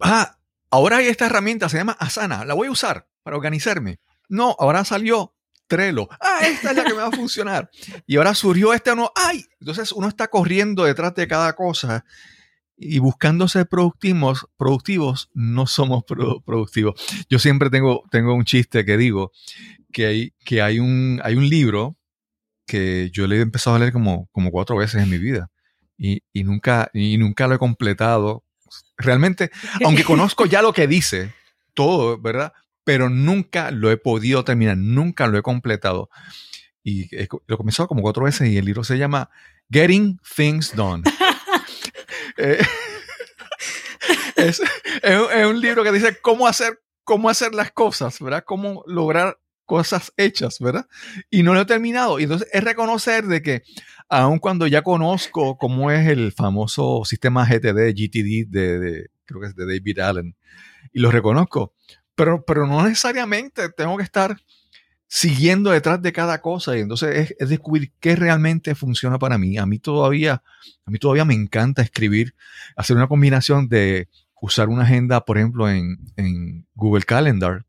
ah, 0.00 0.36
ahora 0.70 0.98
hay 0.98 1.06
esta 1.06 1.26
herramienta, 1.26 1.70
se 1.70 1.78
llama 1.78 1.96
Asana, 1.98 2.44
la 2.44 2.52
voy 2.52 2.68
a 2.68 2.72
usar 2.72 3.08
para 3.22 3.36
organizarme. 3.36 4.00
No, 4.28 4.54
ahora 4.58 4.84
salió 4.84 5.34
Trello. 5.66 6.08
Ah, 6.20 6.40
esta 6.42 6.70
es 6.72 6.76
la 6.76 6.84
que 6.84 6.92
me 6.92 7.00
va 7.00 7.08
a 7.08 7.12
funcionar. 7.12 7.70
Y 8.06 8.16
ahora 8.18 8.34
surgió 8.34 8.74
este 8.74 8.94
no, 8.94 9.10
ay. 9.14 9.46
Entonces 9.60 9.92
uno 9.92 10.08
está 10.08 10.28
corriendo 10.28 10.84
detrás 10.84 11.14
de 11.14 11.26
cada 11.26 11.54
cosa 11.54 12.04
y 12.78 13.00
buscando 13.00 13.48
ser 13.48 13.66
productivos, 13.66 14.46
productivos 14.56 15.30
no 15.34 15.66
somos 15.66 16.04
productivos. 16.04 16.94
Yo 17.28 17.38
siempre 17.38 17.70
tengo, 17.70 18.04
tengo 18.10 18.34
un 18.34 18.44
chiste 18.44 18.84
que 18.84 18.96
digo 18.96 19.32
que 19.92 20.06
hay, 20.06 20.32
que 20.44 20.62
hay, 20.62 20.78
un, 20.78 21.20
hay 21.24 21.34
un 21.34 21.48
libro 21.48 21.96
que 22.66 23.10
yo 23.12 23.26
le 23.26 23.38
he 23.38 23.40
empezado 23.40 23.76
a 23.76 23.78
leer 23.80 23.92
como, 23.92 24.28
como 24.30 24.50
cuatro 24.50 24.76
veces 24.76 25.02
en 25.02 25.10
mi 25.10 25.18
vida 25.18 25.50
y, 25.96 26.22
y, 26.32 26.44
nunca, 26.44 26.90
y 26.94 27.18
nunca 27.18 27.48
lo 27.48 27.56
he 27.56 27.58
completado. 27.58 28.44
Realmente, 28.96 29.50
aunque 29.84 30.04
conozco 30.04 30.46
ya 30.46 30.62
lo 30.62 30.72
que 30.72 30.86
dice, 30.86 31.34
todo, 31.74 32.18
¿verdad? 32.20 32.52
Pero 32.84 33.10
nunca 33.10 33.72
lo 33.72 33.90
he 33.90 33.96
podido 33.96 34.44
terminar, 34.44 34.76
nunca 34.76 35.26
lo 35.26 35.36
he 35.36 35.42
completado. 35.42 36.10
Y 36.84 37.08
lo 37.26 37.54
he 37.54 37.56
comenzado 37.56 37.88
como 37.88 38.02
cuatro 38.02 38.24
veces 38.24 38.48
y 38.48 38.56
el 38.56 38.64
libro 38.64 38.84
se 38.84 38.96
llama 38.96 39.30
Getting 39.70 40.20
Things 40.36 40.74
Done. 40.76 41.02
Eh, 42.38 42.58
es, 44.36 44.62
un 45.46 45.60
libro 45.60 45.82
que 45.82 45.92
dice 45.92 46.16
cómo 46.22 46.46
hacer, 46.46 46.80
cómo 47.04 47.28
hacer 47.28 47.54
las 47.54 47.72
cosas, 47.72 48.18
¿verdad? 48.20 48.44
Cómo 48.46 48.84
lograr 48.86 49.38
cosas 49.64 50.12
hechas, 50.16 50.58
¿verdad? 50.60 50.86
Y 51.30 51.42
no 51.42 51.52
lo 51.52 51.60
he 51.60 51.66
terminado. 51.66 52.18
Y 52.18 52.22
entonces 52.22 52.48
es 52.52 52.64
reconocer 52.64 53.26
de 53.26 53.42
que 53.42 53.62
aun 54.08 54.38
cuando 54.38 54.66
ya 54.66 54.82
conozco 54.82 55.58
cómo 55.58 55.90
es 55.90 56.08
el 56.08 56.32
famoso 56.32 57.04
sistema 57.04 57.44
GTD, 57.44 57.92
GTD 57.94 58.48
de, 58.48 59.10
creo 59.26 59.40
que 59.40 59.48
es 59.48 59.56
de 59.56 59.66
David 59.66 59.98
Allen, 59.98 60.36
y 60.92 61.00
lo 61.00 61.10
reconozco, 61.10 61.74
pero, 62.14 62.44
pero 62.44 62.66
no 62.66 62.82
necesariamente 62.82 63.68
tengo 63.70 63.96
que 63.98 64.04
estar 64.04 64.38
siguiendo 65.08 65.70
detrás 65.70 66.00
de 66.02 66.12
cada 66.12 66.40
cosa 66.42 66.76
y 66.76 66.80
entonces 66.80 67.34
es, 67.38 67.48
descubrir 67.48 67.92
qué 67.98 68.14
realmente 68.14 68.74
funciona 68.74 69.18
para 69.18 69.38
mí. 69.38 69.56
A 69.56 69.66
mí 69.66 69.78
todavía, 69.78 70.42
a 70.84 70.90
mí 70.90 70.98
todavía 70.98 71.24
me 71.24 71.34
encanta 71.34 71.82
escribir, 71.82 72.34
hacer 72.76 72.96
una 72.96 73.08
combinación 73.08 73.68
de 73.68 74.08
usar 74.40 74.68
una 74.68 74.82
agenda, 74.82 75.24
por 75.24 75.38
ejemplo, 75.38 75.68
en, 75.68 75.98
en 76.16 76.66
Google 76.74 77.04
Calendar, 77.04 77.64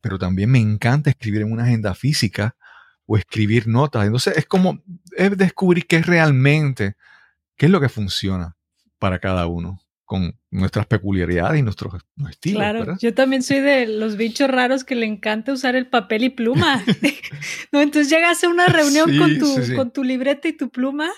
pero 0.00 0.18
también 0.18 0.50
me 0.50 0.58
encanta 0.58 1.10
escribir 1.10 1.42
en 1.42 1.52
una 1.52 1.64
agenda 1.64 1.94
física 1.94 2.56
o 3.06 3.16
escribir 3.16 3.68
notas. 3.68 4.06
Entonces 4.06 4.36
es 4.38 4.46
como 4.46 4.82
es 5.16 5.36
descubrir 5.36 5.86
qué 5.86 6.02
realmente, 6.02 6.96
qué 7.56 7.66
es 7.66 7.72
lo 7.72 7.80
que 7.80 7.90
funciona 7.90 8.56
para 8.98 9.18
cada 9.18 9.46
uno 9.46 9.82
con 10.04 10.38
nuestras 10.50 10.86
peculiaridades 10.86 11.60
y 11.60 11.62
nuestros, 11.62 11.94
estilos. 12.28 12.60
Claro, 12.60 12.96
yo 13.00 13.14
también 13.14 13.42
soy 13.42 13.60
de 13.60 13.86
los 13.86 14.16
bichos 14.16 14.48
raros 14.48 14.84
que 14.84 14.94
le 14.94 15.06
encanta 15.06 15.52
usar 15.52 15.74
el 15.76 15.86
papel 15.86 16.24
y 16.24 16.30
pluma. 16.30 16.84
no, 17.72 17.80
entonces 17.80 18.10
llegas 18.10 18.44
a 18.44 18.48
una 18.48 18.66
reunión 18.66 19.16
con, 19.16 19.38
tu, 19.38 19.76
con 19.76 19.90
tu 19.92 20.04
libreta 20.04 20.48
y 20.48 20.52
tu 20.52 20.70
pluma 20.70 21.10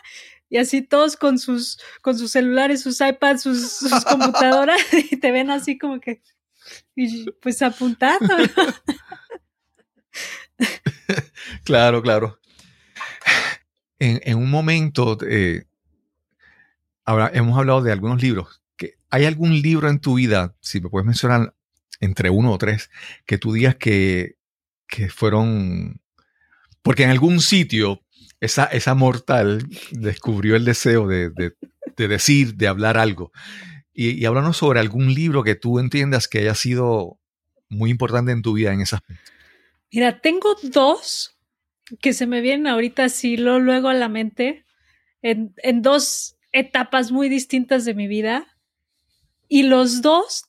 y 0.49 0.59
así 0.59 0.83
todos 0.83 1.17
con 1.17 1.39
sus, 1.39 1.81
con 2.01 2.17
sus 2.17 2.31
celulares, 2.31 2.83
sus 2.83 3.01
iPads, 3.01 3.43
sus, 3.43 3.81
computadoras 4.09 4.81
y 5.11 5.17
te 5.17 5.33
ven 5.33 5.51
así 5.51 5.79
como 5.79 6.01
que... 6.01 6.23
Y 6.95 7.29
pues 7.43 7.61
apuntando. 7.61 8.35
claro, 11.65 12.03
claro. 12.03 12.39
En, 13.99 14.39
un 14.39 14.49
momento, 14.49 15.19
eh, 15.29 15.67
ahora 17.05 17.31
hemos 17.35 17.59
hablado 17.59 17.83
de 17.83 17.93
algunos 17.93 18.23
libros. 18.23 18.63
Que 18.77 18.95
¿Hay 19.11 19.25
algún 19.25 19.61
libro 19.61 19.89
en 19.89 20.01
tu 20.01 20.15
vida, 20.15 20.57
si 20.61 20.81
me 20.81 20.89
puedes 20.89 21.07
mencionar 21.07 21.55
entre 22.01 22.31
uno 22.31 22.53
o 22.53 22.59
tres, 22.59 22.91
que 23.27 23.39
tú 23.39 23.53
digas 23.53 23.77
que, 23.77 24.37
fueron... 25.09 26.01
Porque 26.83 27.05
en 27.05 27.11
algún 27.11 27.41
sitio 27.41 28.03
esa, 28.41 28.65
esa 28.67 28.95
mortal 28.95 29.67
descubrió 29.91 30.55
el 30.55 30.65
deseo 30.65 31.09
de, 31.09 31.31
decir, 31.97 32.55
de 32.55 32.69
hablar 32.69 32.99
algo. 32.99 33.33
Y, 33.93 34.11
y 34.11 34.25
háblanos 34.27 34.59
sobre 34.59 34.81
algún 34.81 35.15
libro 35.15 35.43
que 35.43 35.55
tú 35.55 35.79
entiendas 35.79 36.29
que 36.29 36.41
haya 36.41 36.55
sido 36.55 37.19
muy 37.69 37.91
importante 37.91 38.33
en 38.33 38.43
tu 38.43 38.53
vida 38.53 38.73
en 38.73 38.83
ese 38.83 38.97
aspecto. 38.97 39.31
Mira, 39.91 40.21
tengo 40.21 40.57
dos 40.63 41.35
que 42.01 42.13
se 42.13 42.27
me 42.27 42.41
vienen 42.41 42.67
ahorita 42.67 43.05
así 43.05 43.37
luego 43.37 43.89
a 43.89 43.95
la 43.95 44.09
mente, 44.09 44.65
en, 45.23 45.55
dos 45.83 46.37
etapas 46.53 47.11
muy 47.11 47.29
distintas 47.29 47.85
de 47.85 47.95
mi 47.95 48.07
vida. 48.07 48.47
Y 49.55 49.63
los 49.63 50.03
dos, 50.03 50.47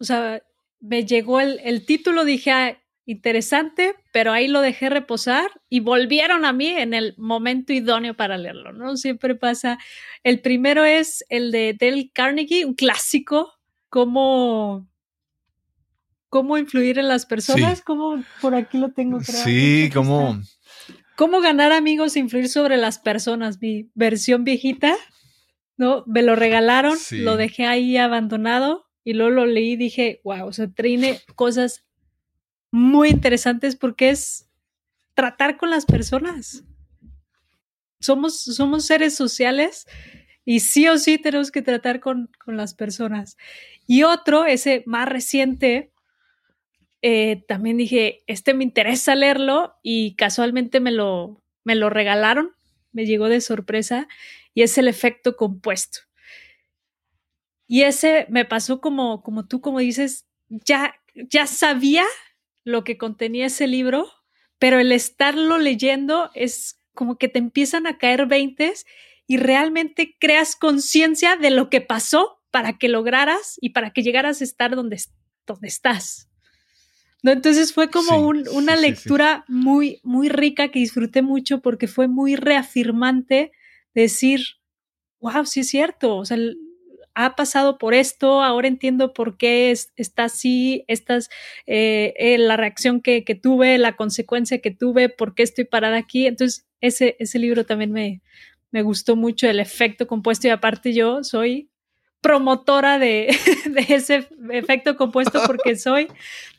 o 0.00 0.04
sea, 0.04 0.42
me 0.80 1.06
llegó 1.06 1.38
el, 1.38 1.86
título, 1.86 2.24
dije, 2.24 2.50
ah, 2.50 2.76
interesante, 3.06 3.94
pero 4.12 4.32
ahí 4.32 4.48
lo 4.48 4.60
dejé 4.60 4.90
reposar 4.90 5.48
y 5.68 5.78
volvieron 5.78 6.44
a 6.44 6.52
mí 6.52 6.66
en 6.66 6.92
el 6.92 7.14
momento 7.18 7.72
idóneo 7.72 8.14
para 8.14 8.36
leerlo, 8.38 8.72
¿no? 8.72 8.96
Siempre 8.96 9.36
pasa. 9.36 9.78
El 10.24 10.40
primero 10.40 10.84
es 10.84 11.24
el 11.28 11.52
de 11.52 11.76
Dale 11.80 12.10
Carnegie, 12.12 12.64
un 12.64 12.74
clásico, 12.74 13.52
como 13.88 14.88
cómo 16.28 16.58
influir 16.58 16.98
en 16.98 17.06
las 17.06 17.26
personas, 17.26 17.80
como 17.80 18.24
por 18.40 18.56
aquí 18.56 18.76
lo 18.76 18.90
tengo. 18.90 19.20
Creo. 19.20 19.44
Sí, 19.44 19.88
cómo... 19.94 20.42
Cómo 21.14 21.40
ganar 21.40 21.70
amigos 21.70 22.16
e 22.16 22.18
influir 22.18 22.48
sobre 22.48 22.76
las 22.76 22.98
personas, 22.98 23.60
mi 23.60 23.88
versión 23.94 24.42
viejita, 24.42 24.96
¿no? 25.76 26.04
Me 26.06 26.22
lo 26.22 26.36
regalaron, 26.36 26.96
lo 27.10 27.36
dejé 27.36 27.66
ahí 27.66 27.96
abandonado 27.96 28.86
y 29.04 29.14
luego 29.14 29.30
lo 29.30 29.46
leí 29.46 29.72
y 29.72 29.76
dije, 29.76 30.20
wow, 30.24 30.46
o 30.46 30.52
sea, 30.52 30.68
tiene 30.68 31.20
cosas 31.34 31.84
muy 32.70 33.10
interesantes 33.10 33.76
porque 33.76 34.10
es 34.10 34.48
tratar 35.14 35.56
con 35.56 35.70
las 35.70 35.84
personas. 35.84 36.64
Somos, 38.00 38.40
somos 38.40 38.86
seres 38.86 39.14
sociales 39.14 39.86
y 40.44 40.60
sí 40.60 40.88
o 40.88 40.98
sí 40.98 41.18
tenemos 41.18 41.50
que 41.50 41.62
tratar 41.62 42.00
con, 42.00 42.30
con 42.44 42.56
las 42.56 42.74
personas. 42.74 43.36
Y 43.86 44.02
otro, 44.02 44.44
ese 44.44 44.82
más 44.86 45.08
reciente, 45.08 45.92
eh, 47.02 47.44
también 47.46 47.76
dije, 47.76 48.22
este 48.26 48.54
me 48.54 48.64
interesa 48.64 49.14
leerlo 49.14 49.74
y 49.82 50.14
casualmente 50.14 50.80
me 50.80 50.92
lo, 50.92 51.42
me 51.64 51.74
lo 51.74 51.90
regalaron, 51.90 52.52
me 52.92 53.06
llegó 53.06 53.28
de 53.28 53.40
sorpresa 53.40 54.08
y 54.54 54.62
es 54.62 54.76
el 54.78 54.88
efecto 54.88 55.36
compuesto. 55.36 56.00
Y 57.66 57.82
ese 57.82 58.26
me 58.28 58.44
pasó 58.44 58.80
como, 58.80 59.22
como 59.22 59.46
tú, 59.46 59.60
como 59.60 59.78
dices, 59.78 60.26
ya, 60.48 60.94
ya 61.14 61.46
sabía 61.46 62.04
lo 62.64 62.84
que 62.84 62.98
contenía 62.98 63.46
ese 63.46 63.66
libro, 63.66 64.10
pero 64.58 64.78
el 64.78 64.92
estarlo 64.92 65.58
leyendo 65.58 66.30
es 66.34 66.78
como 66.94 67.16
que 67.16 67.28
te 67.28 67.38
empiezan 67.38 67.86
a 67.86 67.98
caer 67.98 68.26
veintes 68.26 68.84
y 69.26 69.38
realmente 69.38 70.16
creas 70.20 70.56
conciencia 70.56 71.36
de 71.36 71.50
lo 71.50 71.70
que 71.70 71.80
pasó 71.80 72.42
para 72.50 72.76
que 72.76 72.88
lograras 72.88 73.56
y 73.60 73.70
para 73.70 73.92
que 73.92 74.02
llegaras 74.02 74.40
a 74.40 74.44
estar 74.44 74.76
donde, 74.76 75.00
donde 75.46 75.68
estás. 75.68 76.28
¿No? 77.22 77.30
Entonces 77.30 77.72
fue 77.72 77.90
como 77.90 78.26
una 78.52 78.76
lectura 78.76 79.44
muy, 79.48 80.00
muy 80.02 80.28
rica 80.28 80.68
que 80.68 80.80
disfruté 80.80 81.22
mucho 81.22 81.60
porque 81.60 81.86
fue 81.86 82.08
muy 82.08 82.36
reafirmante 82.36 83.52
decir, 83.94 84.40
wow, 85.20 85.46
sí 85.46 85.60
es 85.60 85.68
cierto, 85.68 86.16
o 86.16 86.24
sea, 86.24 86.36
ha 87.14 87.36
pasado 87.36 87.78
por 87.78 87.94
esto, 87.94 88.42
ahora 88.42 88.68
entiendo 88.68 89.12
por 89.12 89.36
qué 89.36 89.70
está 89.70 90.24
así, 90.24 90.84
estas, 90.88 91.28
eh, 91.66 92.14
eh, 92.16 92.38
la 92.38 92.56
reacción 92.56 93.00
que, 93.00 93.24
que, 93.24 93.34
tuve, 93.34 93.78
la 93.78 93.96
consecuencia 93.96 94.60
que 94.60 94.70
tuve, 94.70 95.08
por 95.08 95.34
qué 95.34 95.42
estoy 95.42 95.64
parada 95.64 95.98
aquí. 95.98 96.26
Entonces, 96.26 96.66
ese, 96.80 97.16
ese 97.18 97.38
libro 97.38 97.66
también 97.66 97.92
me, 97.92 98.22
me 98.70 98.82
gustó 98.82 99.14
mucho, 99.14 99.46
el 99.48 99.60
efecto 99.60 100.06
compuesto 100.06 100.48
y 100.48 100.50
aparte 100.50 100.92
yo 100.94 101.22
soy 101.22 101.70
promotora 102.22 102.98
de, 102.98 103.36
ese 103.88 104.26
efecto 104.50 104.96
compuesto 104.96 105.42
porque 105.46 105.76
soy 105.76 106.08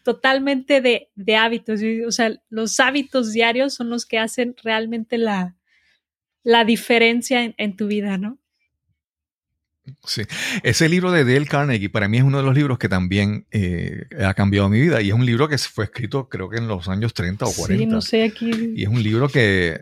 totalmente 0.03 0.82
de, 0.82 1.36
hábitos. 1.36 1.82
O 2.05 2.11
sea, 2.11 2.39
los 2.51 2.80
hábitos 2.80 3.34
diarios 3.34 3.74
son 3.74 3.89
los 3.89 4.05
que 4.05 4.20
hacen 4.20 4.55
realmente 4.64 5.18
la, 5.18 5.55
la 6.43 6.66
diferencia 6.66 7.53
en, 7.57 7.76
tu 7.76 7.88
vida, 7.88 8.20
¿no? 8.20 8.38
Sí, 10.05 10.22
ese 10.64 10.88
libro 10.88 11.11
de 11.11 11.26
Dale 11.26 11.45
Carnegie 11.45 11.89
para 11.89 12.07
mí 12.07 12.18
es 12.18 12.24
uno 12.24 12.38
de 12.38 12.43
los 12.43 12.55
libros 12.55 12.78
que 12.78 12.88
también 12.88 13.47
eh, 13.51 14.05
ha 14.24 14.34
cambiado 14.34 14.70
mi 14.70 14.80
vida 14.80 15.01
y 15.01 15.09
es 15.09 15.14
un 15.14 15.26
libro 15.26 15.49
que 15.49 15.57
fue 15.57 15.84
escrito 15.84 16.30
creo 16.30 16.49
que 16.49 16.55
en 16.57 16.70
los 16.70 16.88
años 16.88 17.14
30 17.14 17.43
o 17.43 17.51
40. 17.53 17.84
Sí, 17.84 17.86
no 17.86 17.99
sé, 17.99 18.24
aquí. 18.24 18.74
Y 18.78 18.84
es 18.84 18.88
un 18.88 19.03
libro 19.03 19.28
que, 19.28 19.82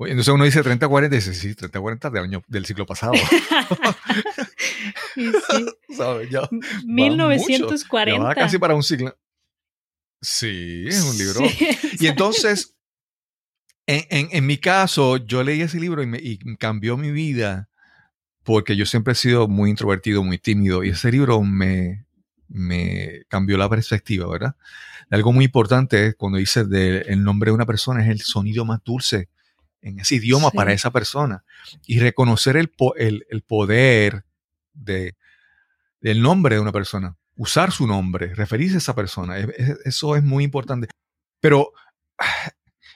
entonces 0.00 0.28
uno 0.28 0.44
dice 0.44 0.62
30, 0.62 0.88
40 0.88 1.14
y 1.14 1.18
dice, 1.18 1.34
sí, 1.34 1.54
30, 1.54 1.80
40 1.80 2.10
del, 2.10 2.24
año, 2.24 2.42
del 2.46 2.66
siglo 2.66 2.86
pasado. 2.86 3.12
sí, 5.14 5.24
sí. 5.50 5.66
1940. 6.84 8.24
Va 8.24 8.34
casi 8.34 8.58
para 8.58 8.74
un 8.74 8.82
siglo. 8.82 9.16
Sí, 10.20 10.86
es 10.88 11.02
un 11.02 11.18
libro. 11.18 11.40
y 12.00 12.06
entonces, 12.06 12.74
en, 13.86 14.28
en, 14.32 14.46
mi 14.46 14.58
caso, 14.58 15.16
yo 15.16 15.42
leí 15.42 15.62
ese 15.62 15.78
libro 15.78 16.02
y, 16.02 16.06
me, 16.06 16.18
y 16.18 16.38
cambió 16.56 16.96
mi 16.96 17.10
vida 17.10 17.68
porque 18.42 18.76
yo 18.76 18.86
siempre 18.86 19.12
he 19.12 19.16
sido 19.16 19.46
muy 19.46 19.70
introvertido, 19.70 20.24
muy 20.24 20.38
tímido 20.38 20.82
y 20.82 20.90
ese 20.90 21.12
libro 21.12 21.42
me, 21.42 22.06
me 22.48 23.24
cambió 23.28 23.58
la 23.58 23.68
perspectiva, 23.68 24.26
¿verdad? 24.26 24.56
Algo 25.10 25.32
muy 25.32 25.44
importante 25.44 26.14
cuando 26.14 26.38
dice 26.38 26.64
de, 26.64 27.02
el 27.02 27.22
nombre 27.22 27.50
de 27.50 27.54
una 27.54 27.66
persona 27.66 28.02
es 28.02 28.10
el 28.10 28.20
sonido 28.20 28.64
más 28.64 28.80
dulce 28.84 29.28
en 29.80 30.00
ese 30.00 30.16
idioma 30.16 30.50
para 30.50 30.72
esa 30.72 30.90
persona 30.90 31.44
y 31.86 32.00
reconocer 32.00 32.56
el, 32.56 32.72
el, 32.96 33.42
poder 33.42 34.24
de, 34.72 35.16
del 36.00 36.22
nombre 36.22 36.56
de 36.56 36.60
una 36.60 36.72
persona, 36.72 37.16
usar 37.36 37.72
su 37.72 37.86
nombre, 37.86 38.34
referirse 38.34 38.76
a 38.76 38.78
esa 38.78 38.94
persona. 38.94 39.38
Eso 39.84 40.16
es 40.16 40.22
muy 40.22 40.44
importante. 40.44 40.88
Pero 41.40 41.72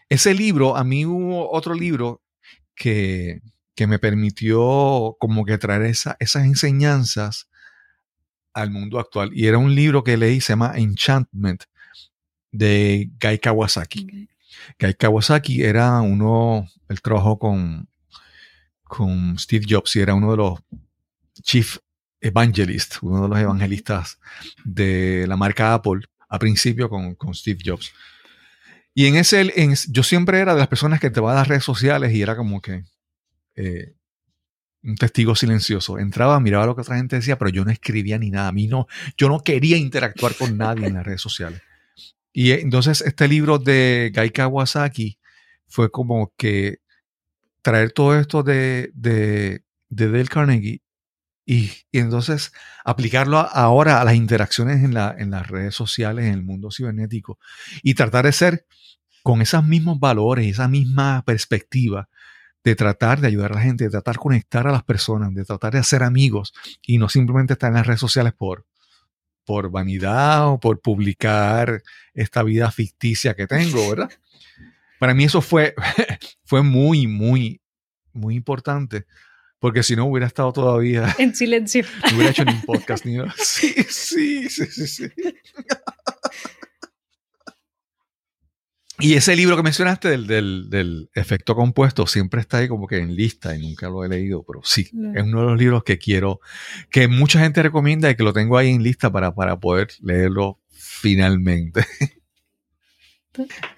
ese 0.09 0.35
libro, 0.35 0.77
a 0.77 0.85
mí 0.85 1.07
hubo 1.07 1.51
otro 1.53 1.75
libro 1.75 2.23
que, 2.75 3.41
que 3.75 3.87
me 3.87 3.99
permitió 3.99 5.17
como 5.19 5.45
que 5.45 5.59
traer 5.59 5.83
esa, 5.83 6.17
esas 6.21 6.45
enseñanzas 6.45 7.49
al 8.53 8.71
mundo 8.71 8.99
actual. 8.99 9.31
Y 9.33 9.47
era 9.47 9.59
un 9.59 9.75
libro 9.75 10.05
que 10.05 10.17
leí, 10.17 10.41
se 10.41 10.53
llama 10.53 10.75
Enchantment, 10.77 11.65
de 12.51 13.11
Guy 13.21 13.39
Kawasaki. 13.39 14.29
Guy 14.79 14.95
Kawasaki 14.95 15.63
era 15.63 16.01
uno, 16.01 16.69
él 16.89 17.03
trabajó 17.03 17.39
con, 17.39 17.89
con 18.85 19.39
Steve 19.39 19.67
Jobs 19.69 19.97
y 19.97 20.01
era 20.01 20.15
uno 20.15 20.31
de 20.33 20.37
los 20.37 20.61
chief 21.43 21.79
evangelists, 22.21 22.99
uno 23.03 23.23
de 23.23 23.29
los 23.29 23.39
evangelistas 23.39 24.19
de 24.65 25.27
la 25.27 25.37
marca 25.37 25.75
Apple 25.75 26.03
a 26.29 26.39
principio 26.39 26.89
con, 26.89 27.17
Steve 27.35 27.61
Jobs. 27.65 27.93
Y 28.95 29.07
en 29.07 29.17
ese, 29.17 29.51
yo 29.89 30.03
siempre 30.03 30.39
era 30.39 30.55
de 30.55 30.61
las 30.61 30.69
personas 30.69 31.01
que 31.01 31.11
te 31.11 31.21
va 31.21 31.33
a 31.33 31.37
las 31.37 31.49
redes 31.49 31.65
sociales 31.65 32.13
y 32.13 32.23
era 32.23 32.37
como 32.37 32.61
que 32.61 32.85
eh, 33.55 33.95
un 34.83 34.97
testigo 34.97 35.35
silencioso. 35.35 35.99
Entraba, 35.99 36.41
miraba 36.41 36.67
lo 36.67 36.75
que 36.75 36.83
otra 36.83 36.97
gente 36.97 37.17
decía, 37.17 37.39
pero 37.39 37.51
yo 37.51 37.65
no 37.65 37.71
escribía 37.71 38.19
ni 38.19 38.31
nada. 38.31 38.49
A 38.49 38.53
mí 38.53 38.67
no, 38.67 38.87
yo 39.17 39.29
no 39.29 39.41
quería 39.41 39.77
interactuar 39.77 40.35
con 40.35 40.57
nadie 40.57 40.87
en 40.87 40.95
las 40.95 41.05
redes 41.05 41.21
sociales. 41.21 41.63
Y 42.33 42.53
entonces 42.53 43.03
este 43.03 43.29
libro 43.29 43.59
de 43.59 44.11
Gai 44.15 44.31
Kawasaki 44.31 45.19
fue 45.67 45.91
como 45.91 46.33
que 46.37 46.79
traer 47.63 47.93
todo 47.93 48.19
esto 48.19 48.43
de, 48.43 48.91
de, 48.95 49.65
de 49.89 50.11
Dale 50.11 50.29
Carnegie 50.29 50.83
y, 51.45 51.71
entonces 51.93 52.53
aplicarlo 52.85 53.39
ahora 53.39 54.01
a 54.01 54.05
las 54.05 54.15
interacciones 54.15 54.83
en, 54.85 54.95
la, 54.95 55.15
en 55.19 55.31
las 55.31 55.49
redes 55.49 55.75
sociales, 55.75 56.27
en 56.27 56.35
el 56.35 56.43
mundo 56.43 56.71
cibernético 56.71 57.39
y 57.83 57.95
tratar 57.95 58.27
de 58.27 58.33
ser 58.33 58.67
con 59.23 59.43
esos 59.43 59.65
mismos 59.65 60.01
valores, 60.01 60.47
esa 60.47 60.69
misma 60.69 61.23
perspectiva 61.25 62.09
de 62.65 62.77
tratar 62.77 63.21
de 63.21 63.29
ayudar 63.29 63.53
a 63.53 63.57
la 63.57 63.61
gente, 63.63 63.85
de 63.85 63.91
tratar 63.91 64.15
de 64.15 64.21
conectar 64.21 64.67
a 64.67 64.73
las 64.73 64.85
personas, 64.85 65.35
de 65.35 65.45
tratar 65.45 65.73
de 65.73 65.81
hacer 65.81 66.03
amigos 66.03 66.53
y 66.81 66.99
no 66.99 67.09
simplemente 67.09 67.55
estar 67.55 67.69
en 67.69 67.75
las 67.75 67.87
redes 67.87 68.01
sociales 68.01 68.33
por, 68.35 68.67
por 69.45 69.71
vanidad 69.71 70.49
o 70.49 70.61
por 70.61 70.81
publicar 70.81 71.83
esta 72.15 72.43
vida 72.43 72.71
ficticia 72.71 73.35
que 73.35 73.47
tengo, 73.47 73.89
¿verdad? 73.91 74.11
Para 74.99 75.15
mí 75.15 75.25
eso 75.25 75.43
fue, 75.43 75.75
fue 76.45 76.63
muy, 76.63 77.07
muy, 77.07 77.61
muy 78.13 78.37
importante 78.37 79.07
Porque 79.59 79.83
si 79.83 79.97
no 79.97 80.07
hubiera 80.07 80.27
estado 80.27 80.53
todavía. 80.53 81.15
En 81.19 81.35
silencio. 81.35 81.85
No 82.11 82.17
hubiera 82.17 82.31
hecho 82.31 82.45
ni 82.45 82.53
un 82.53 82.63
podcast 82.63 83.05
ni 83.05 83.15
nada. 83.15 83.35
Sí, 83.37 83.73
sí, 83.89 84.49
sí, 84.49 84.67
sí, 84.67 84.87
sí. 84.87 85.09
Y 89.03 89.15
ese 89.15 89.37
libro 89.37 89.57
que 89.57 89.63
mencionaste 89.63 90.09
del, 90.09 90.71
del, 90.71 91.11
efecto 91.15 91.55
compuesto 91.55 92.07
siempre 92.07 92.41
está 92.41 92.59
ahí 92.59 92.69
como 92.69 92.87
que 92.87 92.99
en 92.99 93.15
lista 93.15 93.55
y 93.57 93.61
nunca 93.61 93.89
lo 93.89 94.05
he 94.05 94.09
leído, 94.09 94.45
pero 94.45 94.61
sí, 94.65 94.91
es 95.15 95.23
uno 95.23 95.41
de 95.41 95.47
los 95.47 95.59
libros 95.59 95.85
que 95.85 95.99
quiero, 95.99 96.41
que 96.91 97.09
mucha 97.09 97.41
gente 97.41 97.63
recomienda 97.63 98.11
y 98.11 98.15
que 98.15 98.23
lo 98.23 98.33
tengo 98.33 98.57
ahí 98.57 98.71
en 98.71 98.83
lista 98.83 99.11
para, 99.11 99.35
para 99.35 99.59
poder 99.59 99.89
leerlo 100.01 100.61
finalmente. 100.71 101.85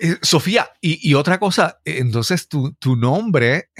Eh, 0.00 0.16
Sofía, 0.20 0.68
y, 0.80 1.14
otra 1.14 1.38
cosa, 1.38 1.80
entonces 1.84 2.48
tu, 2.48 2.72
tu 2.72 2.96
nombre, 2.96 3.70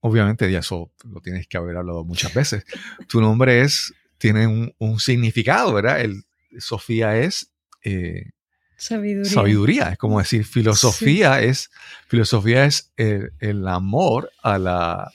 obviamente 0.00 0.50
ya 0.50 0.58
eso 0.58 0.92
lo 1.04 1.20
tienes 1.20 1.46
que 1.46 1.56
haber 1.56 1.76
hablado 1.76 2.04
muchas 2.04 2.34
veces, 2.34 2.64
tu 3.06 3.20
nombre 3.20 3.60
es, 3.60 3.94
tiene 4.18 4.48
un, 4.48 4.74
un 4.78 4.98
significado, 4.98 5.72
¿verdad? 5.72 6.00
El, 6.00 6.24
Sofía 6.58 7.16
es... 7.16 7.52
Eh, 7.84 8.30
Sabiduría. 8.78 9.32
Sabiduría, 9.32 9.88
es 9.90 9.98
como 9.98 10.20
decir, 10.20 10.44
filosofía 10.44 11.42
es, 11.42 11.68
filosofía 12.06 12.64
es 12.64 12.92
el, 12.96 13.66
amor 13.66 14.30
a 14.40 14.56
la 14.56 15.12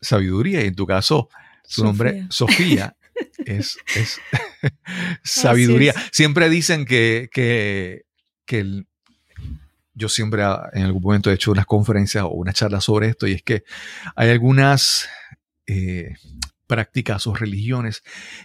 sabiduría. 0.00 0.60
Y 0.62 0.66
en 0.66 0.74
tu 0.74 0.84
caso, 0.84 1.28
su 1.64 1.84
nombre, 1.84 2.26
Sofía, 2.30 2.96
es, 3.46 3.78
sabiduría. 5.22 5.94
Siempre 6.10 6.48
dicen 6.48 6.84
que, 6.84 7.30
que, 7.32 8.02
yo 9.94 10.08
siempre 10.08 10.42
en 10.72 10.82
algún 10.82 11.02
momento 11.02 11.30
he 11.30 11.34
hecho 11.34 11.52
unas 11.52 11.66
conferencias 11.66 12.24
o 12.24 12.30
una 12.30 12.52
charla 12.52 12.80
sobre 12.80 13.06
esto, 13.06 13.28
y 13.28 13.34
es 13.34 13.42
que 13.44 13.62
hay 14.16 14.30
algunas 14.30 15.08
eh, 15.68 16.16
prácticas 16.66 17.28
o 17.28 17.34
religiones 17.34 18.02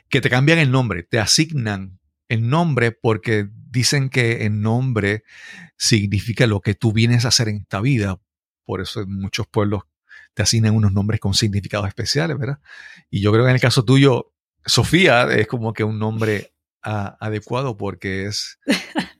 que 0.07 0.21
te 0.21 0.29
cambian 0.29 0.59
el 0.59 0.69
nombre, 0.69 1.01
te 1.01 1.17
asignan 1.17 1.98
el 2.29 2.47
nombre 2.47 2.91
porque 2.91 3.49
dicen 3.69 4.09
que 4.09 4.45
el 4.45 4.61
nombre 4.61 5.23
significa 5.77 6.47
lo 6.47 6.61
que 6.61 6.75
tú 6.75 6.93
vienes 6.93 7.25
a 7.25 7.29
hacer 7.29 7.49
en 7.49 7.57
esta 7.57 7.81
vida. 7.81 8.19
Por 8.63 8.81
eso 8.81 9.01
en 9.01 9.13
muchos 9.13 9.47
pueblos 9.47 9.83
te 10.33 10.43
asignan 10.43 10.75
unos 10.75 10.93
nombres 10.93 11.19
con 11.19 11.33
significados 11.33 11.87
especiales, 11.87 12.37
¿verdad? 12.37 12.59
Y 13.09 13.21
yo 13.21 13.31
creo 13.31 13.43
que 13.43 13.49
en 13.49 13.55
el 13.55 13.61
caso 13.61 13.83
tuyo, 13.83 14.31
Sofía 14.65 15.23
es 15.33 15.47
como 15.47 15.73
que 15.73 15.83
un 15.83 15.99
nombre 15.99 16.53
adecuado 16.81 17.75
porque 17.75 18.25
es 18.25 18.59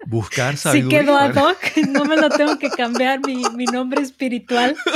buscar 0.07 0.55
sabiduría. 0.57 0.99
Sí 0.99 1.05
quedó 1.05 1.18
ad 1.18 1.36
hoc, 1.36 1.57
no 1.89 2.05
me 2.05 2.16
lo 2.16 2.30
tengo 2.30 2.57
que 2.57 2.70
cambiar 2.70 3.20
mi, 3.26 3.43
mi 3.55 3.66
nombre 3.66 4.01
espiritual. 4.01 4.78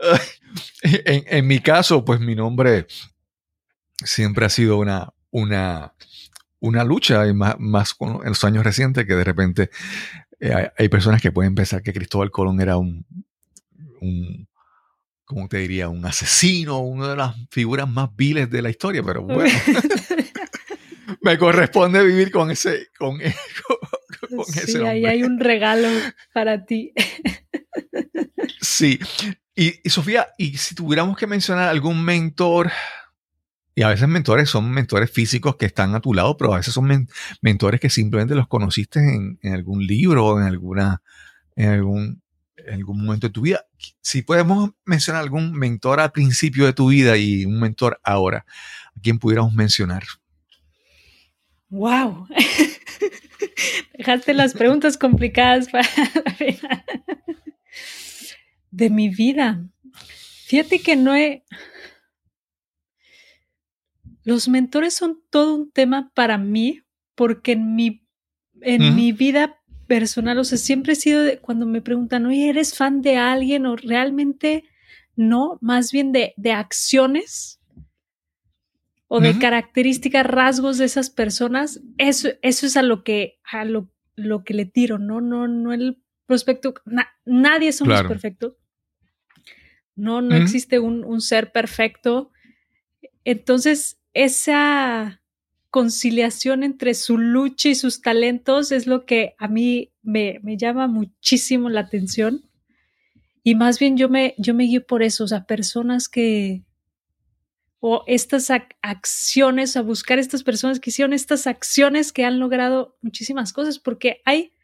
en, 1.04 1.46
mi 1.46 1.60
caso, 1.60 2.04
pues 2.04 2.20
mi 2.20 2.34
nombre 2.34 2.86
siempre 4.04 4.46
ha 4.46 4.48
sido 4.48 4.78
una, 4.78 5.12
una, 5.30 5.94
una 6.60 6.84
lucha, 6.84 7.26
y 7.26 7.34
más, 7.34 7.56
más 7.58 7.96
en 8.00 8.28
los 8.28 8.44
años 8.44 8.64
recientes, 8.64 9.06
que 9.06 9.14
de 9.14 9.24
repente 9.24 9.70
eh, 10.40 10.70
hay, 10.76 10.88
personas 10.88 11.20
que 11.20 11.32
pueden 11.32 11.54
pensar 11.54 11.82
que 11.82 11.92
Cristóbal 11.92 12.30
Colón 12.30 12.60
era 12.60 12.76
un, 12.76 13.04
un 14.00 14.48
¿cómo 15.24 15.48
te 15.48 15.58
diría? 15.58 15.88
Un 15.88 16.04
asesino, 16.04 16.80
una 16.80 17.10
de 17.10 17.16
las 17.16 17.36
figuras 17.50 17.88
más 17.88 18.14
viles 18.16 18.50
de 18.50 18.62
la 18.62 18.70
historia, 18.70 19.02
pero 19.02 19.22
bueno. 19.22 19.44
me 21.22 21.38
corresponde 21.38 22.02
vivir 22.04 22.30
con 22.30 22.50
ese, 22.50 22.88
con, 22.98 23.18
con, 24.28 24.44
sí, 24.44 24.78
ahí 24.78 25.06
hay 25.06 25.22
un 25.22 25.38
regalo 25.38 25.88
para 26.32 26.64
ti. 26.64 26.92
sí, 28.60 28.98
y, 29.54 29.88
Sofía, 29.88 30.28
y 30.38 30.56
si 30.56 30.74
tuviéramos 30.74 31.16
que 31.16 31.26
mencionar 31.26 31.68
algún 31.68 32.04
mentor, 32.04 32.70
y 33.74 33.82
a 33.82 33.88
veces 33.88 34.08
mentores 34.08 34.48
son 34.48 34.70
mentores 34.70 35.10
físicos 35.10 35.56
que 35.56 35.66
están 35.66 35.94
a 35.94 36.00
tu 36.00 36.14
lado, 36.14 36.36
pero 36.36 36.52
a 36.52 36.58
veces 36.58 36.74
son 36.74 37.08
mentores 37.40 37.80
que 37.80 37.90
simplemente 37.90 38.34
los 38.34 38.48
conociste 38.48 39.00
en, 39.00 39.38
algún 39.52 39.86
libro 39.86 40.26
o 40.26 40.40
en, 40.40 40.46
alguna, 40.46 41.02
en 41.56 41.70
algún, 41.70 42.22
algún 42.70 43.04
momento 43.04 43.28
de 43.28 43.32
tu 43.32 43.42
vida. 43.42 43.66
Si 44.00 44.22
podemos 44.22 44.70
mencionar 44.84 45.22
algún 45.22 45.52
mentor 45.52 46.00
al 46.00 46.12
principio 46.12 46.66
de 46.66 46.72
tu 46.72 46.88
vida 46.88 47.16
y 47.16 47.44
un 47.44 47.58
mentor 47.60 48.00
ahora, 48.04 48.44
¿a 48.96 49.00
quién 49.02 49.18
pudiéramos 49.18 49.54
mencionar? 49.54 50.04
¡Wow! 51.68 52.26
Dejaste 53.96 54.34
las 54.34 54.54
preguntas 54.54 54.96
complicadas 54.96 55.68
para 55.68 55.88
de 58.70 58.90
mi 58.90 59.08
vida. 59.08 59.64
Fíjate 60.46 60.80
que 60.80 60.96
no 60.96 61.14
he... 61.14 61.44
Los 64.24 64.48
mentores 64.48 64.94
son 64.94 65.22
todo 65.30 65.54
un 65.54 65.70
tema 65.70 66.10
para 66.14 66.38
mí 66.38 66.82
porque 67.14 67.52
en 67.52 67.74
mi, 67.74 68.06
en 68.60 68.94
mi 68.94 69.12
vida 69.12 69.60
personal, 69.86 70.38
o 70.38 70.44
sea, 70.44 70.58
siempre 70.58 70.92
he 70.92 70.96
sido 70.96 71.22
de, 71.22 71.38
cuando 71.38 71.66
me 71.66 71.82
preguntan, 71.82 72.26
oye, 72.26 72.48
¿eres 72.48 72.74
fan 72.74 73.02
de 73.02 73.16
alguien 73.16 73.66
o 73.66 73.76
realmente 73.76 74.64
no? 75.16 75.58
Más 75.60 75.90
bien 75.90 76.12
de, 76.12 76.34
de 76.36 76.52
acciones 76.52 77.60
o 79.08 79.18
de 79.18 79.36
características, 79.40 80.24
rasgos 80.24 80.78
de 80.78 80.84
esas 80.84 81.10
personas. 81.10 81.80
Eso, 81.98 82.28
eso 82.42 82.66
es 82.66 82.76
a 82.76 82.82
lo 82.82 83.02
que, 83.02 83.40
a 83.50 83.64
lo, 83.64 83.90
lo 84.14 84.44
que 84.44 84.54
le 84.54 84.66
tiro, 84.66 84.98
¿no? 84.98 85.20
No, 85.20 85.48
no 85.48 85.72
el 85.72 86.00
prospecto. 86.26 86.74
nadie 87.24 87.72
somos 87.72 88.02
perfectos. 88.04 88.54
No, 90.00 90.22
no 90.22 90.34
existe 90.34 90.78
un, 90.78 91.20
ser 91.20 91.52
perfecto. 91.52 92.32
Entonces, 93.22 93.98
esa 94.14 95.20
conciliación 95.68 96.62
entre 96.62 96.94
su 96.94 97.18
lucha 97.18 97.68
y 97.68 97.74
sus 97.74 98.00
talentos 98.00 98.72
es 98.72 98.86
lo 98.86 99.04
que 99.04 99.34
a 99.36 99.46
mí 99.46 99.92
me, 100.02 100.40
llama 100.56 100.86
muchísimo 100.86 101.68
la 101.68 101.80
atención. 101.80 102.48
Y 103.42 103.56
más 103.56 103.78
bien 103.78 103.98
yo 103.98 104.08
me, 104.08 104.34
yo 104.38 104.54
me 104.54 104.64
guío 104.64 104.86
por 104.86 105.02
eso, 105.02 105.24
o 105.24 105.28
sea, 105.28 105.44
personas 105.44 106.08
que, 106.08 106.64
o 107.78 108.02
estas 108.06 108.50
acciones, 108.80 109.76
a 109.76 109.82
buscar 109.82 110.18
estas 110.18 110.42
personas 110.42 110.80
que 110.80 110.88
hicieron 110.88 111.12
estas 111.12 111.46
acciones 111.46 112.10
que 112.10 112.24
han 112.24 112.40
logrado 112.40 112.96
muchísimas 113.02 113.52
cosas, 113.52 113.78
porque 113.78 114.22
hay 114.24 114.54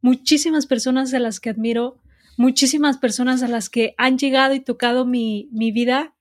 muchísimas 0.00 0.66
personas 0.66 1.12
a 1.14 1.18
las 1.18 1.40
que 1.40 1.50
admiro 1.50 2.00
muchísimas 2.36 2.98
personas 2.98 3.42
a 3.42 3.48
las 3.48 3.68
que 3.68 3.94
han 3.96 4.18
llegado 4.18 4.54
y 4.54 4.60
tocado 4.60 5.04
mi, 5.04 5.48
vida 5.52 6.14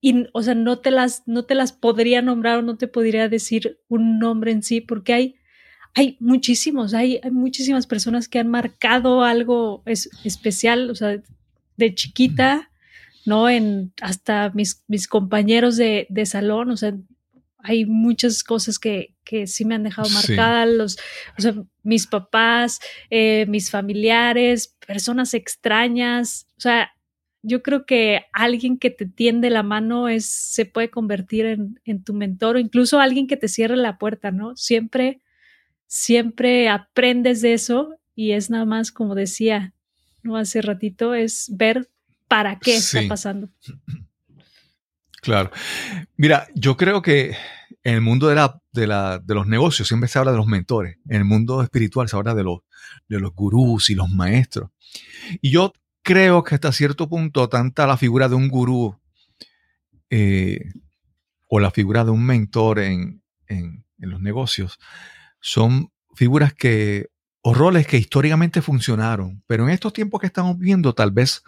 y, 0.00 0.26
o 0.32 0.42
sea, 0.42 0.54
no 0.54 0.78
te 0.78 0.90
las, 0.90 1.22
no 1.26 1.44
te 1.44 1.54
las 1.54 1.72
podría 1.72 2.20
nombrar 2.20 2.58
o 2.58 2.62
no 2.62 2.76
te 2.76 2.88
podría 2.88 3.28
decir 3.28 3.80
un 3.88 4.18
nombre 4.18 4.52
en 4.52 4.62
sí, 4.62 4.80
porque 4.80 5.14
hay, 5.14 5.34
hay 5.94 6.16
muchísimos, 6.20 6.92
hay, 6.92 7.20
hay 7.22 7.30
muchísimas 7.30 7.86
personas 7.86 8.28
que 8.28 8.38
han 8.38 8.48
marcado 8.48 9.22
algo 9.22 9.82
especial, 9.86 10.90
o 10.90 10.94
sea, 10.94 11.22
de 11.76 11.94
chiquita, 11.94 12.70
¿no? 13.24 13.48
En 13.48 13.92
hasta 14.02 14.50
mis, 14.50 14.82
mis 14.88 15.08
compañeros 15.08 15.76
de, 15.76 16.06
de 16.10 16.26
salón, 16.26 16.70
o 16.70 16.76
sea, 16.76 16.94
hay 17.64 17.86
muchas 17.86 18.44
cosas 18.44 18.78
que, 18.78 19.14
que 19.24 19.46
sí 19.46 19.64
me 19.64 19.74
han 19.74 19.84
dejado 19.84 20.10
marcada, 20.10 20.66
los, 20.66 20.98
o 21.38 21.40
sea, 21.40 21.54
mis 21.82 22.06
papás, 22.06 22.78
eh, 23.08 23.46
mis 23.48 23.70
familiares, 23.70 24.76
personas 24.86 25.32
extrañas, 25.32 26.46
o 26.58 26.60
sea, 26.60 26.92
yo 27.40 27.62
creo 27.62 27.86
que 27.86 28.26
alguien 28.34 28.78
que 28.78 28.90
te 28.90 29.06
tiende 29.06 29.48
la 29.48 29.62
mano 29.62 30.08
es, 30.08 30.26
se 30.26 30.66
puede 30.66 30.90
convertir 30.90 31.46
en, 31.46 31.80
en, 31.86 32.04
tu 32.04 32.12
mentor 32.12 32.56
o 32.56 32.58
incluso 32.58 33.00
alguien 33.00 33.26
que 33.26 33.38
te 33.38 33.48
cierre 33.48 33.76
la 33.76 33.96
puerta, 33.96 34.30
¿no? 34.30 34.54
Siempre, 34.56 35.22
siempre 35.86 36.68
aprendes 36.68 37.40
de 37.40 37.54
eso 37.54 37.96
y 38.14 38.32
es 38.32 38.50
nada 38.50 38.66
más 38.66 38.92
como 38.92 39.14
decía, 39.14 39.72
¿no? 40.22 40.36
Hace 40.36 40.60
ratito, 40.60 41.14
es 41.14 41.50
ver 41.50 41.88
para 42.28 42.58
qué 42.58 42.76
está 42.76 43.00
pasando. 43.08 43.48
Claro. 45.24 45.50
Mira, 46.18 46.46
yo 46.54 46.76
creo 46.76 47.00
que 47.00 47.34
en 47.82 47.94
el 47.94 48.02
mundo 48.02 48.28
de, 48.28 48.34
la, 48.34 48.60
de, 48.72 48.86
la, 48.86 49.18
de, 49.18 49.34
los 49.34 49.46
negocios 49.46 49.88
siempre 49.88 50.06
se 50.06 50.18
habla 50.18 50.32
de 50.32 50.36
los 50.36 50.46
mentores. 50.46 50.98
En 51.08 51.16
el 51.16 51.24
mundo 51.24 51.62
espiritual 51.62 52.10
se 52.10 52.16
habla 52.16 52.34
de 52.34 52.44
los, 52.44 52.60
de 53.08 53.20
los 53.20 53.34
gurús 53.34 53.88
y 53.88 53.94
los 53.94 54.10
maestros. 54.10 54.70
Y 55.40 55.50
yo 55.50 55.72
creo 56.02 56.44
que 56.44 56.56
hasta 56.56 56.72
cierto 56.72 57.08
punto, 57.08 57.48
tanta 57.48 57.86
la 57.86 57.96
figura 57.96 58.28
de 58.28 58.34
un 58.34 58.48
gurú 58.48 59.00
eh, 60.10 60.60
o 61.48 61.58
la 61.58 61.70
figura 61.70 62.04
de 62.04 62.10
un 62.10 62.22
mentor 62.22 62.80
en, 62.80 63.22
en, 63.46 63.86
en 63.98 64.10
los 64.10 64.20
negocios 64.20 64.78
son 65.40 65.90
figuras 66.14 66.52
que 66.52 67.08
o 67.40 67.54
roles 67.54 67.86
que 67.86 67.96
históricamente 67.96 68.60
funcionaron, 68.60 69.42
pero 69.46 69.64
en 69.64 69.70
estos 69.70 69.94
tiempos 69.94 70.20
que 70.20 70.26
estamos 70.26 70.58
viendo 70.58 70.94
tal 70.94 71.12
vez 71.12 71.42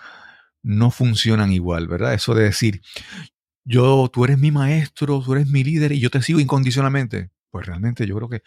no 0.63 0.91
funcionan 0.91 1.53
igual, 1.53 1.89
¿verdad? 1.89 2.13
Eso 2.13 2.35
de 2.35 2.45
decir, 2.45 2.83
yo, 3.67 4.09
tú 4.13 4.25
eres 4.25 4.39
mi 4.39 4.53
maestro, 4.53 5.21
tú 5.21 5.35
eres 5.35 5.49
mi 5.49 5.65
líder 5.65 5.93
y 5.93 6.01
yo 6.01 6.09
te 6.09 6.23
sigo 6.23 6.41
incondicionalmente. 6.41 7.31
Pues 7.51 7.67
realmente 7.67 8.07
yo 8.07 8.17
creo 8.17 8.29
que 8.29 8.43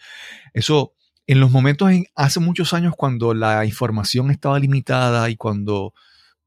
eso 0.54 0.94
en 1.26 1.38
los 1.38 1.50
momentos 1.50 1.90
en, 1.90 2.06
hace 2.16 2.40
muchos 2.40 2.72
años 2.72 2.94
cuando 2.96 3.34
la 3.34 3.64
información 3.64 4.30
estaba 4.30 4.58
limitada 4.58 5.28
y 5.30 5.36
cuando 5.36 5.92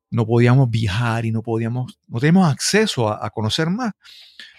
no 0.09 0.25
podíamos 0.25 0.69
viajar 0.69 1.25
y 1.25 1.31
no 1.31 1.41
podíamos, 1.41 1.99
no 2.07 2.19
teníamos 2.19 2.51
acceso 2.51 3.09
a, 3.09 3.29
conocer 3.29 3.69
más, 3.69 3.93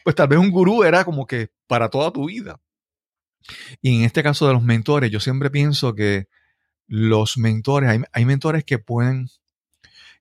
pues 0.02 0.16
tal 0.16 0.28
vez 0.28 0.38
un 0.38 0.50
gurú 0.50 0.82
era 0.84 1.04
como 1.04 1.26
que 1.26 1.50
para 1.66 1.88
toda 1.88 2.10
tu 2.10 2.26
vida. 2.28 2.60
Y 3.82 3.96
en 3.96 4.04
este 4.04 4.22
caso 4.22 4.46
de 4.46 4.54
los 4.54 4.62
mentores, 4.62 5.10
yo 5.10 5.20
siempre 5.20 5.50
pienso 5.50 5.94
que 5.94 6.28
los 6.86 7.36
mentores, 7.36 7.90
hay, 7.90 8.00
hay 8.12 8.24
mentores 8.24 8.64
que 8.64 8.78
pueden, 8.78 9.28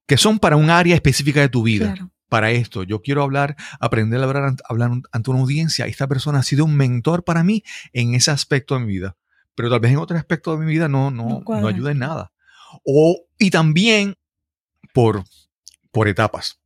que 0.06 0.18
son 0.18 0.40
para 0.40 0.58
un 0.58 0.70
área 0.70 0.96
específica 0.96 1.42
de 1.42 1.50
tu 1.50 1.64
vida. 1.64 1.96
Para 2.34 2.50
esto, 2.50 2.82
yo 2.82 3.02
quiero 3.02 3.22
hablar, 3.22 3.56
aprender 3.80 4.20
a 4.20 4.24
hablar, 4.24 4.56
hablar 4.68 4.92
ante 5.12 5.30
una 5.30 5.42
audiencia. 5.42 5.86
Esta 5.86 6.08
persona 6.08 6.40
ha 6.40 6.44
sido 6.44 6.66
un 6.66 6.76
mentor 6.76 7.24
para 7.24 7.44
mí 7.44 7.64
en 7.92 8.16
ese 8.16 8.32
aspecto 8.32 8.74
de 8.74 8.82
mi 8.82 8.88
vida 8.88 9.16
pero 9.56 9.70
tal 9.70 9.80
vez 9.80 9.92
en 9.92 9.98
otro 9.98 10.18
aspecto 10.18 10.58
de 10.58 10.66
mi 10.66 10.72
vida 10.72 10.88
no, 10.88 11.12
no, 11.12 11.44
no, 11.46 11.68
ayuda 11.68 11.92
en 11.92 12.00
nada. 12.00 12.32
O, 12.84 13.26
y 13.38 13.52
también 13.52 14.16
por, 14.94 15.24
por 15.92 16.08
etapas. 16.08 16.60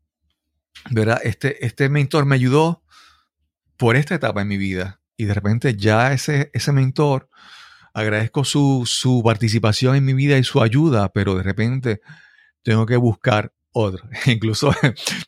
¿Verdad? 0.89 1.19
Este, 1.23 1.65
este 1.65 1.89
mentor 1.89 2.25
me 2.25 2.35
ayudó 2.35 2.83
por 3.77 3.95
esta 3.95 4.15
etapa 4.15 4.41
en 4.41 4.47
mi 4.47 4.57
vida. 4.57 5.01
Y 5.17 5.25
de 5.25 5.33
repente 5.33 5.75
ya 5.75 6.13
ese, 6.13 6.49
ese 6.53 6.71
mentor, 6.71 7.29
agradezco 7.93 8.45
su, 8.45 8.83
su 8.85 9.21
participación 9.23 9.95
en 9.95 10.05
mi 10.05 10.13
vida 10.13 10.37
y 10.37 10.43
su 10.43 10.61
ayuda, 10.61 11.09
pero 11.11 11.35
de 11.35 11.43
repente 11.43 12.01
tengo 12.63 12.85
que 12.85 12.95
buscar 12.95 13.53
otro. 13.77 14.07
Incluso, 14.25 14.71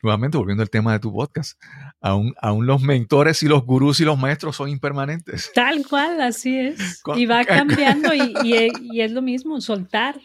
nuevamente, 0.01 0.37
volviendo 0.37 0.63
al 0.63 0.69
tema 0.69 0.93
de 0.93 0.99
tu 0.99 1.13
podcast, 1.13 1.61
aún, 2.01 2.33
aún 2.41 2.65
los 2.65 2.81
mentores 2.81 3.43
y 3.43 3.47
los 3.47 3.65
gurús 3.65 3.99
y 3.99 4.05
los 4.05 4.17
maestros 4.17 4.55
son 4.55 4.69
impermanentes. 4.69 5.51
Tal 5.53 5.85
cual, 5.87 6.21
así 6.21 6.57
es. 6.57 7.01
Y 7.15 7.25
va 7.25 7.45
cambiando 7.45 8.13
y, 8.13 8.33
y, 8.43 9.01
es 9.01 9.11
lo 9.11 9.21
mismo, 9.21 9.61
soltar, 9.61 10.19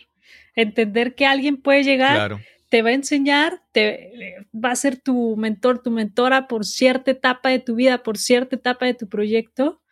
entender 0.55 1.15
que 1.15 1.27
alguien 1.27 1.57
puede 1.57 1.85
llegar, 1.85 2.39
te 2.69 2.83
va 2.83 2.91
a 2.91 2.95
enseñar, 2.95 3.63
te, 3.73 4.47
va 4.53 4.71
a 4.71 4.77
ser 4.77 5.01
tu 5.01 5.37
mentor, 5.37 5.83
tu 5.83 5.91
mentora 5.91 6.49
por 6.49 6.65
cierta 6.65 7.11
etapa 7.11 7.51
de 7.51 7.61
tu 7.61 7.75
vida, 7.75 8.03
por 8.03 8.19
cierta 8.19 8.57
etapa 8.57 8.87
de 8.87 8.95
tu 8.95 9.09
proyecto. 9.09 9.83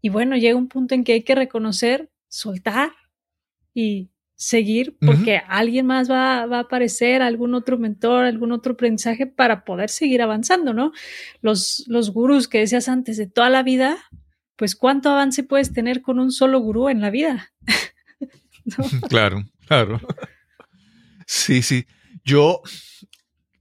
Y 0.00 0.10
bueno, 0.10 0.36
llega 0.36 0.56
un 0.56 0.68
punto 0.68 0.94
en 0.94 1.02
que 1.02 1.14
hay 1.14 1.22
que 1.22 1.34
reconocer, 1.34 2.10
soltar 2.28 2.92
y 3.74 4.10
seguir 4.38 4.96
porque 5.04 5.42
alguien 5.48 5.84
más 5.86 6.08
va, 6.08 6.46
va, 6.46 6.58
a 6.58 6.60
aparecer, 6.60 7.22
algún 7.22 7.54
otro 7.54 7.76
mentor, 7.76 8.24
algún 8.24 8.52
otro 8.52 8.74
aprendizaje 8.74 9.26
para 9.26 9.64
poder 9.64 9.90
seguir 9.90 10.22
avanzando, 10.22 10.72
¿no? 10.72 10.92
Los, 11.42 11.84
los 11.88 12.12
gurús 12.12 12.46
que 12.46 12.58
decías 12.58 12.88
antes 12.88 13.16
de 13.16 13.26
toda 13.26 13.50
la 13.50 13.64
vida, 13.64 13.98
pues 14.54 14.76
cuánto 14.76 15.10
avance 15.10 15.42
puedes 15.42 15.72
tener 15.72 16.02
con 16.02 16.20
un 16.20 16.30
solo 16.30 16.60
gurú 16.60 16.88
en 16.88 17.00
la 17.00 17.10
vida. 17.10 17.52
Claro, 19.08 19.44
claro. 19.66 20.00
Sí, 21.26 21.62
sí. 21.62 21.86
Yo 22.24 22.62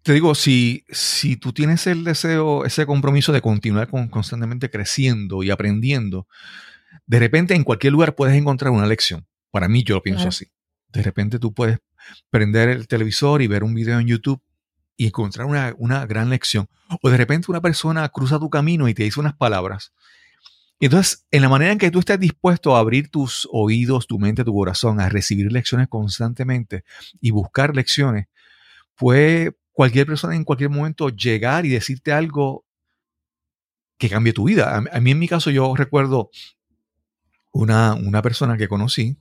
te 0.04 0.14
digo, 0.14 0.36
si, 0.36 0.86
si 0.90 1.38
tú 1.38 1.54
tienes 1.54 1.88
el 1.88 2.04
deseo, 2.04 2.66
ese 2.66 2.86
compromiso 2.86 3.32
de 3.32 3.42
continuar 3.42 3.90
con, 3.90 4.08
constantemente 4.08 4.70
creciendo 4.70 5.44
y 5.44 5.52
aprendiendo, 5.52 6.28
de 7.06 7.20
repente 7.20 7.56
en 7.56 7.64
cualquier 7.64 7.94
lugar 7.94 8.16
puedes 8.16 8.36
encontrar 8.36 8.72
una 8.72 8.88
lección. 8.88 9.28
Para 9.52 9.68
mí 9.68 9.84
yo 9.84 9.96
lo 9.96 10.02
pienso 10.02 10.28
así. 10.28 10.48
De 10.90 11.04
repente 11.04 11.40
tú 11.40 11.54
puedes 11.54 11.80
prender 12.30 12.70
el 12.70 12.88
televisor 12.88 13.42
y 13.42 13.48
ver 13.48 13.64
un 13.64 13.74
video 13.74 14.00
en 14.00 14.08
YouTube 14.08 14.42
y 14.96 15.08
encontrar 15.08 15.46
una, 15.78 16.06
gran 16.06 16.30
lección. 16.30 16.68
O 17.02 17.10
de 17.10 17.18
repente 17.18 17.52
una 17.52 17.62
persona 17.62 18.08
cruza 18.10 18.40
tu 18.40 18.50
camino 18.50 18.88
y 18.88 18.94
te 18.94 19.04
dice 19.04 19.20
unas 19.20 19.36
palabras. 19.36 19.94
Entonces, 20.80 21.26
en 21.32 21.42
la 21.42 21.50
manera 21.50 21.72
en 21.72 21.78
que 21.80 21.92
tú 21.92 22.00
estés 22.00 22.20
dispuesto 22.20 22.76
a 22.76 22.80
abrir 22.80 23.10
tus 23.10 23.48
oídos, 23.52 24.06
tu 24.08 24.20
mente, 24.20 24.44
tu 24.44 24.54
corazón, 24.54 25.00
a 25.00 25.10
recibir 25.10 25.52
lecciones 25.52 25.88
constantemente 25.88 26.84
y 27.20 27.32
buscar 27.32 27.76
lecciones, 27.76 28.28
puede 28.96 29.58
cualquier 29.72 30.08
persona 30.08 30.36
en 30.36 30.44
cualquier 30.44 30.70
momento 30.70 31.10
llegar 31.10 31.66
y 31.66 31.70
decirte 31.70 32.12
algo 32.12 32.66
que 33.98 34.10
cambie 34.10 34.34
tu 34.34 34.46
vida. 34.46 34.76
A, 34.92 35.00
mí 35.00 35.12
en 35.12 35.20
mi 35.20 35.28
caso 35.28 35.50
yo 35.50 35.76
recuerdo 35.76 36.30
una, 37.58 37.96
una 37.96 38.22
persona 38.22 38.58
que 38.58 38.68
conocí 38.68 39.18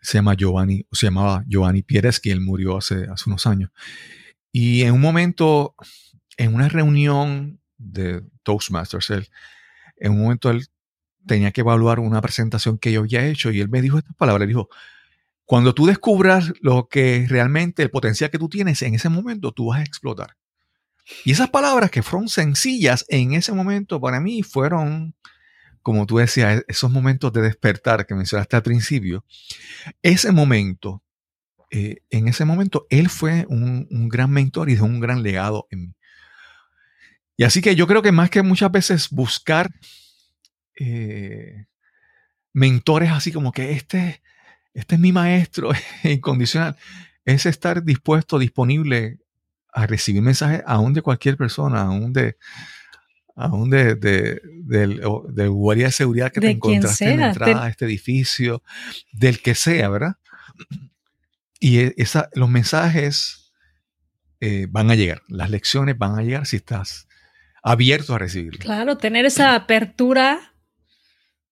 se 0.00 0.18
llama 0.18 0.34
Giovanni, 0.34 0.86
se 0.92 1.06
llamaba 1.06 1.44
Giovanni 1.46 1.82
Pieres, 1.82 2.20
que 2.20 2.30
él 2.30 2.40
murió 2.40 2.78
hace, 2.78 3.06
hace 3.06 3.24
unos 3.28 3.46
años. 3.46 3.70
Y 4.52 4.82
en 4.82 4.94
un 4.94 5.00
momento, 5.00 5.74
en 6.36 6.54
una 6.54 6.68
reunión 6.68 7.60
de 7.76 8.22
Toastmasters, 8.42 9.10
él, 9.10 9.28
en 9.96 10.12
un 10.12 10.22
momento 10.22 10.50
él 10.50 10.66
tenía 11.26 11.50
que 11.50 11.60
evaluar 11.60 12.00
una 12.00 12.20
presentación 12.20 12.78
que 12.78 12.92
yo 12.92 13.00
había 13.00 13.26
hecho 13.26 13.50
y 13.50 13.60
él 13.60 13.68
me 13.68 13.82
dijo 13.82 13.98
estas 13.98 14.16
palabras, 14.16 14.48
dijo, 14.48 14.68
cuando 15.44 15.74
tú 15.74 15.86
descubras 15.86 16.52
lo 16.60 16.88
que 16.88 17.26
realmente, 17.28 17.82
el 17.82 17.90
potencial 17.90 18.30
que 18.30 18.38
tú 18.38 18.48
tienes, 18.48 18.82
en 18.82 18.94
ese 18.94 19.08
momento 19.08 19.52
tú 19.52 19.66
vas 19.66 19.80
a 19.80 19.84
explotar. 19.84 20.36
Y 21.24 21.32
esas 21.32 21.50
palabras 21.50 21.90
que 21.90 22.02
fueron 22.02 22.28
sencillas 22.28 23.04
en 23.08 23.32
ese 23.34 23.52
momento 23.52 24.00
para 24.00 24.20
mí 24.20 24.42
fueron 24.42 25.14
como 25.88 26.04
tú 26.04 26.18
decías, 26.18 26.58
e-, 26.58 26.64
esos 26.68 26.90
momentos 26.90 27.32
de 27.32 27.40
despertar 27.40 28.04
que 28.04 28.14
mencionaste 28.14 28.56
al 28.56 28.62
principio, 28.62 29.24
ese 30.02 30.32
momento, 30.32 31.02
eh, 31.70 32.02
en 32.10 32.28
ese 32.28 32.44
momento, 32.44 32.86
él 32.90 33.08
fue 33.08 33.46
un, 33.48 33.86
gran 34.10 34.30
mentor 34.30 34.68
y 34.68 34.74
dejó 34.74 34.84
un 34.84 35.00
gran 35.00 35.22
legado 35.22 35.66
en 35.70 35.80
mí. 35.80 35.94
Y 37.38 37.44
así 37.44 37.62
que 37.62 37.74
yo 37.74 37.86
creo 37.86 38.02
que 38.02 38.12
más 38.12 38.28
que 38.28 38.42
muchas 38.42 38.70
veces 38.70 39.08
buscar 39.08 39.70
eh, 40.78 41.64
mentores 42.52 43.10
así 43.10 43.32
como 43.32 43.50
que 43.50 43.72
este, 43.72 44.20
este 44.74 44.96
es 44.96 45.00
mi 45.00 45.12
maestro 45.12 45.70
incondicional, 46.04 46.76
es 47.24 47.46
estar 47.46 47.82
dispuesto, 47.82 48.38
disponible 48.38 49.20
a 49.72 49.86
recibir 49.86 50.20
mensajes 50.20 50.62
aún 50.66 50.92
de 50.92 51.00
cualquier 51.00 51.38
persona, 51.38 51.80
aún 51.80 52.12
de, 52.12 52.36
aún 53.38 53.70
de, 53.70 53.94
de, 53.94 54.40
del, 54.64 55.00
guardia 55.50 55.86
de 55.86 55.92
seguridad 55.92 56.32
que 56.32 56.40
te 56.40 56.50
encontraste 56.50 57.12
en 57.12 57.20
la 57.20 57.28
entrada 57.28 57.64
a 57.64 57.68
este 57.68 57.84
edificio, 57.84 58.62
del 59.12 59.40
que 59.40 59.54
sea, 59.54 59.88
¿verdad? 59.88 60.16
Y 61.60 61.80
e, 61.80 61.94
esa, 61.96 62.30
los 62.34 62.48
mensajes 62.48 63.52
eh, 64.38 64.68
van 64.70 64.92
a 64.92 64.94
llegar, 64.94 65.22
las 65.26 65.50
lecciones 65.50 65.98
van 65.98 66.16
a 66.16 66.22
llegar 66.22 66.46
si 66.46 66.54
estás 66.54 67.08
abierto 67.64 68.14
a 68.14 68.18
recibirlo. 68.18 68.60
Claro, 68.60 68.96
tener 68.96 69.26
esa 69.26 69.54
apertura, 69.56 70.54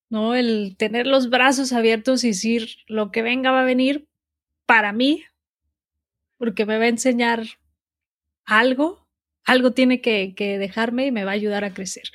¿no? 0.08 0.36
El 0.36 0.76
tener 0.78 1.08
los 1.08 1.28
brazos 1.28 1.72
abiertos 1.72 2.22
y 2.22 2.28
decir, 2.28 2.68
lo 2.86 3.10
que 3.10 3.22
venga 3.22 3.50
va 3.50 3.62
a 3.62 3.64
venir 3.64 4.08
para 4.64 4.92
mí, 4.92 5.24
porque 6.38 6.66
me 6.66 6.78
va 6.78 6.84
a 6.84 6.88
enseñar 6.88 7.44
algo 8.44 9.05
algo 9.46 9.70
tiene 9.70 10.00
que, 10.00 10.34
dejarme 10.58 11.06
y 11.06 11.12
me 11.12 11.24
va 11.24 11.30
a 11.30 11.34
ayudar 11.34 11.64
a 11.64 11.72
crecer. 11.72 12.10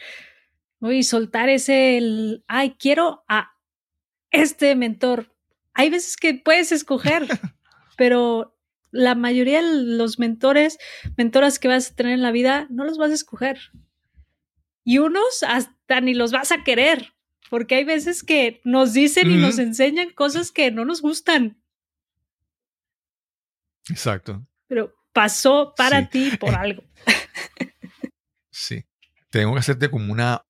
Y 0.82 1.04
soltar 1.04 1.50
ese, 1.50 1.98
el, 1.98 2.44
ay, 2.48 2.76
quiero 2.78 3.24
a 3.28 3.54
este 4.32 4.76
mentor. 4.76 5.34
Hay 5.74 5.90
veces 5.90 6.18
que 6.18 6.34
puedes 6.34 6.72
escoger, 6.72 7.28
pero 7.98 8.58
la 8.92 9.16
mayoría 9.16 9.62
de 9.64 9.72
los 9.72 10.20
mentores, 10.20 10.78
mentoras 11.16 11.60
que 11.60 11.70
vas 11.70 11.92
a 11.92 11.96
tener 11.96 12.14
en 12.14 12.22
la 12.22 12.32
vida, 12.32 12.68
no 12.70 12.84
los 12.84 12.98
vas 12.98 13.12
a 13.12 13.16
escoger. 13.16 13.72
Y 14.84 14.98
unos 14.98 15.44
hasta 15.48 16.02
ni 16.02 16.14
los 16.14 16.32
vas 16.32 16.52
a 16.52 16.64
querer, 16.64 17.14
porque 17.50 17.76
hay 17.76 17.86
veces 17.86 18.24
que 18.24 18.60
nos 18.66 18.92
dicen 18.94 19.32
y 19.32 19.36
nos 19.36 19.60
enseñan 19.60 20.10
cosas 20.10 20.52
que 20.52 20.72
no 20.72 20.84
nos 20.84 21.02
gustan. 21.02 21.62
Exacto. 23.90 24.46
Pero 24.68 24.94
pasó 25.14 25.74
para 25.78 26.10
ti 26.10 26.32
por 26.40 26.56
algo. 26.56 26.84
Sí. 28.52 28.86
Tengo 29.30 29.54
que 29.54 29.60
hacerte 29.60 29.90
como 29.90 30.12
una, 30.12 30.46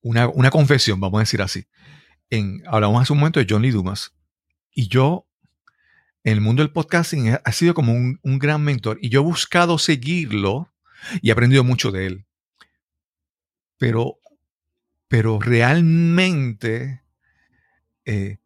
una, 0.00 0.50
confesión, 0.50 0.98
vamos 0.98 1.18
a 1.18 1.22
decir 1.22 1.42
así. 1.42 1.66
En, 2.30 2.62
hablamos 2.66 3.02
hace 3.02 3.12
un 3.12 3.18
momento 3.20 3.38
de 3.38 3.46
John 3.48 3.62
Lee 3.62 3.70
Dumas. 3.70 4.14
Y 4.72 4.88
yo, 4.88 5.26
en 6.24 6.32
el 6.32 6.40
mundo 6.40 6.62
del 6.62 6.72
podcasting, 6.72 7.38
ha 7.44 7.52
sido 7.52 7.74
como 7.74 7.92
un, 7.92 8.18
gran 8.38 8.62
mentor. 8.62 8.98
Y 9.02 9.10
yo 9.10 9.20
he 9.20 9.24
buscado 9.24 9.78
seguirlo 9.78 10.72
y 11.20 11.28
he 11.28 11.32
aprendido 11.32 11.64
mucho 11.64 11.92
de 11.92 12.06
él. 12.06 12.26
Pero, 13.76 14.18
pero 15.06 15.38
realmente 15.38 17.02
eh, 18.04 18.38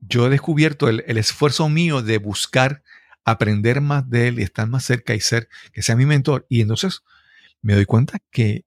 yo 0.00 0.26
he 0.26 0.30
descubierto 0.30 0.88
el, 0.88 1.02
el, 1.06 1.16
esfuerzo 1.16 1.68
mío 1.68 2.02
de 2.02 2.18
buscar 2.18 2.82
aprender 3.24 3.80
más 3.80 4.08
de 4.08 4.28
él 4.28 4.38
y 4.38 4.42
estar 4.42 4.68
más 4.68 4.84
cerca 4.84 5.14
y 5.14 5.20
ser 5.20 5.48
que 5.72 5.82
sea 5.82 5.96
mi 5.96 6.06
mentor. 6.06 6.46
Y 6.48 6.60
entonces 6.60 7.02
me 7.66 7.74
doy 7.74 7.84
cuenta 7.84 8.20
que, 8.30 8.64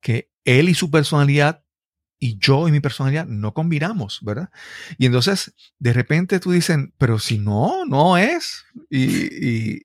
que 0.00 0.28
él 0.44 0.68
y 0.68 0.74
su 0.74 0.90
personalidad 0.90 1.62
y 2.18 2.36
yo 2.38 2.66
y 2.66 2.72
mi 2.72 2.80
personalidad 2.80 3.24
no 3.26 3.54
combinamos, 3.54 4.18
¿verdad? 4.22 4.50
Y 4.98 5.06
entonces, 5.06 5.54
de 5.78 5.92
repente 5.92 6.40
tú 6.40 6.50
dicen, 6.50 6.92
pero 6.98 7.20
si 7.20 7.38
no, 7.38 7.86
no 7.86 8.18
es. 8.18 8.64
Y, 8.90 9.82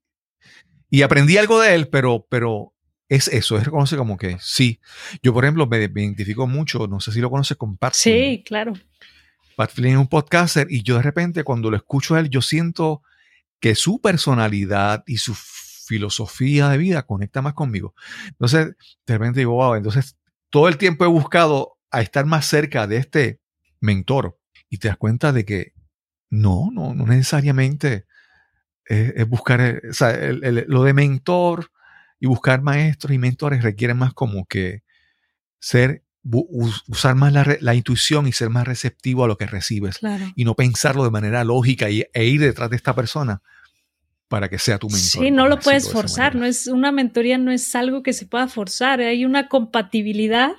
y, 0.89 1.01
aprendí 1.03 1.37
algo 1.37 1.61
de 1.61 1.75
él, 1.75 1.89
pero, 1.89 2.25
pero 2.27 2.73
es 3.07 3.27
eso, 3.27 3.55
es 3.55 3.65
reconocer 3.65 3.99
como 3.99 4.17
que 4.17 4.37
sí. 4.41 4.79
Yo, 5.21 5.31
por 5.31 5.45
ejemplo, 5.45 5.67
me, 5.67 5.77
identifico 5.77 6.47
mucho, 6.47 6.87
no 6.87 6.99
sé 6.99 7.11
si 7.11 7.21
lo 7.21 7.29
conoces 7.29 7.57
con 7.57 7.77
Pat. 7.77 7.93
Sí, 7.93 8.43
claro. 8.47 8.73
Pat 9.55 9.71
Flynn 9.71 9.93
es 9.93 9.99
un 9.99 10.07
podcaster 10.07 10.65
y 10.71 10.81
yo 10.81 10.95
de 10.95 11.03
repente 11.03 11.43
cuando 11.43 11.69
lo 11.69 11.77
escucho 11.77 12.15
a 12.15 12.19
él, 12.19 12.29
yo 12.31 12.41
siento 12.41 13.03
que 13.59 13.75
su 13.75 14.01
personalidad 14.01 15.03
y 15.05 15.17
su 15.17 15.35
filosofía 15.85 16.69
de 16.69 16.77
vida 16.77 17.03
conecta 17.03 17.41
más 17.41 17.53
conmigo. 17.53 17.93
Entonces, 18.27 18.75
de 19.05 19.13
repente 19.13 19.39
digo, 19.39 19.53
wow, 19.53 19.75
entonces 19.75 20.17
todo 20.49 20.67
el 20.67 20.77
tiempo 20.77 21.05
he 21.05 21.07
buscado 21.07 21.77
a 21.91 22.01
estar 22.01 22.25
más 22.25 22.45
cerca 22.45 22.87
de 22.87 22.97
este 22.97 23.39
mentor 23.79 24.37
y 24.69 24.79
te 24.79 24.87
das 24.87 24.97
cuenta 24.97 25.31
de 25.31 25.45
que 25.45 25.73
no, 26.29 26.69
no, 26.71 26.93
no 26.93 27.05
necesariamente 27.05 28.05
es, 28.85 29.27
buscar, 29.27 29.61
eh, 29.61 29.81
o 29.89 29.93
sea, 29.93 30.17
lo 30.67 30.83
de 30.83 30.93
mentor 30.93 31.71
y 32.19 32.27
buscar 32.27 32.61
maestros 32.61 33.13
y 33.13 33.17
mentores 33.17 33.63
requiere 33.63 33.93
más 33.93 34.13
como 34.13 34.45
que 34.45 34.83
ser, 35.59 36.03
usar 36.23 37.15
más 37.15 37.33
la, 37.61 37.75
intuición 37.75 38.27
y 38.27 38.31
ser 38.31 38.49
más 38.49 38.65
receptivo 38.67 39.23
a 39.23 39.27
lo 39.27 39.37
que 39.37 39.45
recibes 39.45 39.99
y 40.35 40.43
no 40.43 40.55
pensarlo 40.55 41.03
de 41.03 41.11
manera 41.11 41.43
lógica 41.43 41.89
y, 41.89 42.03
e 42.13 42.25
ir 42.25 42.41
detrás 42.41 42.69
de 42.69 42.75
esta 42.75 42.95
persona 42.95 43.41
para 44.27 44.49
que 44.49 44.57
sea 44.57 44.77
tu 44.77 44.87
mentor. 44.87 45.23
Sí, 45.23 45.31
no 45.31 45.47
lo 45.47 45.59
puedes 45.59 45.91
forzar, 45.91 46.35
no 46.35 46.45
es 46.45 46.67
una 46.67 46.91
mentoría, 46.91 47.37
no 47.37 47.51
es 47.51 47.75
algo 47.75 48.03
que 48.03 48.13
se 48.13 48.25
pueda 48.25 48.47
forzar, 48.47 48.99
hay 48.99 49.25
una 49.25 49.47
compatibilidad 49.47 50.51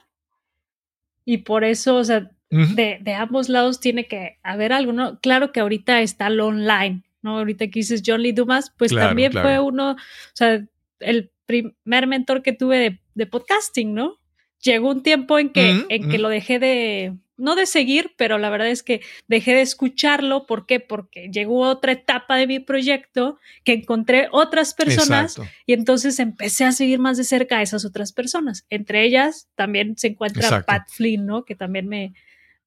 y 1.25 1.39
por 1.39 1.65
eso, 1.65 1.97
o 1.97 2.05
sea, 2.05 2.31
de, 2.49 2.99
de, 3.01 3.15
ambos 3.15 3.49
lados 3.49 3.81
tiene 3.81 4.07
que 4.07 4.39
haber 4.45 4.73
algo, 4.73 4.93
¿no? 4.93 5.19
Claro 5.21 5.51
que 5.51 5.59
ahorita 5.59 6.01
está 6.01 6.31
lo 6.31 6.47
online, 6.47 7.03
¿no? 7.21 7.39
Ahorita 7.39 7.67
que 7.67 7.81
dices 7.81 8.03
John 8.07 8.23
Lee 8.23 8.33
Dumas, 8.33 8.73
pues 8.77 8.95
también 8.95 9.33
fue 9.33 9.59
uno, 9.59 9.93
o 9.93 9.97
sea, 10.33 10.65
el 11.01 11.31
primer 11.47 12.07
mentor 12.07 12.43
que 12.43 12.53
tuve 12.53 13.01
de, 13.15 13.27
podcasting, 13.27 13.95
¿no? 13.95 14.21
Llegó 14.61 14.91
un 14.91 15.03
tiempo 15.03 15.39
en 15.39 15.51
que, 15.51 15.85
en 15.89 16.09
que 16.09 16.19
lo 16.19 16.29
dejé 16.29 16.61
de, 16.61 17.17
no 17.37 17.55
de 17.55 17.67
seguir, 17.67 18.15
pero 18.17 18.39
la 18.39 18.51
verdad 18.51 18.69
es 18.69 18.83
que 18.83 19.03
dejé 19.29 19.55
de 19.55 19.61
escucharlo. 19.61 20.47
¿Por 20.47 20.67
qué? 20.67 20.81
Porque 20.81 21.29
llegó 21.31 21.61
otra 21.61 21.93
etapa 21.93 22.37
de 22.37 22.47
mi 22.47 22.61
proyecto 22.61 23.39
que 23.65 23.75
encontré 23.75 24.29
otras 24.33 24.75
personas 24.75 25.37
y 25.67 25.75
entonces 25.75 26.19
empecé 26.19 26.65
a 26.65 26.73
seguir 26.73 26.99
más 26.99 27.17
de 27.17 27.25
cerca 27.25 27.59
a 27.59 27.63
esas 27.63 27.85
otras 27.85 28.13
personas. 28.13 28.67
Entre 28.71 29.05
ellas 29.05 29.49
también 29.55 29.97
se 29.99 30.09
encuentra 30.09 30.63
Pat 30.63 30.89
Flynn, 30.89 31.27
¿no? 31.27 31.45
Que 31.45 31.55
también 31.55 31.89
me, 31.89 32.15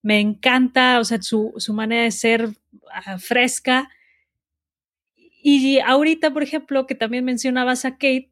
me 0.01 0.19
encanta, 0.19 0.99
o 0.99 1.03
sea, 1.03 1.21
su, 1.21 1.53
su 1.57 1.73
manera 1.73 2.03
de 2.03 2.11
ser 2.11 2.49
ah, 2.93 3.17
fresca. 3.17 3.89
Y 5.41 5.79
ahorita, 5.79 6.31
por 6.31 6.43
ejemplo, 6.43 6.85
que 6.85 6.95
también 6.95 7.25
mencionabas 7.25 7.85
a 7.85 7.91
Kate, 7.91 8.31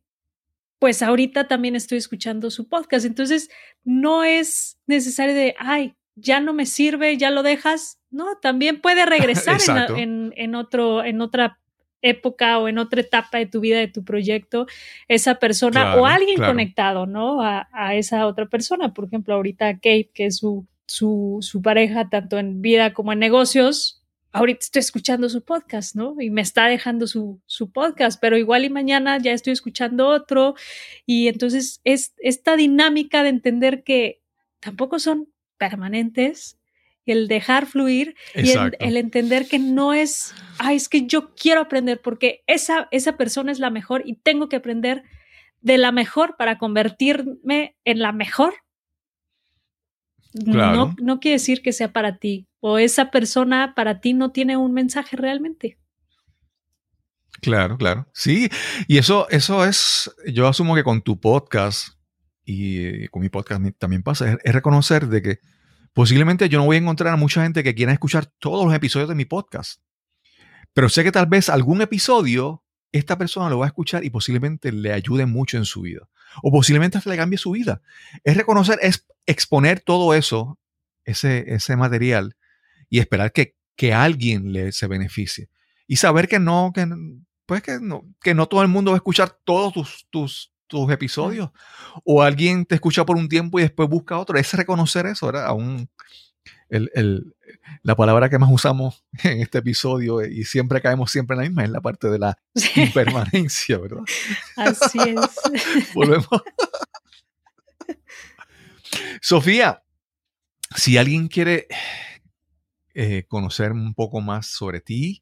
pues 0.80 1.02
ahorita 1.02 1.48
también 1.48 1.76
estoy 1.76 1.98
escuchando 1.98 2.52
su 2.52 2.68
podcast. 2.68 3.06
Entonces, 3.06 3.50
no 3.84 4.24
es 4.24 4.78
necesario 4.86 5.34
de, 5.34 5.56
ay, 5.58 5.96
ya 6.18 6.39
no 6.39 6.53
me 6.53 6.65
sirve, 6.65 7.18
ya 7.18 7.32
lo 7.32 7.43
dejas. 7.43 7.99
No, 8.09 8.38
también 8.41 8.82
puede 8.82 9.05
regresar 9.05 9.59
en, 9.95 10.34
en, 10.36 10.55
otro, 10.55 11.03
en 11.03 11.22
otra 11.22 11.59
época 12.01 12.57
o 12.59 12.68
en 12.68 12.78
otra 12.80 13.01
etapa 13.01 13.38
de 13.38 13.45
tu 13.45 13.59
vida, 13.59 13.80
de 13.80 13.88
tu 13.88 14.03
proyecto, 14.03 14.68
esa 15.07 15.36
persona 15.36 15.95
o 15.95 16.05
alguien 16.05 16.38
conectado, 16.38 17.05
¿no? 17.05 17.41
A, 17.41 17.68
a, 17.72 17.95
esa 17.95 18.26
otra 18.26 18.47
persona. 18.47 18.93
Por 18.93 19.05
ejemplo, 19.05 19.36
ahorita 19.36 19.76
Kate, 19.76 20.09
que 20.13 20.26
es 20.26 20.38
su, 20.38 20.65
su, 20.86 21.38
su 21.41 21.61
pareja, 21.61 22.09
tanto 22.09 22.39
en 22.39 22.61
vida 22.61 22.93
como 22.93 23.13
en 23.13 23.20
negocios, 23.20 24.03
ahorita 24.32 24.59
estoy 24.61 24.80
escuchando 24.80 25.30
su 25.30 25.43
podcast, 25.43 25.95
¿no? 25.95 26.15
Y 26.20 26.30
me 26.30 26.41
está 26.41 26.65
dejando 26.65 27.07
su, 27.07 27.41
su, 27.45 27.72
podcast, 27.72 28.20
pero 28.20 28.38
igual 28.38 28.65
y 28.65 28.70
mañana 28.70 29.18
ya 29.20 29.34
estoy 29.34 29.53
escuchando 29.53 30.07
otro. 30.07 30.55
Y 31.05 31.28
entonces 31.28 31.82
es 31.84 32.13
esta 32.18 32.55
dinámica 32.55 33.24
de 33.24 33.30
entender 33.30 33.84
que 33.84 34.22
tampoco 34.59 34.99
son 34.99 35.28
permanentes, 35.58 36.58
el 37.05 37.28
dejar 37.28 37.66
fluir 37.66 38.16
y 38.36 38.51
el, 38.51 38.97
entender 38.97 39.47
que 39.47 39.60
no 39.60 39.93
es, 39.93 40.36
ay, 40.60 40.76
es 40.76 40.89
que 40.89 41.08
yo 41.08 41.34
quiero 41.36 41.62
aprender 41.62 42.01
porque 42.01 42.43
esa, 42.47 42.88
esa 42.91 43.18
persona 43.18 43.51
es 43.51 43.60
la 43.60 43.70
mejor 43.70 44.03
y 44.05 44.16
tengo 44.16 44.49
que 44.49 44.58
aprender 44.58 45.03
de 45.62 45.78
la 45.78 45.91
mejor 45.91 46.36
para 46.38 46.58
convertirme 46.58 47.76
en 47.86 47.99
la 47.99 48.12
mejor. 48.12 48.55
No, 50.34 50.93
no 51.01 51.20
quiere 51.20 51.36
decir 51.36 51.62
que 51.62 51.72
sea 51.72 51.93
para 51.93 52.18
ti 52.18 52.47
o 52.60 52.78
esa 52.78 53.10
persona 53.10 53.74
para 53.76 54.01
ti 54.01 54.14
no 54.14 54.32
tiene 54.32 54.58
un 54.58 54.74
mensaje 54.74 55.16
realmente. 55.16 55.78
Claro, 57.41 57.78
claro. 57.78 58.08
Sí, 58.14 58.49
y 58.88 58.97
eso, 58.97 59.28
eso 59.30 59.64
es, 59.66 60.14
yo 60.28 60.47
asumo 60.47 60.76
que 60.76 60.84
con 60.84 61.01
tu 61.01 61.20
podcast 61.20 61.97
y 62.50 63.10
con 63.10 63.22
mi 63.22 63.28
podcast 63.28 63.62
también 63.78 64.04
pasa, 64.04 64.38
es, 64.41 64.54
reconocer 64.54 65.08
de 65.08 65.22
que 65.22 65.39
posiblemente 65.91 66.48
yo 66.48 66.58
no 66.58 66.66
voy 66.66 66.78
a 66.78 66.80
encontrar 66.80 67.14
a 67.14 67.18
mucha 67.18 67.43
gente 67.43 67.62
que 67.62 67.76
quiera 67.76 67.91
escuchar 67.91 68.26
todos 68.26 68.66
los 68.66 68.74
episodios 68.74 69.10
de 69.10 69.16
mi 69.16 69.26
podcast, 69.26 69.82
pero 70.74 70.88
sé 70.88 71.04
que 71.04 71.12
tal 71.12 71.26
vez 71.26 71.50
algún 71.50 71.82
episodio 71.82 72.64
esta 72.93 73.18
persona 73.18 73.50
lo 73.50 73.60
va 73.60 73.66
a 73.66 73.68
escuchar 73.68 74.06
y 74.06 74.10
posiblemente 74.10 74.72
le 74.72 74.93
ayude 74.93 75.26
mucho 75.26 75.58
en 75.58 75.66
su 75.66 75.82
vida, 75.82 76.08
o 76.41 76.50
posiblemente 76.50 76.98
hasta 76.98 77.10
le 77.10 77.18
cambie 77.18 77.38
su 77.38 77.52
vida. 77.52 77.82
Es 78.24 78.38
reconocer, 78.38 78.80
es 78.82 79.06
exponer 79.26 79.82
todo 79.82 80.14
eso, 80.14 80.58
ese, 81.04 81.54
ese 81.54 81.76
material, 81.76 82.38
y 82.89 83.00
esperar 83.00 83.34
que, 83.34 83.58
que 83.76 83.93
alguien 83.93 84.54
le 84.54 84.72
se 84.72 84.88
beneficie. 84.88 85.50
Y 85.86 85.98
saber 85.98 86.30
que 86.30 86.39
no, 86.39 86.72
que, 86.74 86.88
pues 87.45 87.62
que 87.62 87.80
no, 87.82 88.06
que 88.22 88.34
no 88.34 88.48
todo 88.48 88.62
el 88.62 88.70
mundo 88.70 88.91
va 88.91 88.95
a 88.95 89.00
escuchar 89.00 89.38
todos 89.43 89.74
tus, 89.74 90.08
tus, 90.10 90.54
tus 90.68 90.91
episodios. 90.91 91.49
O 92.03 92.22
alguien 92.22 92.65
te 92.65 92.76
escucha 92.76 93.05
por 93.05 93.18
un 93.18 93.30
tiempo 93.30 93.59
y 93.59 93.63
después 93.63 93.89
busca 93.89 94.18
otro. 94.18 94.38
Es 94.38 94.53
reconocer 94.53 95.05
eso, 95.05 95.28
¿verdad? 95.28 95.45
Aún 95.45 95.89
el, 96.70 96.91
el, 96.93 97.36
la 97.84 97.95
palabra 97.95 98.30
que 98.30 98.38
más 98.38 98.51
usamos 98.51 99.05
en 99.24 99.41
este 99.41 99.59
episodio 99.59 100.26
y 100.26 100.43
siempre 100.43 100.82
caemos 100.82 101.11
siempre 101.11 101.36
en 101.36 101.41
la 101.41 101.47
misma 101.47 101.63
es 101.63 101.70
la 101.70 101.82
parte 101.82 102.09
de 102.09 102.20
la 102.20 102.38
impermanencia, 102.76 103.78
¿verdad? 103.82 104.03
Así 104.55 104.99
es. 104.99 105.93
Volvemos. 105.93 106.28
Sofía, 109.22 109.84
si 110.76 110.97
alguien 110.97 111.28
quiere 111.28 111.68
eh, 112.93 113.26
conocer 113.28 113.72
un 113.72 113.93
poco 113.93 114.22
más 114.22 114.47
sobre 114.47 114.82
ti, 114.82 115.22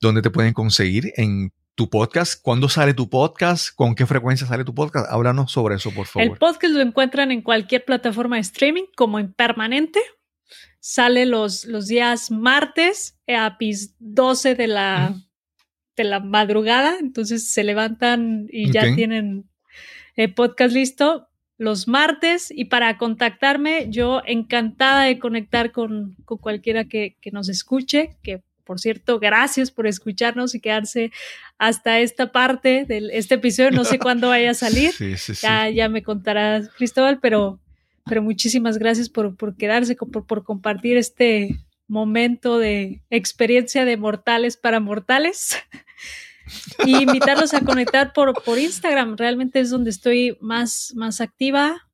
dónde 0.00 0.22
te 0.22 0.30
pueden 0.30 0.54
conseguir 0.54 1.12
en 1.16 1.52
tu 1.74 1.88
podcast, 1.88 2.40
cuándo 2.42 2.68
sale 2.68 2.94
tu 2.94 3.08
podcast, 3.08 3.74
con 3.74 3.94
qué 3.94 4.06
frecuencia 4.06 4.46
sale 4.46 4.64
tu 4.64 4.74
podcast. 4.74 5.10
Háblanos 5.10 5.52
sobre 5.52 5.76
eso, 5.76 5.90
por 5.92 6.06
favor. 6.06 6.28
El 6.28 6.38
podcast 6.38 6.74
lo 6.74 6.80
encuentran 6.80 7.32
en 7.32 7.42
cualquier 7.42 7.84
plataforma 7.84 8.36
de 8.36 8.42
streaming 8.42 8.84
como 8.96 9.18
en 9.18 9.32
permanente. 9.32 10.00
Sale 10.80 11.26
los, 11.26 11.64
los 11.64 11.86
días 11.86 12.30
martes 12.30 13.18
a 13.28 13.56
12 13.98 14.54
de 14.54 14.66
la, 14.66 15.14
de 15.96 16.04
la 16.04 16.20
madrugada. 16.20 16.98
Entonces 17.00 17.48
se 17.50 17.64
levantan 17.64 18.48
y 18.50 18.70
ya 18.70 18.94
tienen 18.94 19.48
el 20.16 20.34
podcast 20.34 20.74
listo 20.74 21.28
los 21.62 21.86
martes 21.86 22.52
y 22.54 22.64
para 22.64 22.98
contactarme, 22.98 23.86
yo 23.88 24.20
encantada 24.26 25.04
de 25.04 25.20
conectar 25.20 25.70
con, 25.70 26.16
con 26.24 26.38
cualquiera 26.38 26.84
que, 26.86 27.16
que, 27.20 27.30
nos 27.30 27.48
escuche, 27.48 28.16
que 28.22 28.42
por 28.64 28.80
cierto, 28.80 29.18
gracias 29.18 29.70
por 29.70 29.86
escucharnos 29.86 30.54
y 30.54 30.60
quedarse 30.60 31.12
hasta 31.58 32.00
esta 32.00 32.32
parte 32.32 32.84
de 32.86 33.10
este 33.12 33.36
episodio. 33.36 33.70
No 33.70 33.84
sé 33.84 33.98
cuándo 34.00 34.28
vaya 34.28 34.50
a 34.50 34.54
salir. 34.54 34.92
ya, 35.40 35.68
ya 35.70 35.88
me 35.88 36.02
contará 36.02 36.62
Cristóbal, 36.76 37.20
pero, 37.20 37.60
pero 38.06 38.22
muchísimas 38.22 38.78
gracias 38.78 39.08
por, 39.08 39.36
por 39.36 39.56
quedarse, 39.56 39.94
por, 39.96 40.26
por 40.26 40.44
compartir 40.44 40.96
este 40.96 41.56
momento 41.88 42.58
de 42.58 43.02
experiencia 43.10 43.84
de 43.84 43.96
mortales 43.96 44.56
para 44.56 44.80
mortales. 44.80 45.56
y 46.84 47.02
invitarlos 47.02 47.54
a 47.54 47.60
conectar 47.60 48.12
por, 48.12 48.42
por 48.42 48.58
Instagram. 48.58 49.16
Realmente 49.16 49.60
es 49.60 49.70
donde 49.70 49.90
estoy 49.90 50.36
más, 50.40 50.92
más 50.96 51.20
activa. 51.20 51.88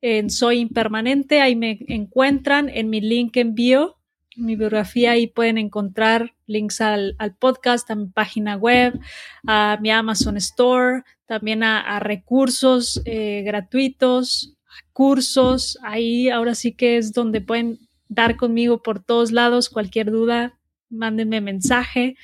En 0.00 0.30
Soy 0.30 0.60
Impermanente, 0.60 1.40
ahí 1.40 1.56
me 1.56 1.80
encuentran 1.88 2.68
en 2.68 2.88
mi 2.88 3.00
link 3.00 3.36
en 3.36 3.56
bio 3.56 3.97
mi 4.38 4.56
biografía 4.56 5.16
y 5.16 5.26
pueden 5.26 5.58
encontrar 5.58 6.34
links 6.46 6.80
al, 6.80 7.16
podcast, 7.38 7.90
a 7.90 7.94
mi 7.94 8.06
página 8.06 8.56
web, 8.56 8.98
a 9.46 9.78
mi 9.80 9.90
Amazon 9.90 10.36
Store, 10.36 11.02
también 11.26 11.62
a, 11.62 12.00
recursos 12.00 13.02
eh, 13.04 13.42
gratuitos, 13.44 14.54
a 14.66 14.88
cursos. 14.92 15.78
Ahí 15.82 16.30
ahora 16.30 16.54
sí 16.54 16.72
que 16.72 16.96
es 16.96 17.12
donde 17.12 17.40
pueden 17.40 17.78
dar 18.08 18.36
conmigo 18.36 18.82
por 18.82 19.02
todos 19.02 19.32
lados. 19.32 19.68
Cualquier 19.68 20.10
duda, 20.10 20.58
mándenme 20.88 21.40
mensaje, 21.40 22.16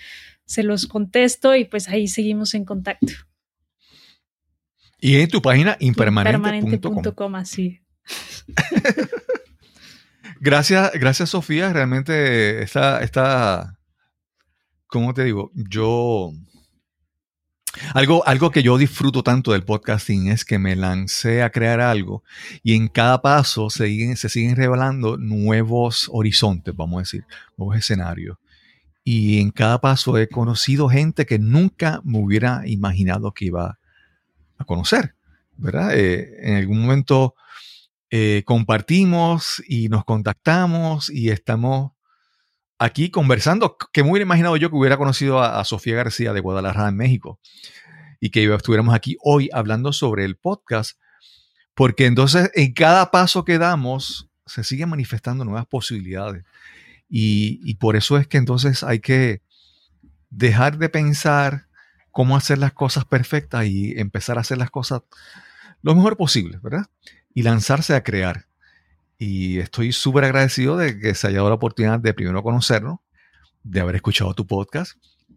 se 0.44 0.62
los 0.62 0.86
contesto 0.86 1.54
y 1.54 1.64
pues 1.64 1.88
ahí 1.88 2.08
seguimos 2.08 2.54
en 2.54 2.64
contacto. 2.64 3.12
Y 4.98 5.16
en 5.16 5.28
tu 5.28 5.42
página 5.42 5.76
impermanente.com. 5.80 6.64
Impermanente.com, 6.64 7.34
así. 7.34 7.80
Gracias, 10.44 10.92
gracias 10.92 11.30
Sofía. 11.30 11.72
Realmente 11.72 12.62
está, 12.62 13.02
está, 13.02 13.78
¿cómo 14.88 15.14
te 15.14 15.24
digo? 15.24 15.50
Yo 15.54 16.32
Algo, 17.94 18.28
algo 18.28 18.50
que 18.50 18.62
yo 18.62 18.76
disfruto 18.76 19.22
tanto 19.22 19.52
del 19.52 19.64
podcasting 19.64 20.28
es 20.28 20.44
que 20.44 20.58
me 20.58 20.76
lancé 20.76 21.42
a 21.42 21.48
crear 21.48 21.80
algo 21.80 22.24
y 22.62 22.74
en 22.74 22.88
cada 22.88 23.22
paso 23.22 23.70
se 23.70 23.86
siguen, 24.28 24.54
revelando 24.54 25.16
nuevos 25.16 26.10
horizontes, 26.12 26.76
vamos 26.76 26.98
a 26.98 27.00
decir, 27.00 27.24
nuevos 27.56 27.78
escenarios. 27.78 28.36
Y 29.02 29.40
en 29.40 29.50
cada 29.50 29.80
paso 29.80 30.18
he 30.18 30.28
conocido 30.28 30.90
gente 30.90 31.24
que 31.24 31.38
nunca 31.38 32.02
me 32.04 32.18
hubiera 32.18 32.64
imaginado 32.66 33.32
que 33.32 33.46
iba 33.46 33.78
a 34.58 34.64
conocer, 34.66 35.14
¿verdad? 35.56 35.96
Eh, 35.96 36.36
en 36.42 36.56
algún 36.56 36.82
momento 36.82 37.34
eh, 38.16 38.44
compartimos 38.44 39.60
y 39.66 39.88
nos 39.88 40.04
contactamos 40.04 41.10
y 41.10 41.30
estamos 41.30 41.90
aquí 42.78 43.10
conversando, 43.10 43.76
que 43.92 44.04
me 44.04 44.10
hubiera 44.12 44.22
imaginado 44.22 44.56
yo 44.56 44.70
que 44.70 44.76
hubiera 44.76 44.96
conocido 44.96 45.42
a, 45.42 45.64
Sofía 45.64 45.96
García 45.96 46.32
de 46.32 46.38
Guadalajara 46.38 46.90
en 46.90 46.96
México 46.96 47.40
y 48.20 48.30
que 48.30 48.44
estuviéramos 48.54 48.94
aquí 48.94 49.16
hoy 49.20 49.50
hablando 49.52 49.92
sobre 49.92 50.24
el 50.24 50.36
podcast, 50.36 50.96
porque 51.74 52.06
entonces 52.06 52.52
en 52.54 52.72
cada 52.72 53.10
paso 53.10 53.44
que 53.44 53.58
damos 53.58 54.30
se 54.46 54.62
siguen 54.62 54.90
manifestando 54.90 55.44
nuevas 55.44 55.66
posibilidades. 55.66 56.44
Y, 57.08 57.74
por 57.80 57.96
eso 57.96 58.16
es 58.16 58.28
que 58.28 58.36
entonces 58.36 58.84
hay 58.84 59.00
que 59.00 59.42
dejar 60.30 60.78
de 60.78 60.88
pensar 60.88 61.66
cómo 62.12 62.36
hacer 62.36 62.58
las 62.58 62.74
cosas 62.74 63.06
perfectas 63.06 63.66
y 63.66 63.98
empezar 63.98 64.38
a 64.38 64.42
hacer 64.42 64.58
las 64.58 64.70
cosas 64.70 65.02
lo 65.84 65.94
mejor 65.94 66.16
posible, 66.16 66.58
¿verdad? 66.62 66.86
Y 67.34 67.42
lanzarse 67.42 67.94
a 67.94 68.02
crear. 68.02 68.46
Y 69.18 69.58
estoy 69.58 69.92
súper 69.92 70.24
agradecido 70.24 70.78
de 70.78 70.98
que 70.98 71.14
se 71.14 71.28
haya 71.28 71.36
dado 71.36 71.50
la 71.50 71.56
oportunidad 71.56 72.00
de 72.00 72.14
primero 72.14 72.42
conocernos, 72.42 73.00
de 73.62 73.80
haber 73.80 73.96
escuchado 73.96 74.32
tu 74.32 74.46
podcast, 74.46 74.92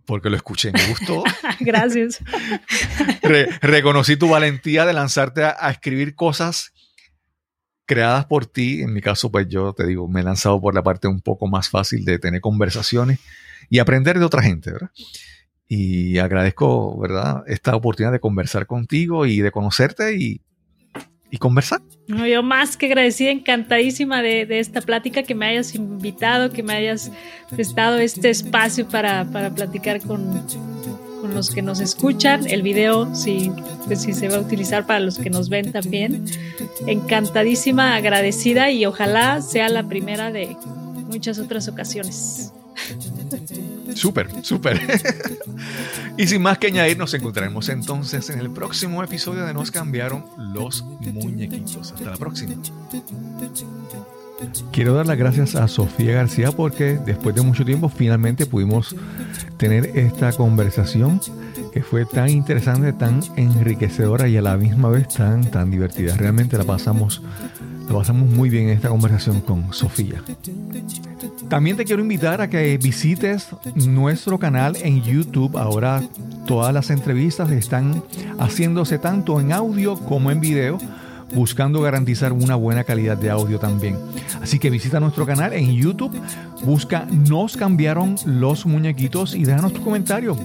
porque 0.05 0.29
lo 0.29 0.37
escuché, 0.37 0.71
me 0.71 0.87
gustó. 0.87 1.23
Gracias. 1.59 2.23
reconocí 3.61 4.15
tu 4.15 4.29
valentía 4.29 4.85
de 4.85 4.93
lanzarte 4.93 5.43
a, 5.43 5.69
escribir 5.69 6.15
cosas 6.15 6.71
creadas 7.85 8.25
por 8.25 8.45
ti. 8.45 8.81
En 8.81 8.93
mi 8.93 9.01
caso, 9.01 9.29
pues 9.29 9.49
yo 9.49 9.73
te 9.73 9.85
digo, 9.85 10.07
me 10.07 10.21
he 10.21 10.23
lanzado 10.23 10.61
por 10.61 10.73
la 10.73 10.81
parte 10.81 11.09
un 11.09 11.19
poco 11.19 11.47
más 11.47 11.67
fácil 11.67 12.05
de 12.05 12.19
tener 12.19 12.39
conversaciones 12.39 13.19
y 13.69 13.79
aprender 13.79 14.17
de 14.17 14.23
otra 14.23 14.41
gente, 14.41 14.71
¿verdad? 14.71 14.91
Y 15.67 16.17
agradezco, 16.17 16.97
¿verdad?, 16.97 17.43
esta 17.47 17.75
oportunidad 17.75 18.13
de 18.13 18.19
conversar 18.19 18.67
contigo 18.67 19.25
y 19.25 19.41
de 19.41 19.51
conocerte 19.51 20.15
y 20.15 20.41
y 21.29 21.37
conversar. 21.37 21.81
No, 22.07 22.25
yo 22.25 22.41
más 22.41 22.77
que 22.77 22.85
agradecida, 22.85 23.31
encantadísima 23.31 24.21
de, 24.21 24.47
esta 24.59 24.81
plática, 24.81 25.23
que 25.23 25.35
me 25.35 25.45
hayas 25.47 25.75
invitado, 25.75 26.51
que 26.51 26.63
me 26.63 26.73
hayas 26.73 27.11
prestado 27.49 27.97
este 27.97 28.29
espacio 28.29 28.87
para, 28.87 29.25
platicar 29.53 30.01
con, 30.01 30.45
los 31.33 31.51
que 31.51 31.61
nos 31.61 31.81
escuchan. 31.81 32.47
El 32.47 32.61
video, 32.61 33.13
si, 33.13 33.51
pues, 33.85 34.03
si 34.03 34.13
se 34.13 34.29
va 34.29 34.37
a 34.37 34.39
utilizar 34.39 34.85
para 34.85 35.01
los 35.01 35.19
que 35.19 35.29
nos 35.29 35.49
ven 35.49 35.73
también. 35.73 36.25
Encantadísima, 36.85 37.95
agradecida 37.95 38.71
y 38.71 38.85
ojalá 38.85 39.41
sea 39.41 39.67
la 39.67 39.83
primera 39.83 40.31
de 40.31 40.55
muchas 41.09 41.39
otras 41.39 41.67
ocasiones. 41.67 42.53
Súper, 43.97 44.29
súper. 44.43 44.79
y 46.17 46.27
sin 46.27 46.41
más 46.41 46.57
que 46.57 46.67
añadir, 46.67 46.97
nos 46.97 47.13
encontraremos 47.13 47.69
entonces 47.69 48.29
en 48.29 48.39
el 48.39 48.51
próximo 48.51 49.03
episodio 49.03 49.45
de 49.45 49.53
Nos 49.53 49.71
cambiaron 49.71 50.25
los 50.37 50.83
muñequitos. 50.83 51.91
Hasta 51.91 52.11
la 52.11 52.17
próxima. 52.17 52.55
Quiero 54.71 54.93
dar 54.93 55.07
las 55.07 55.17
gracias 55.17 55.55
a 55.55 55.67
Sofía 55.67 56.13
García 56.13 56.51
porque 56.51 56.99
después 57.03 57.33
de 57.33 57.41
mucho 57.41 57.65
tiempo 57.65 57.89
finalmente 57.89 58.45
pudimos 58.45 58.95
tener 59.57 59.97
esta 59.97 60.31
conversación 60.31 61.19
que 61.73 61.81
fue 61.81 62.05
tan 62.05 62.29
interesante, 62.29 62.93
tan 62.93 63.21
enriquecedora 63.35 64.27
y 64.27 64.37
a 64.37 64.43
la 64.43 64.55
misma 64.57 64.89
vez 64.89 65.07
tan, 65.07 65.49
tan 65.49 65.71
divertida. 65.71 66.15
Realmente 66.15 66.57
la 66.57 66.65
pasamos, 66.65 67.23
la 67.87 67.93
pasamos 67.93 68.29
muy 68.29 68.49
bien 68.49 68.69
en 68.69 68.75
esta 68.75 68.89
conversación 68.89 69.41
con 69.41 69.73
Sofía. 69.73 70.21
También 71.49 71.77
te 71.77 71.85
quiero 71.85 72.01
invitar 72.01 72.41
a 72.41 72.49
que 72.49 72.77
visites 72.77 73.47
nuestro 73.75 74.37
canal 74.37 74.75
en 74.81 75.01
YouTube. 75.01 75.57
Ahora 75.57 76.03
todas 76.45 76.73
las 76.73 76.89
entrevistas 76.89 77.49
están 77.51 78.03
haciéndose 78.39 78.99
tanto 78.99 79.39
en 79.39 79.53
audio 79.53 79.97
como 79.97 80.31
en 80.31 80.39
video 80.41 80.77
buscando 81.33 81.81
garantizar 81.81 82.33
una 82.33 82.55
buena 82.55 82.83
calidad 82.83 83.17
de 83.17 83.29
audio 83.29 83.59
también. 83.59 83.97
Así 84.41 84.59
que 84.59 84.69
visita 84.69 84.99
nuestro 84.99 85.25
canal 85.25 85.53
en 85.53 85.73
YouTube, 85.73 86.19
busca 86.63 87.05
Nos 87.05 87.57
cambiaron 87.57 88.15
los 88.25 88.65
muñequitos 88.65 89.35
y 89.35 89.43
déjanos 89.43 89.73
tu 89.73 89.81
comentario. 89.81 90.37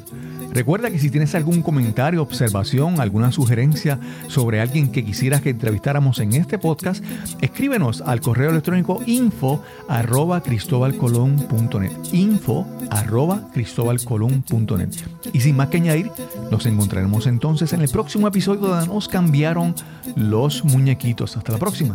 Recuerda 0.53 0.91
que 0.91 0.99
si 0.99 1.09
tienes 1.09 1.35
algún 1.35 1.62
comentario, 1.62 2.20
observación, 2.20 3.01
alguna 3.01 3.33
sugerencia 3.33 3.99
sobre 4.28 4.61
alguien 4.61 4.93
que 4.93 5.03
quisieras 5.03 5.41
que 5.41 5.51
entrevistáramos 5.51 6.18
en 6.18 6.35
este 6.35 6.59
podcast, 6.59 7.03
escríbenos 7.41 8.03
al 8.03 8.20
correo 8.20 8.51
electrónico 8.51 9.03
info 9.07 9.62
arroba 9.89 10.43
cristobalcolón.net. 10.43 11.93
Info 12.12 12.66
arroba 12.91 13.49
cristobalcolón.net. 13.55 14.91
Y 15.33 15.41
sin 15.41 15.57
más 15.57 15.68
que 15.68 15.78
añadir, 15.78 16.11
nos 16.51 16.66
encontraremos 16.66 17.26
entonces 17.26 17.72
en 17.72 17.80
el 17.80 17.89
próximo 17.89 18.28
episodio 18.28 18.61
donde 18.68 18.89
nos 18.89 19.09
cambiaron 19.09 19.74
los 20.16 20.64
muñequitos. 20.73 21.37
Hasta 21.37 21.53
la 21.53 21.59
próxima. 21.59 21.95